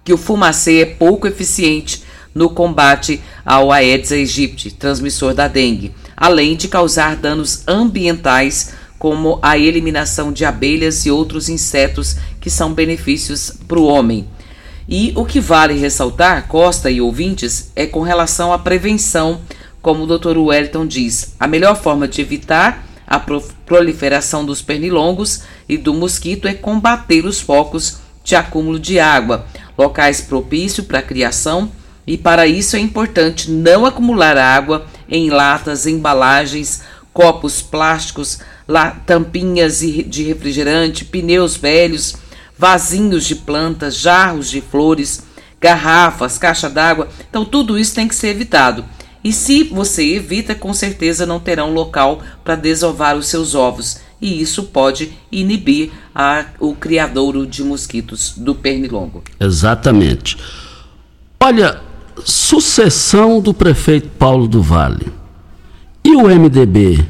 que 0.03 0.13
o 0.13 0.17
fumacê 0.17 0.81
é 0.81 0.87
pouco 0.87 1.27
eficiente 1.27 2.03
no 2.35 2.51
combate 2.51 3.21
ao 3.45 3.73
Aedes 3.73 4.13
aegypti, 4.13 4.71
transmissor 4.71 5.35
da 5.35 5.49
dengue, 5.49 5.93
além 6.17 6.57
de 6.57 6.69
causar 6.69 7.17
danos 7.17 7.63
ambientais 7.67 8.75
como 8.99 9.39
a 9.43 9.59
eliminação 9.59 10.33
de 10.33 10.45
abelhas 10.45 11.05
e 11.07 11.11
outros 11.11 11.49
insetos 11.49 12.17
que 12.41 12.49
são 12.49 12.73
benefícios 12.73 13.53
para 13.67 13.79
o 13.79 13.87
homem. 13.87 14.27
E 14.89 15.13
o 15.17 15.25
que 15.25 15.41
vale 15.41 15.75
ressaltar, 15.75 16.47
Costa 16.47 16.89
e 16.91 17.01
ouvintes, 17.01 17.73
é 17.75 17.87
com 17.87 18.03
relação 18.03 18.53
à 18.53 18.59
prevenção, 18.59 19.41
como 19.83 20.05
o 20.05 20.19
Dr. 20.19 20.39
Wellington 20.39 20.87
diz, 20.87 21.35
a 21.41 21.47
melhor 21.47 21.77
forma 21.77 22.07
de 22.07 22.21
evitar 22.21 22.87
a 23.07 23.19
proliferação 23.19 24.45
dos 24.45 24.63
pernilongos 24.63 25.43
e 25.69 25.77
do 25.77 25.95
mosquito 25.95 26.47
é 26.49 26.55
combater 26.55 27.25
os 27.25 27.41
focos 27.41 27.99
de 28.23 28.35
acúmulo 28.35 28.79
de 28.79 28.99
água, 28.99 29.47
locais 29.77 30.21
propícios 30.21 30.87
para 30.87 31.01
a 31.01 31.03
criação, 31.03 31.71
e 32.07 32.17
para 32.17 32.47
isso 32.47 32.77
é 32.77 32.79
importante 32.79 33.51
não 33.51 33.85
acumular 33.85 34.37
água 34.37 34.87
em 35.09 35.31
latas, 35.31 35.87
embalagens, 35.87 36.83
copos 37.13 37.61
plásticos, 37.61 38.39
tampinhas 39.05 39.81
de 39.81 40.23
refrigerante, 40.23 41.05
pneus 41.05 41.57
velhos 41.57 42.17
vasinhos 42.59 43.25
de 43.25 43.35
plantas, 43.35 43.97
jarros 43.99 44.51
de 44.51 44.61
flores, 44.61 45.23
garrafas, 45.61 46.39
caixa 46.39 46.69
d'água. 46.69 47.09
Então, 47.29 47.45
tudo 47.45 47.79
isso 47.79 47.95
tem 47.95 48.09
que 48.09 48.15
ser 48.15 48.29
evitado. 48.29 48.85
E 49.23 49.33
se 49.33 49.65
você 49.65 50.15
evita, 50.15 50.55
com 50.55 50.73
certeza 50.73 51.27
não 51.27 51.41
terá 51.41 51.65
um 51.65 51.73
local 51.73 52.23
para 52.45 52.55
desovar 52.55 53.17
os 53.17 53.27
seus 53.27 53.55
ovos. 53.55 53.99
E 54.21 54.41
isso 54.41 54.65
pode 54.65 55.13
inibir 55.31 55.91
a, 56.15 56.47
o 56.59 56.75
criadouro 56.75 57.47
de 57.47 57.63
mosquitos 57.63 58.35
do 58.37 58.55
pernilongo. 58.55 59.23
Exatamente. 59.39 60.39
Olha, 61.41 61.81
sucessão 62.25 63.41
do 63.41 63.53
prefeito 63.53 64.09
Paulo 64.19 64.49
do 64.49 64.63
Vale. 64.63 65.13
E 66.05 66.15
o 66.15 66.29
MDB 66.29 67.05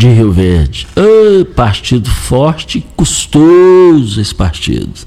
de 0.00 0.08
Rio 0.08 0.32
Verde. 0.32 0.86
Oh, 0.96 1.44
partido 1.44 2.08
forte 2.08 2.80
custoso 2.96 4.18
esse 4.18 4.34
partido. 4.34 5.06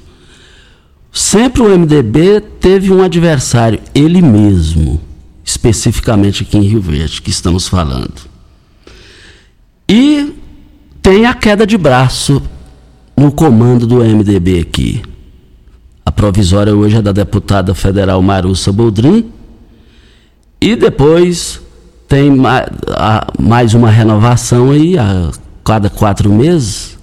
Sempre 1.10 1.62
o 1.62 1.78
MDB 1.78 2.40
teve 2.60 2.92
um 2.92 3.02
adversário, 3.02 3.80
ele 3.92 4.22
mesmo, 4.22 5.00
especificamente 5.44 6.44
aqui 6.44 6.56
em 6.56 6.62
Rio 6.62 6.80
Verde, 6.80 7.20
que 7.20 7.30
estamos 7.30 7.66
falando. 7.66 8.14
E 9.88 10.32
tem 11.02 11.26
a 11.26 11.34
queda 11.34 11.66
de 11.66 11.76
braço 11.76 12.40
no 13.16 13.32
comando 13.32 13.88
do 13.88 13.96
MDB 13.96 14.60
aqui. 14.60 15.02
A 16.06 16.12
provisória 16.12 16.72
hoje 16.72 16.96
é 16.96 17.02
da 17.02 17.10
deputada 17.10 17.74
federal 17.74 18.22
Marussa 18.22 18.70
Boldrin. 18.70 19.28
E 20.60 20.76
depois 20.76 21.60
tem 22.14 22.30
mais 23.40 23.74
uma 23.74 23.90
renovação 23.90 24.70
aí 24.70 24.96
a 24.96 25.32
cada 25.64 25.90
quatro 25.90 26.32
meses. 26.32 26.96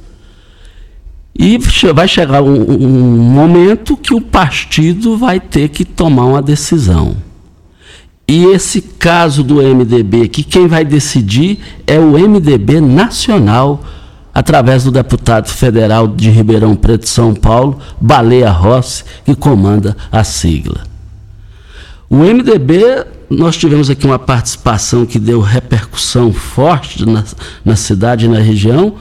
E 1.38 1.58
vai 1.94 2.08
chegar 2.08 2.42
um, 2.42 2.62
um, 2.62 3.18
momento 3.18 3.98
que 3.98 4.14
o 4.14 4.22
partido 4.22 5.18
vai 5.18 5.38
ter 5.38 5.68
que 5.68 5.84
tomar 5.84 6.24
uma 6.24 6.42
decisão. 6.42 7.18
E 8.26 8.46
esse 8.46 8.82
caso 8.82 9.44
do 9.44 9.56
MDB, 9.56 10.30
que 10.30 10.44
quem 10.44 10.66
vai 10.66 10.86
decidir 10.86 11.60
é 11.86 12.00
o 12.00 12.18
MDB 12.18 12.80
nacional, 12.80 13.84
através 14.34 14.86
do 14.86 14.92
deputado 14.92 15.50
federal 15.50 16.08
de 16.08 16.30
Ribeirão 16.30 16.74
Preto, 16.74 17.10
São 17.10 17.34
Paulo, 17.34 17.80
Baleia 18.00 18.50
Rossi, 18.50 19.04
que 19.26 19.36
comanda 19.36 19.98
a 20.10 20.24
sigla. 20.24 20.84
O 22.10 22.20
MDB 22.20 23.20
nós 23.32 23.56
tivemos 23.56 23.90
aqui 23.90 24.06
uma 24.06 24.20
participação 24.20 25.06
que 25.06 25.18
deu 25.18 25.40
repercussão 25.40 26.34
forte 26.34 27.06
na, 27.06 27.24
na 27.64 27.78
cidade 27.78 28.26
e 28.26 28.30
na 28.30 28.40
região 28.40 28.96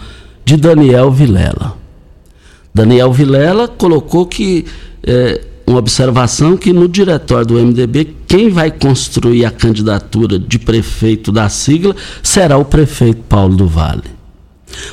de 0.44 0.56
Daniel 0.56 1.10
Vilela. 1.10 1.76
Daniel 2.72 3.12
Vilela 3.12 3.66
colocou 3.66 4.24
que 4.24 4.64
é, 5.02 5.40
uma 5.66 5.80
observação 5.80 6.56
que 6.56 6.72
no 6.72 6.88
diretório 6.88 7.44
do 7.44 7.54
MDB 7.54 8.16
quem 8.28 8.50
vai 8.50 8.70
construir 8.70 9.44
a 9.44 9.50
candidatura 9.50 10.38
de 10.38 10.60
prefeito 10.60 11.32
da 11.32 11.48
sigla 11.48 11.96
será 12.22 12.56
o 12.56 12.64
prefeito 12.64 13.22
Paulo 13.28 13.56
do 13.56 13.66
Vale. 13.66 14.04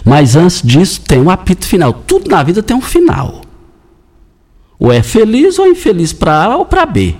Mas 0.04 0.36
antes 0.36 0.64
disso 0.64 1.02
tem 1.02 1.22
um 1.22 1.30
apito 1.30 1.68
final. 1.68 1.94
Tudo 1.94 2.28
na 2.28 2.42
vida 2.42 2.64
tem 2.64 2.76
um 2.76 2.82
final. 2.82 3.42
Ou 4.80 4.92
é 4.92 5.04
feliz 5.04 5.60
ou 5.60 5.68
infeliz 5.68 6.12
para 6.12 6.44
A 6.44 6.58
ou 6.58 6.66
para 6.66 6.88
B. 6.88 7.16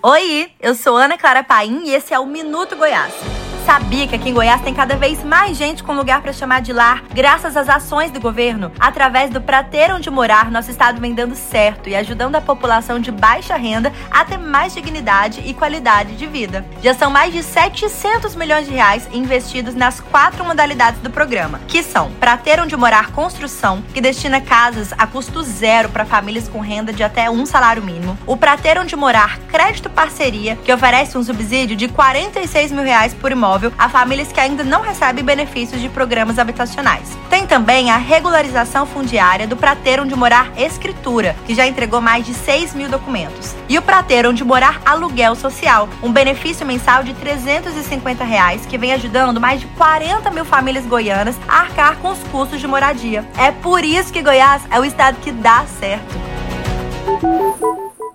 Oi, 0.00 0.48
eu 0.60 0.76
sou 0.76 0.96
Ana 0.96 1.18
Clara 1.18 1.42
Paim 1.42 1.82
e 1.84 1.90
esse 1.92 2.14
é 2.14 2.18
o 2.20 2.24
Minuto 2.24 2.76
Goiás. 2.76 3.12
Sabia 3.68 4.06
que 4.06 4.14
aqui 4.14 4.30
em 4.30 4.32
Goiás 4.32 4.62
tem 4.62 4.72
cada 4.72 4.96
vez 4.96 5.22
mais 5.22 5.54
gente 5.54 5.82
com 5.82 5.92
lugar 5.92 6.22
para 6.22 6.32
chamar 6.32 6.62
de 6.62 6.72
lar, 6.72 7.04
graças 7.12 7.54
às 7.54 7.68
ações 7.68 8.10
do 8.10 8.18
governo? 8.18 8.72
Através 8.80 9.28
do 9.28 9.42
Prater 9.42 9.94
Onde 9.94 10.08
Morar, 10.08 10.50
nosso 10.50 10.70
estado 10.70 10.98
vem 11.02 11.12
dando 11.12 11.34
certo 11.34 11.86
e 11.86 11.94
ajudando 11.94 12.36
a 12.36 12.40
população 12.40 12.98
de 12.98 13.12
baixa 13.12 13.56
renda 13.56 13.92
a 14.10 14.24
ter 14.24 14.38
mais 14.38 14.72
dignidade 14.72 15.42
e 15.44 15.52
qualidade 15.52 16.16
de 16.16 16.26
vida. 16.26 16.64
Já 16.82 16.94
são 16.94 17.10
mais 17.10 17.30
de 17.30 17.42
700 17.42 18.34
milhões 18.36 18.66
de 18.66 18.72
reais 18.72 19.06
investidos 19.12 19.74
nas 19.74 20.00
quatro 20.00 20.46
modalidades 20.46 21.02
do 21.02 21.10
programa, 21.10 21.60
que 21.68 21.82
são 21.82 22.10
Prater 22.12 22.62
Onde 22.62 22.74
Morar 22.74 23.10
Construção, 23.10 23.82
que 23.92 24.00
destina 24.00 24.40
casas 24.40 24.94
a 24.96 25.06
custo 25.06 25.42
zero 25.42 25.90
para 25.90 26.06
famílias 26.06 26.48
com 26.48 26.60
renda 26.60 26.90
de 26.90 27.02
até 27.02 27.28
um 27.28 27.44
salário 27.44 27.82
mínimo, 27.82 28.16
o 28.26 28.34
Prater 28.34 28.78
Onde 28.78 28.96
Morar 28.96 29.38
Crédito 29.40 29.90
Parceria, 29.90 30.56
que 30.56 30.72
oferece 30.72 31.18
um 31.18 31.22
subsídio 31.22 31.76
de 31.76 31.86
46 31.86 32.72
mil 32.72 32.84
reais 32.84 33.12
por 33.12 33.30
imóvel 33.30 33.57
imóvel 33.58 33.72
a 33.76 33.88
famílias 33.88 34.30
que 34.32 34.40
ainda 34.40 34.62
não 34.62 34.80
recebem 34.80 35.24
benefícios 35.24 35.80
de 35.80 35.88
programas 35.88 36.38
habitacionais. 36.38 37.18
Tem 37.28 37.46
também 37.46 37.90
a 37.90 37.96
regularização 37.96 38.86
fundiária 38.86 39.46
do 39.46 39.56
Prateiro 39.56 40.04
onde 40.04 40.14
morar 40.14 40.52
escritura, 40.56 41.34
que 41.44 41.54
já 41.54 41.66
entregou 41.66 42.00
mais 42.00 42.24
de 42.24 42.32
6 42.32 42.74
mil 42.74 42.88
documentos. 42.88 43.54
E 43.68 43.76
o 43.76 43.82
Prateiro 43.82 44.30
onde 44.30 44.44
morar 44.44 44.80
aluguel 44.86 45.34
social, 45.34 45.88
um 46.02 46.12
benefício 46.12 46.64
mensal 46.64 47.02
de 47.02 47.12
350 47.14 48.24
reais 48.24 48.64
que 48.64 48.78
vem 48.78 48.92
ajudando 48.92 49.40
mais 49.40 49.60
de 49.60 49.66
40 49.68 50.30
mil 50.30 50.44
famílias 50.44 50.86
goianas 50.86 51.36
a 51.48 51.60
arcar 51.60 51.96
com 51.96 52.10
os 52.10 52.18
custos 52.30 52.60
de 52.60 52.66
moradia. 52.66 53.24
É 53.36 53.50
por 53.50 53.84
isso 53.84 54.12
que 54.12 54.22
Goiás 54.22 54.62
é 54.70 54.78
o 54.78 54.84
estado 54.84 55.18
que 55.20 55.32
dá 55.32 55.64
certo. 55.80 56.16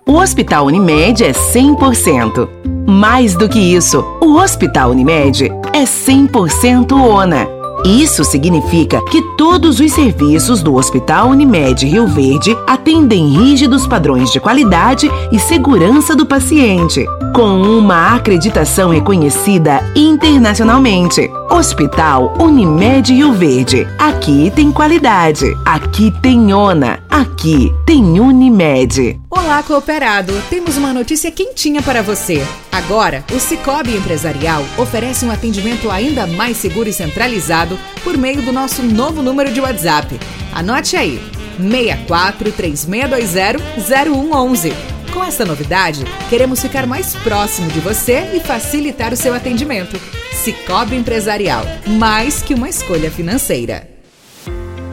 O 0.06 0.18
Hospital 0.18 0.66
Unimed 0.66 1.24
é 1.24 1.32
100%. 1.32 2.46
Mais 2.86 3.34
do 3.34 3.48
que 3.48 3.58
isso, 3.58 4.04
o 4.20 4.34
Hospital 4.36 4.90
Unimed 4.90 5.50
é 5.72 5.84
100% 5.84 6.92
ONA. 6.92 7.48
Isso 7.86 8.22
significa 8.22 9.02
que 9.06 9.22
todos 9.38 9.80
os 9.80 9.92
serviços 9.92 10.62
do 10.62 10.74
Hospital 10.74 11.30
Unimed 11.30 11.86
Rio 11.86 12.06
Verde 12.06 12.54
atendem 12.66 13.28
rígidos 13.28 13.86
padrões 13.86 14.30
de 14.30 14.40
qualidade 14.40 15.10
e 15.32 15.38
segurança 15.38 16.14
do 16.14 16.26
paciente, 16.26 17.06
com 17.34 17.60
uma 17.60 18.14
acreditação 18.14 18.90
reconhecida 18.90 19.80
internacionalmente. 19.96 21.28
Hospital 21.50 22.32
Unimed 22.40 23.12
Rio 23.12 23.32
Verde. 23.32 23.84
Aqui 23.98 24.52
tem 24.54 24.70
qualidade. 24.70 25.46
Aqui 25.64 26.12
tem 26.22 26.54
ONA. 26.54 27.00
Aqui 27.10 27.74
tem 27.84 28.20
Unimed. 28.20 29.20
Olá, 29.28 29.64
cooperado. 29.64 30.32
Temos 30.48 30.76
uma 30.76 30.92
notícia 30.92 31.28
quentinha 31.32 31.82
para 31.82 32.02
você. 32.02 32.40
Agora, 32.70 33.24
o 33.32 33.40
Cicobi 33.40 33.96
Empresarial 33.96 34.62
oferece 34.78 35.24
um 35.24 35.30
atendimento 35.32 35.90
ainda 35.90 36.28
mais 36.28 36.56
seguro 36.56 36.88
e 36.88 36.92
centralizado 36.92 37.76
por 38.04 38.16
meio 38.16 38.42
do 38.42 38.52
nosso 38.52 38.80
novo 38.80 39.22
número 39.22 39.52
de 39.52 39.60
WhatsApp. 39.60 40.20
Anote 40.54 40.96
aí: 40.96 41.20
64 41.58 42.52
3620 42.52 43.60
0111. 43.88 44.93
Com 45.14 45.22
essa 45.22 45.44
novidade, 45.44 46.04
queremos 46.28 46.60
ficar 46.60 46.88
mais 46.88 47.14
próximo 47.14 47.70
de 47.70 47.78
você 47.78 48.32
e 48.34 48.40
facilitar 48.40 49.12
o 49.12 49.16
seu 49.16 49.32
atendimento. 49.32 49.96
Cicobi 50.32 50.96
Empresarial, 50.96 51.64
mais 51.86 52.42
que 52.42 52.52
uma 52.52 52.68
escolha 52.68 53.12
financeira. 53.12 53.93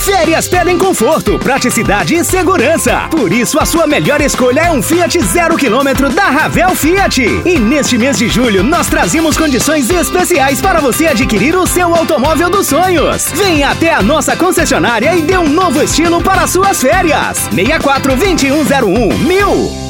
Férias 0.00 0.48
pedem 0.48 0.78
conforto, 0.78 1.38
praticidade 1.38 2.14
e 2.14 2.24
segurança. 2.24 3.06
Por 3.10 3.30
isso, 3.30 3.58
a 3.58 3.66
sua 3.66 3.86
melhor 3.86 4.20
escolha 4.22 4.60
é 4.60 4.72
um 4.72 4.82
Fiat 4.82 5.20
zero 5.20 5.56
quilômetro 5.56 6.08
da 6.08 6.24
Ravel 6.24 6.74
Fiat. 6.74 7.22
E 7.22 7.58
neste 7.58 7.98
mês 7.98 8.16
de 8.16 8.26
julho, 8.28 8.62
nós 8.62 8.86
trazemos 8.86 9.36
condições 9.36 9.90
especiais 9.90 10.60
para 10.60 10.80
você 10.80 11.06
adquirir 11.06 11.54
o 11.54 11.66
seu 11.66 11.94
automóvel 11.94 12.48
dos 12.48 12.66
sonhos. 12.66 13.30
Venha 13.34 13.70
até 13.70 13.92
a 13.92 14.02
nossa 14.02 14.34
concessionária 14.34 15.14
e 15.14 15.20
dê 15.20 15.36
um 15.36 15.48
novo 15.48 15.82
estilo 15.82 16.22
para 16.22 16.46
suas 16.46 16.80
férias. 16.80 17.48
64 17.52 18.16
2101 18.16 19.18
mil. 19.18 19.89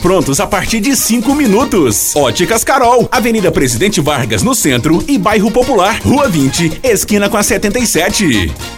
prontos 0.00 0.40
a 0.40 0.46
partir 0.46 0.80
de 0.80 0.94
5 0.94 1.34
minutos. 1.34 2.14
Óticas 2.14 2.64
Carol, 2.64 3.08
Avenida 3.10 3.50
Presidente 3.50 4.00
Vargas 4.00 4.42
no 4.42 4.54
centro 4.54 5.02
e 5.08 5.18
Bairro 5.18 5.50
Popular, 5.50 6.00
Rua 6.02 6.28
20, 6.28 6.80
esquina 6.84 7.28
com 7.28 7.36
a 7.36 7.42
77. 7.42 8.77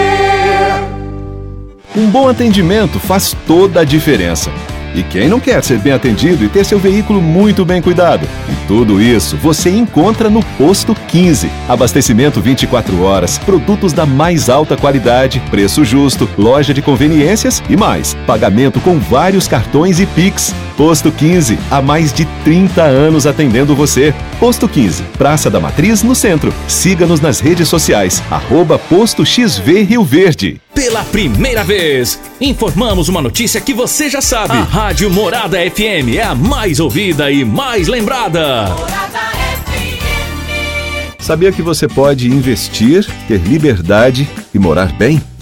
Um 1.93 2.09
bom 2.09 2.29
atendimento 2.29 2.99
faz 3.01 3.35
toda 3.45 3.81
a 3.81 3.83
diferença. 3.83 4.49
E 4.95 5.03
quem 5.03 5.27
não 5.27 5.41
quer 5.41 5.61
ser 5.61 5.77
bem 5.77 5.91
atendido 5.91 6.43
e 6.43 6.49
ter 6.49 6.65
seu 6.65 6.79
veículo 6.79 7.21
muito 7.21 7.65
bem 7.65 7.81
cuidado? 7.81 8.25
E 8.49 8.67
tudo 8.67 9.01
isso 9.01 9.35
você 9.37 9.69
encontra 9.69 10.29
no 10.29 10.43
Posto 10.57 10.95
15. 10.95 11.49
Abastecimento 11.67 12.39
24 12.41 13.01
horas, 13.01 13.37
produtos 13.37 13.91
da 13.91 14.05
mais 14.05 14.49
alta 14.49 14.77
qualidade, 14.77 15.41
preço 15.49 15.83
justo, 15.83 16.29
loja 16.37 16.73
de 16.73 16.81
conveniências 16.81 17.61
e 17.69 17.75
mais. 17.75 18.15
Pagamento 18.25 18.79
com 18.79 18.97
vários 18.97 19.47
cartões 19.47 19.99
e 19.99 20.05
Pix. 20.05 20.53
Posto 20.77 21.11
15, 21.11 21.57
há 21.69 21.81
mais 21.81 22.13
de 22.13 22.25
30 22.43 22.81
anos 22.81 23.27
atendendo 23.27 23.75
você. 23.75 24.13
Posto 24.39 24.67
15, 24.67 25.03
Praça 25.17 25.49
da 25.49 25.59
Matriz, 25.59 26.03
no 26.03 26.15
centro. 26.15 26.53
Siga-nos 26.67 27.19
nas 27.19 27.39
redes 27.39 27.67
sociais, 27.67 28.21
arroba 28.29 28.79
Posto 28.79 29.25
XV 29.25 29.83
Rio 29.83 30.03
Verde. 30.03 30.61
Pela 30.73 31.03
primeira 31.03 31.63
vez, 31.63 32.19
informamos 32.39 33.09
uma 33.09 33.21
notícia 33.21 33.61
que 33.61 33.73
você 33.73 34.09
já 34.09 34.21
sabe. 34.21 34.53
A 34.53 34.63
Rádio 34.63 35.09
Morada 35.09 35.57
FM 35.57 36.15
é 36.17 36.23
a 36.23 36.33
mais 36.33 36.79
ouvida 36.79 37.31
e 37.31 37.45
mais 37.45 37.87
lembrada. 37.87 38.65
Sabia 41.19 41.51
que 41.51 41.61
você 41.61 41.87
pode 41.87 42.27
investir, 42.27 43.05
ter 43.27 43.37
liberdade 43.37 44.27
e 44.53 44.59
morar 44.59 44.91
bem? 44.93 45.21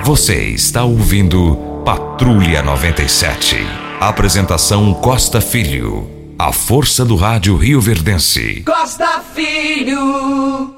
Você 0.00 0.46
está 0.46 0.82
ouvindo 0.82 1.54
Patrulha 1.84 2.60
97. 2.62 3.56
Apresentação 4.00 4.92
Costa 4.94 5.40
Filho. 5.40 6.10
A 6.36 6.50
força 6.50 7.04
do 7.04 7.14
rádio 7.14 7.56
Rio 7.56 7.80
Verdense. 7.80 8.64
Costa 8.66 9.22
Filho. 9.32 10.74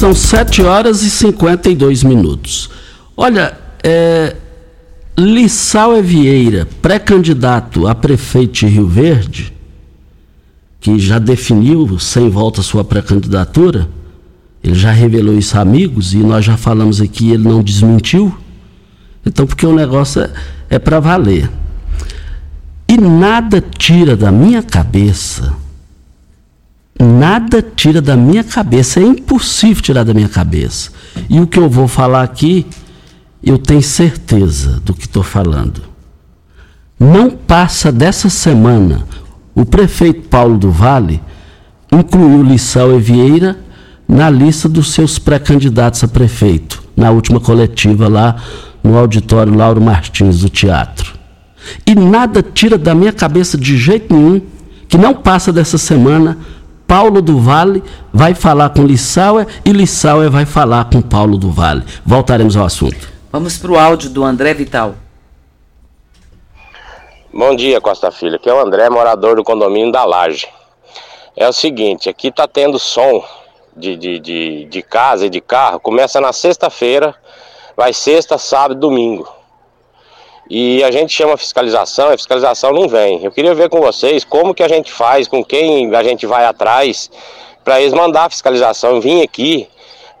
São 0.00 0.14
7 0.14 0.62
horas 0.62 1.02
e 1.02 1.10
52 1.10 2.04
minutos. 2.04 2.70
Olha, 3.14 3.58
é, 3.82 4.34
Lissau 5.18 6.00
Vieira, 6.00 6.66
pré-candidato 6.80 7.86
a 7.86 7.94
prefeito 7.94 8.60
de 8.60 8.66
Rio 8.66 8.86
Verde, 8.86 9.52
que 10.80 10.98
já 10.98 11.18
definiu 11.18 11.98
sem 11.98 12.30
volta 12.30 12.62
sua 12.62 12.82
pré-candidatura, 12.82 13.90
ele 14.62 14.74
já 14.74 14.90
revelou 14.90 15.36
isso 15.36 15.58
a 15.58 15.60
amigos 15.60 16.14
e 16.14 16.18
nós 16.18 16.44
já 16.44 16.56
falamos 16.56 16.98
aqui, 17.00 17.30
ele 17.30 17.46
não 17.46 17.62
desmentiu. 17.62 18.34
Então, 19.26 19.46
porque 19.46 19.66
o 19.66 19.74
negócio 19.74 20.22
é, 20.22 20.30
é 20.70 20.78
para 20.78 21.00
valer. 21.00 21.50
E 22.86 22.96
nada 22.96 23.60
tira 23.60 24.16
da 24.16 24.30
minha 24.30 24.62
cabeça, 24.62 25.54
nada 27.00 27.62
tira 27.62 28.00
da 28.00 28.16
minha 28.16 28.44
cabeça, 28.44 29.00
é 29.00 29.02
impossível 29.02 29.82
tirar 29.82 30.04
da 30.04 30.14
minha 30.14 30.28
cabeça. 30.28 30.90
E 31.28 31.40
o 31.40 31.46
que 31.46 31.58
eu 31.58 31.68
vou 31.68 31.88
falar 31.88 32.22
aqui, 32.22 32.66
eu 33.42 33.58
tenho 33.58 33.82
certeza 33.82 34.80
do 34.84 34.94
que 34.94 35.06
estou 35.06 35.22
falando. 35.22 35.82
Não 37.00 37.30
passa 37.30 37.90
dessa 37.90 38.28
semana, 38.28 39.06
o 39.54 39.64
prefeito 39.64 40.28
Paulo 40.28 40.58
do 40.58 40.70
Vale 40.70 41.20
incluiu 41.90 42.42
Lissau 42.42 42.96
e 42.96 43.00
Vieira 43.00 43.58
na 44.06 44.28
lista 44.28 44.68
dos 44.68 44.92
seus 44.92 45.18
pré-candidatos 45.18 46.04
a 46.04 46.08
prefeito, 46.08 46.82
na 46.96 47.10
última 47.10 47.40
coletiva 47.40 48.08
lá 48.08 48.36
no 48.84 48.98
auditório 48.98 49.56
Lauro 49.56 49.80
Martins 49.80 50.40
do 50.40 50.50
teatro. 50.50 51.14
E 51.86 51.94
nada 51.94 52.42
tira 52.42 52.76
da 52.76 52.94
minha 52.94 53.12
cabeça 53.12 53.56
de 53.56 53.78
jeito 53.78 54.14
nenhum 54.14 54.42
que 54.86 54.98
não 54.98 55.14
passa 55.14 55.50
dessa 55.50 55.78
semana. 55.78 56.38
Paulo 56.86 57.22
do 57.22 57.40
Vale 57.40 57.82
vai 58.12 58.34
falar 58.34 58.68
com 58.68 58.82
Lissauer 58.84 59.46
e 59.64 59.72
Lissauer 59.72 60.30
vai 60.30 60.44
falar 60.44 60.84
com 60.90 61.00
Paulo 61.00 61.38
do 61.38 61.50
Vale. 61.50 61.82
Voltaremos 62.04 62.58
ao 62.58 62.66
assunto. 62.66 63.08
Vamos 63.32 63.56
para 63.56 63.72
o 63.72 63.78
áudio 63.78 64.10
do 64.10 64.22
André 64.22 64.52
Vital. 64.52 64.94
Bom 67.32 67.56
dia, 67.56 67.80
Costa 67.80 68.12
Filho. 68.12 68.36
Aqui 68.36 68.48
é 68.48 68.54
o 68.54 68.60
André, 68.60 68.88
morador 68.90 69.34
do 69.34 69.42
condomínio 69.42 69.90
da 69.90 70.04
Laje. 70.04 70.46
É 71.34 71.48
o 71.48 71.52
seguinte, 71.52 72.08
aqui 72.08 72.30
tá 72.30 72.46
tendo 72.46 72.78
som 72.78 73.24
de, 73.76 73.96
de, 73.96 74.20
de, 74.20 74.64
de 74.66 74.82
casa 74.82 75.26
e 75.26 75.30
de 75.30 75.40
carro. 75.40 75.80
Começa 75.80 76.20
na 76.20 76.32
sexta-feira 76.32 77.14
vai 77.76 77.92
sexta, 77.92 78.38
sábado, 78.38 78.80
domingo. 78.80 79.28
E 80.48 80.84
a 80.84 80.90
gente 80.90 81.12
chama 81.12 81.36
fiscalização, 81.36 82.10
a 82.10 82.16
fiscalização 82.16 82.72
não 82.72 82.86
vem. 82.86 83.24
Eu 83.24 83.32
queria 83.32 83.54
ver 83.54 83.68
com 83.70 83.80
vocês 83.80 84.24
como 84.24 84.54
que 84.54 84.62
a 84.62 84.68
gente 84.68 84.92
faz, 84.92 85.26
com 85.26 85.42
quem 85.44 85.94
a 85.94 86.02
gente 86.02 86.26
vai 86.26 86.44
atrás, 86.44 87.10
para 87.64 87.80
eles 87.80 87.94
mandar 87.94 88.24
a 88.24 88.30
fiscalização 88.30 89.00
vir 89.00 89.22
aqui, 89.22 89.66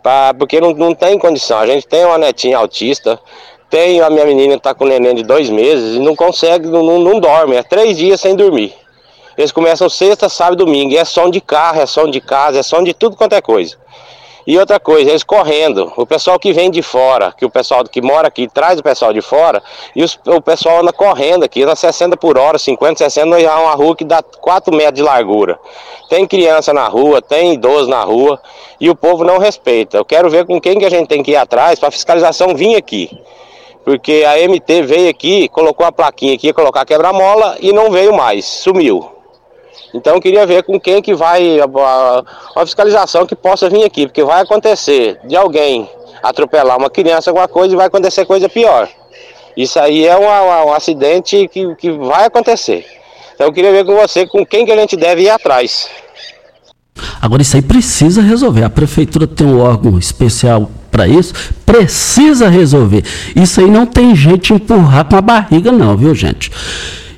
pra, 0.02 0.32
porque 0.34 0.60
não, 0.60 0.72
não 0.72 0.94
tem 0.94 1.18
condição. 1.18 1.58
A 1.58 1.66
gente 1.66 1.86
tem 1.86 2.04
uma 2.06 2.16
netinha 2.16 2.56
autista, 2.56 3.20
tem 3.68 4.00
a 4.00 4.08
minha 4.08 4.24
menina 4.24 4.54
está 4.54 4.74
com 4.74 4.84
um 4.84 4.88
neném 4.88 5.14
de 5.14 5.22
dois 5.22 5.50
meses 5.50 5.96
e 5.96 5.98
não 5.98 6.16
consegue, 6.16 6.68
não, 6.68 6.82
não, 6.82 6.98
não 6.98 7.20
dorme, 7.20 7.56
é 7.56 7.62
três 7.62 7.96
dias 7.96 8.20
sem 8.20 8.34
dormir. 8.34 8.74
Eles 9.36 9.52
começam 9.52 9.88
sexta, 9.88 10.28
sábado 10.28 10.62
e 10.62 10.64
domingo. 10.64 10.92
E 10.92 10.96
é 10.96 11.04
som 11.04 11.28
de 11.28 11.40
carro, 11.40 11.80
é 11.80 11.86
som 11.86 12.08
de 12.08 12.20
casa, 12.20 12.60
é 12.60 12.62
som 12.62 12.82
de 12.82 12.94
tudo 12.94 13.16
quanto 13.16 13.34
é 13.34 13.40
coisa. 13.40 13.76
E 14.46 14.58
outra 14.58 14.78
coisa, 14.78 15.10
eles 15.10 15.22
correndo. 15.22 15.90
O 15.96 16.06
pessoal 16.06 16.38
que 16.38 16.52
vem 16.52 16.70
de 16.70 16.82
fora, 16.82 17.32
que 17.36 17.46
o 17.46 17.50
pessoal 17.50 17.82
que 17.84 18.02
mora 18.02 18.28
aqui 18.28 18.46
traz 18.46 18.78
o 18.78 18.82
pessoal 18.82 19.12
de 19.12 19.22
fora, 19.22 19.62
e 19.96 20.04
os, 20.04 20.18
o 20.26 20.40
pessoal 20.40 20.80
anda 20.80 20.92
correndo 20.92 21.44
aqui, 21.44 21.62
anda 21.62 21.74
60 21.74 22.16
por 22.16 22.36
hora, 22.36 22.58
50, 22.58 22.98
60, 22.98 23.40
é 23.40 23.50
uma 23.50 23.74
rua 23.74 23.96
que 23.96 24.04
dá 24.04 24.22
4 24.22 24.74
metros 24.74 24.96
de 24.96 25.02
largura. 25.02 25.58
Tem 26.10 26.26
criança 26.26 26.74
na 26.74 26.86
rua, 26.86 27.22
tem 27.22 27.54
idoso 27.54 27.88
na 27.88 28.04
rua, 28.04 28.38
e 28.78 28.90
o 28.90 28.94
povo 28.94 29.24
não 29.24 29.38
respeita. 29.38 29.96
Eu 29.96 30.04
quero 30.04 30.28
ver 30.28 30.44
com 30.44 30.60
quem 30.60 30.78
que 30.78 30.84
a 30.84 30.90
gente 30.90 31.08
tem 31.08 31.22
que 31.22 31.30
ir 31.30 31.36
atrás 31.36 31.78
para 31.78 31.88
a 31.88 31.92
fiscalização 31.92 32.54
vir 32.54 32.76
aqui. 32.76 33.10
Porque 33.82 34.24
a 34.26 34.36
MT 34.48 34.82
veio 34.82 35.10
aqui, 35.10 35.48
colocou 35.48 35.86
a 35.86 35.92
plaquinha 35.92 36.34
aqui, 36.34 36.52
colocar 36.52 36.84
quebra-mola 36.84 37.56
e 37.60 37.72
não 37.72 37.90
veio 37.90 38.14
mais, 38.14 38.44
sumiu. 38.44 39.13
Então 39.92 40.20
queria 40.20 40.46
ver 40.46 40.62
com 40.64 40.78
quem 40.78 41.00
que 41.00 41.14
vai 41.14 41.60
a, 41.60 42.64
fiscalização 42.64 43.26
que 43.26 43.36
possa 43.36 43.68
vir 43.70 43.84
aqui, 43.84 44.06
porque 44.06 44.24
vai 44.24 44.42
acontecer 44.42 45.20
de 45.24 45.36
alguém 45.36 45.88
atropelar 46.22 46.76
uma 46.76 46.90
criança, 46.90 47.30
alguma 47.30 47.46
coisa, 47.46 47.74
e 47.74 47.76
vai 47.76 47.86
acontecer 47.86 48.24
coisa 48.24 48.48
pior. 48.48 48.88
Isso 49.56 49.78
aí 49.78 50.06
é 50.06 50.16
um 50.16 50.72
acidente 50.72 51.48
que, 51.48 51.74
que 51.76 51.90
vai 51.92 52.24
acontecer. 52.24 52.84
Então 53.34 53.46
eu 53.46 53.52
queria 53.52 53.70
ver 53.70 53.84
com 53.84 53.94
você 53.94 54.26
com 54.26 54.44
quem 54.44 54.66
que 54.66 54.72
a 54.72 54.76
gente 54.76 54.96
deve 54.96 55.22
ir 55.22 55.30
atrás. 55.30 55.88
Agora 57.20 57.42
isso 57.42 57.56
aí 57.56 57.62
precisa 57.62 58.20
resolver. 58.20 58.64
A 58.64 58.70
prefeitura 58.70 59.26
tem 59.26 59.46
um 59.46 59.60
órgão 59.60 59.98
especial 59.98 60.70
para 60.90 61.08
isso, 61.08 61.34
precisa 61.66 62.48
resolver. 62.48 63.04
Isso 63.34 63.60
aí 63.60 63.68
não 63.68 63.86
tem 63.86 64.14
jeito 64.14 64.46
de 64.46 64.52
empurrar 64.54 65.04
com 65.04 65.16
a 65.16 65.20
barriga, 65.20 65.72
não, 65.72 65.96
viu, 65.96 66.14
gente? 66.14 66.50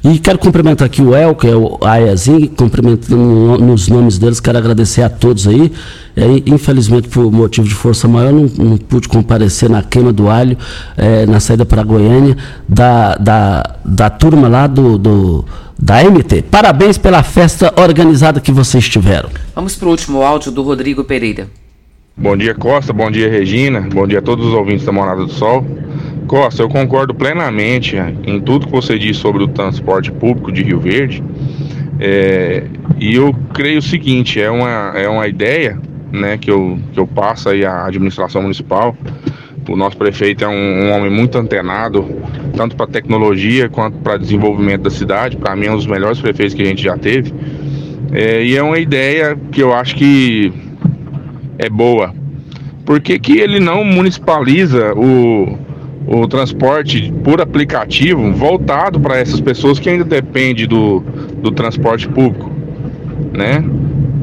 E 0.09 0.21
quero 0.21 0.39
cumprimentar 0.39 0.87
aqui 0.87 1.03
o 1.03 1.17
El, 1.17 1.35
que 1.35 1.49
é 1.49 1.57
o 1.57 1.79
Ayazinho, 1.83 2.49
cumprimentando 2.51 3.59
nos 3.59 3.89
nomes 3.89 4.19
deles, 4.19 4.39
quero 4.39 4.57
agradecer 4.57 5.03
a 5.03 5.09
todos 5.09 5.49
aí. 5.49 5.73
É, 6.15 6.25
infelizmente, 6.47 7.09
por 7.09 7.29
motivo 7.33 7.67
de 7.67 7.75
força 7.75 8.07
maior, 8.07 8.33
não, 8.33 8.45
não 8.57 8.77
pude 8.77 9.09
comparecer 9.09 9.69
na 9.69 9.83
queima 9.83 10.13
do 10.13 10.29
alho, 10.29 10.57
é, 10.97 11.27
na 11.27 11.41
saída 11.41 11.67
para 11.67 11.83
Goiânia, 11.83 12.37
da, 12.69 13.17
da, 13.17 13.79
da 13.85 14.09
turma 14.09 14.47
lá 14.47 14.69
do, 14.69 14.97
do, 14.97 15.45
da 15.77 16.05
MT. 16.05 16.43
Parabéns 16.53 16.97
pela 16.97 17.25
festa 17.25 17.75
organizada 17.77 18.41
que 18.41 18.53
vocês 18.53 18.89
tiveram. 18.89 19.29
Vamos 19.57 19.75
para 19.75 19.89
o 19.89 19.91
último 19.91 20.23
áudio 20.23 20.53
do 20.53 20.63
Rodrigo 20.63 21.03
Pereira. 21.03 21.49
Bom 22.17 22.37
dia, 22.37 22.55
Costa. 22.55 22.93
Bom 22.93 23.11
dia, 23.11 23.29
Regina. 23.29 23.81
Bom 23.81 24.07
dia 24.07 24.21
a 24.21 24.23
todos 24.23 24.47
os 24.47 24.55
ouvintes 24.55 24.87
da 24.87 24.93
Morada 24.93 25.27
do 25.27 25.33
Sol. 25.33 25.67
Costa, 26.27 26.63
eu 26.63 26.69
concordo 26.69 27.15
plenamente 27.15 27.97
em 28.25 28.41
tudo 28.41 28.67
que 28.67 28.73
você 28.73 28.99
disse 28.99 29.21
sobre 29.21 29.43
o 29.43 29.49
transporte 29.49 30.11
público 30.13 30.53
de 30.53 30.63
Rio 30.63 30.81
Verde. 30.81 31.23
É, 31.99 32.65
e 32.99 33.15
eu 33.15 33.35
creio 33.55 33.79
o 33.79 33.83
seguinte, 33.83 34.41
é 34.41 34.51
uma, 34.51 34.93
é 34.95 35.09
uma 35.09 35.27
ideia 35.27 35.81
né, 36.13 36.37
que, 36.37 36.51
eu, 36.51 36.79
que 36.93 36.99
eu 36.99 37.07
passo 37.07 37.49
aí 37.49 37.65
à 37.65 37.87
administração 37.87 38.43
municipal. 38.43 38.97
O 39.69 39.77
nosso 39.77 39.97
prefeito 39.97 40.45
é 40.45 40.49
um, 40.49 40.85
um 40.85 40.93
homem 40.93 41.11
muito 41.11 41.37
antenado, 41.39 42.05
tanto 42.57 42.77
para 42.77 42.87
tecnologia 42.87 43.69
quanto 43.69 43.99
para 43.99 44.17
desenvolvimento 44.17 44.83
da 44.83 44.91
cidade. 44.91 45.37
Para 45.37 45.57
mim, 45.57 45.67
é 45.67 45.73
um 45.73 45.77
dos 45.77 45.87
melhores 45.87 46.21
prefeitos 46.21 46.55
que 46.55 46.63
a 46.63 46.67
gente 46.67 46.83
já 46.83 46.97
teve. 46.97 47.33
É, 48.13 48.45
e 48.45 48.57
é 48.57 48.63
uma 48.63 48.79
ideia 48.79 49.37
que 49.51 49.63
eu 49.63 49.75
acho 49.75 49.97
que 49.97 50.53
é 51.59 51.69
boa. 51.69 52.15
Por 52.85 53.01
que, 53.01 53.19
que 53.19 53.39
ele 53.39 53.59
não 53.59 53.85
municipaliza 53.85 54.93
o, 54.95 55.59
o 56.07 56.27
transporte 56.29 57.13
por 57.25 57.41
aplicativo 57.41 58.33
voltado 58.33 59.01
para 59.01 59.19
essas 59.19 59.41
pessoas 59.41 59.79
que 59.79 59.89
ainda 59.89 60.05
dependem 60.05 60.67
do, 60.67 61.01
do 61.43 61.51
transporte 61.51 62.09
público, 62.09 62.51
né? 63.33 63.65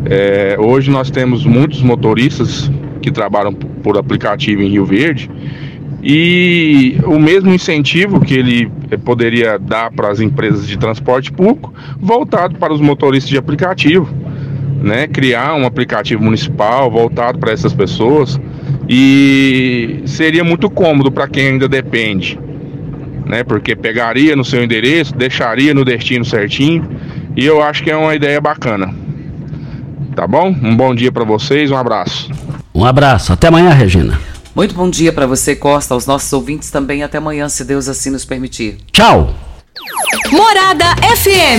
É, 0.06 0.58
hoje 0.60 0.90
nós 0.90 1.10
temos 1.10 1.46
muitos 1.46 1.82
motoristas 1.82 2.72
que 3.02 3.12
trabalham 3.12 3.54
por 3.54 3.98
aplicativo 3.98 4.62
em 4.62 4.70
Rio 4.70 4.86
Verde 4.86 5.30
e 6.02 6.98
o 7.06 7.18
mesmo 7.18 7.54
incentivo 7.54 8.20
que 8.20 8.34
ele 8.34 8.72
eh, 8.92 8.98
poderia 8.98 9.58
dar 9.58 9.90
para 9.92 10.10
as 10.10 10.20
empresas 10.20 10.68
de 10.68 10.78
transporte 10.78 11.32
público 11.32 11.74
voltado 11.98 12.56
para 12.56 12.74
os 12.74 12.82
motoristas 12.82 13.30
de 13.30 13.38
aplicativo, 13.38 14.14
né? 14.82 15.08
Criar 15.08 15.56
um 15.56 15.66
aplicativo 15.66 16.22
municipal 16.22 16.92
voltado 16.92 17.40
para 17.40 17.54
essas 17.54 17.74
pessoas 17.74 18.40
e 18.88 20.04
seria 20.06 20.44
muito 20.44 20.70
cômodo 20.70 21.12
para 21.12 21.28
quem 21.28 21.48
ainda 21.48 21.68
depende, 21.68 22.40
né? 23.26 23.44
Porque 23.44 23.76
pegaria 23.76 24.36
no 24.36 24.44
seu 24.44 24.64
endereço, 24.64 25.16
deixaria 25.16 25.74
no 25.74 25.86
destino 25.86 26.26
certinho, 26.26 26.88
e 27.36 27.46
eu 27.46 27.62
acho 27.62 27.84
que 27.84 27.92
é 27.92 27.96
uma 27.96 28.14
ideia 28.16 28.40
bacana. 28.40 28.94
Tá 30.16 30.28
bom? 30.28 30.50
Um 30.50 30.76
bom 30.76 30.94
dia 30.94 31.12
para 31.12 31.24
vocês, 31.24 31.72
um 31.72 31.78
abraço. 31.78 32.30
Um 32.74 32.86
abraço, 32.86 33.34
até 33.34 33.48
amanhã, 33.48 33.70
Regina. 33.72 34.20
Muito 34.56 34.76
bom 34.76 34.88
dia 34.88 35.12
para 35.12 35.26
você, 35.26 35.56
Costa, 35.56 35.96
aos 35.96 36.06
nossos 36.06 36.32
ouvintes 36.32 36.70
também. 36.70 37.02
Até 37.02 37.18
amanhã, 37.18 37.50
se 37.50 37.64
Deus 37.66 37.88
assim 37.88 38.12
nos 38.12 38.24
permitir. 38.24 38.78
Tchau. 38.92 39.34
Morada 40.32 40.96
FM. 41.16 41.44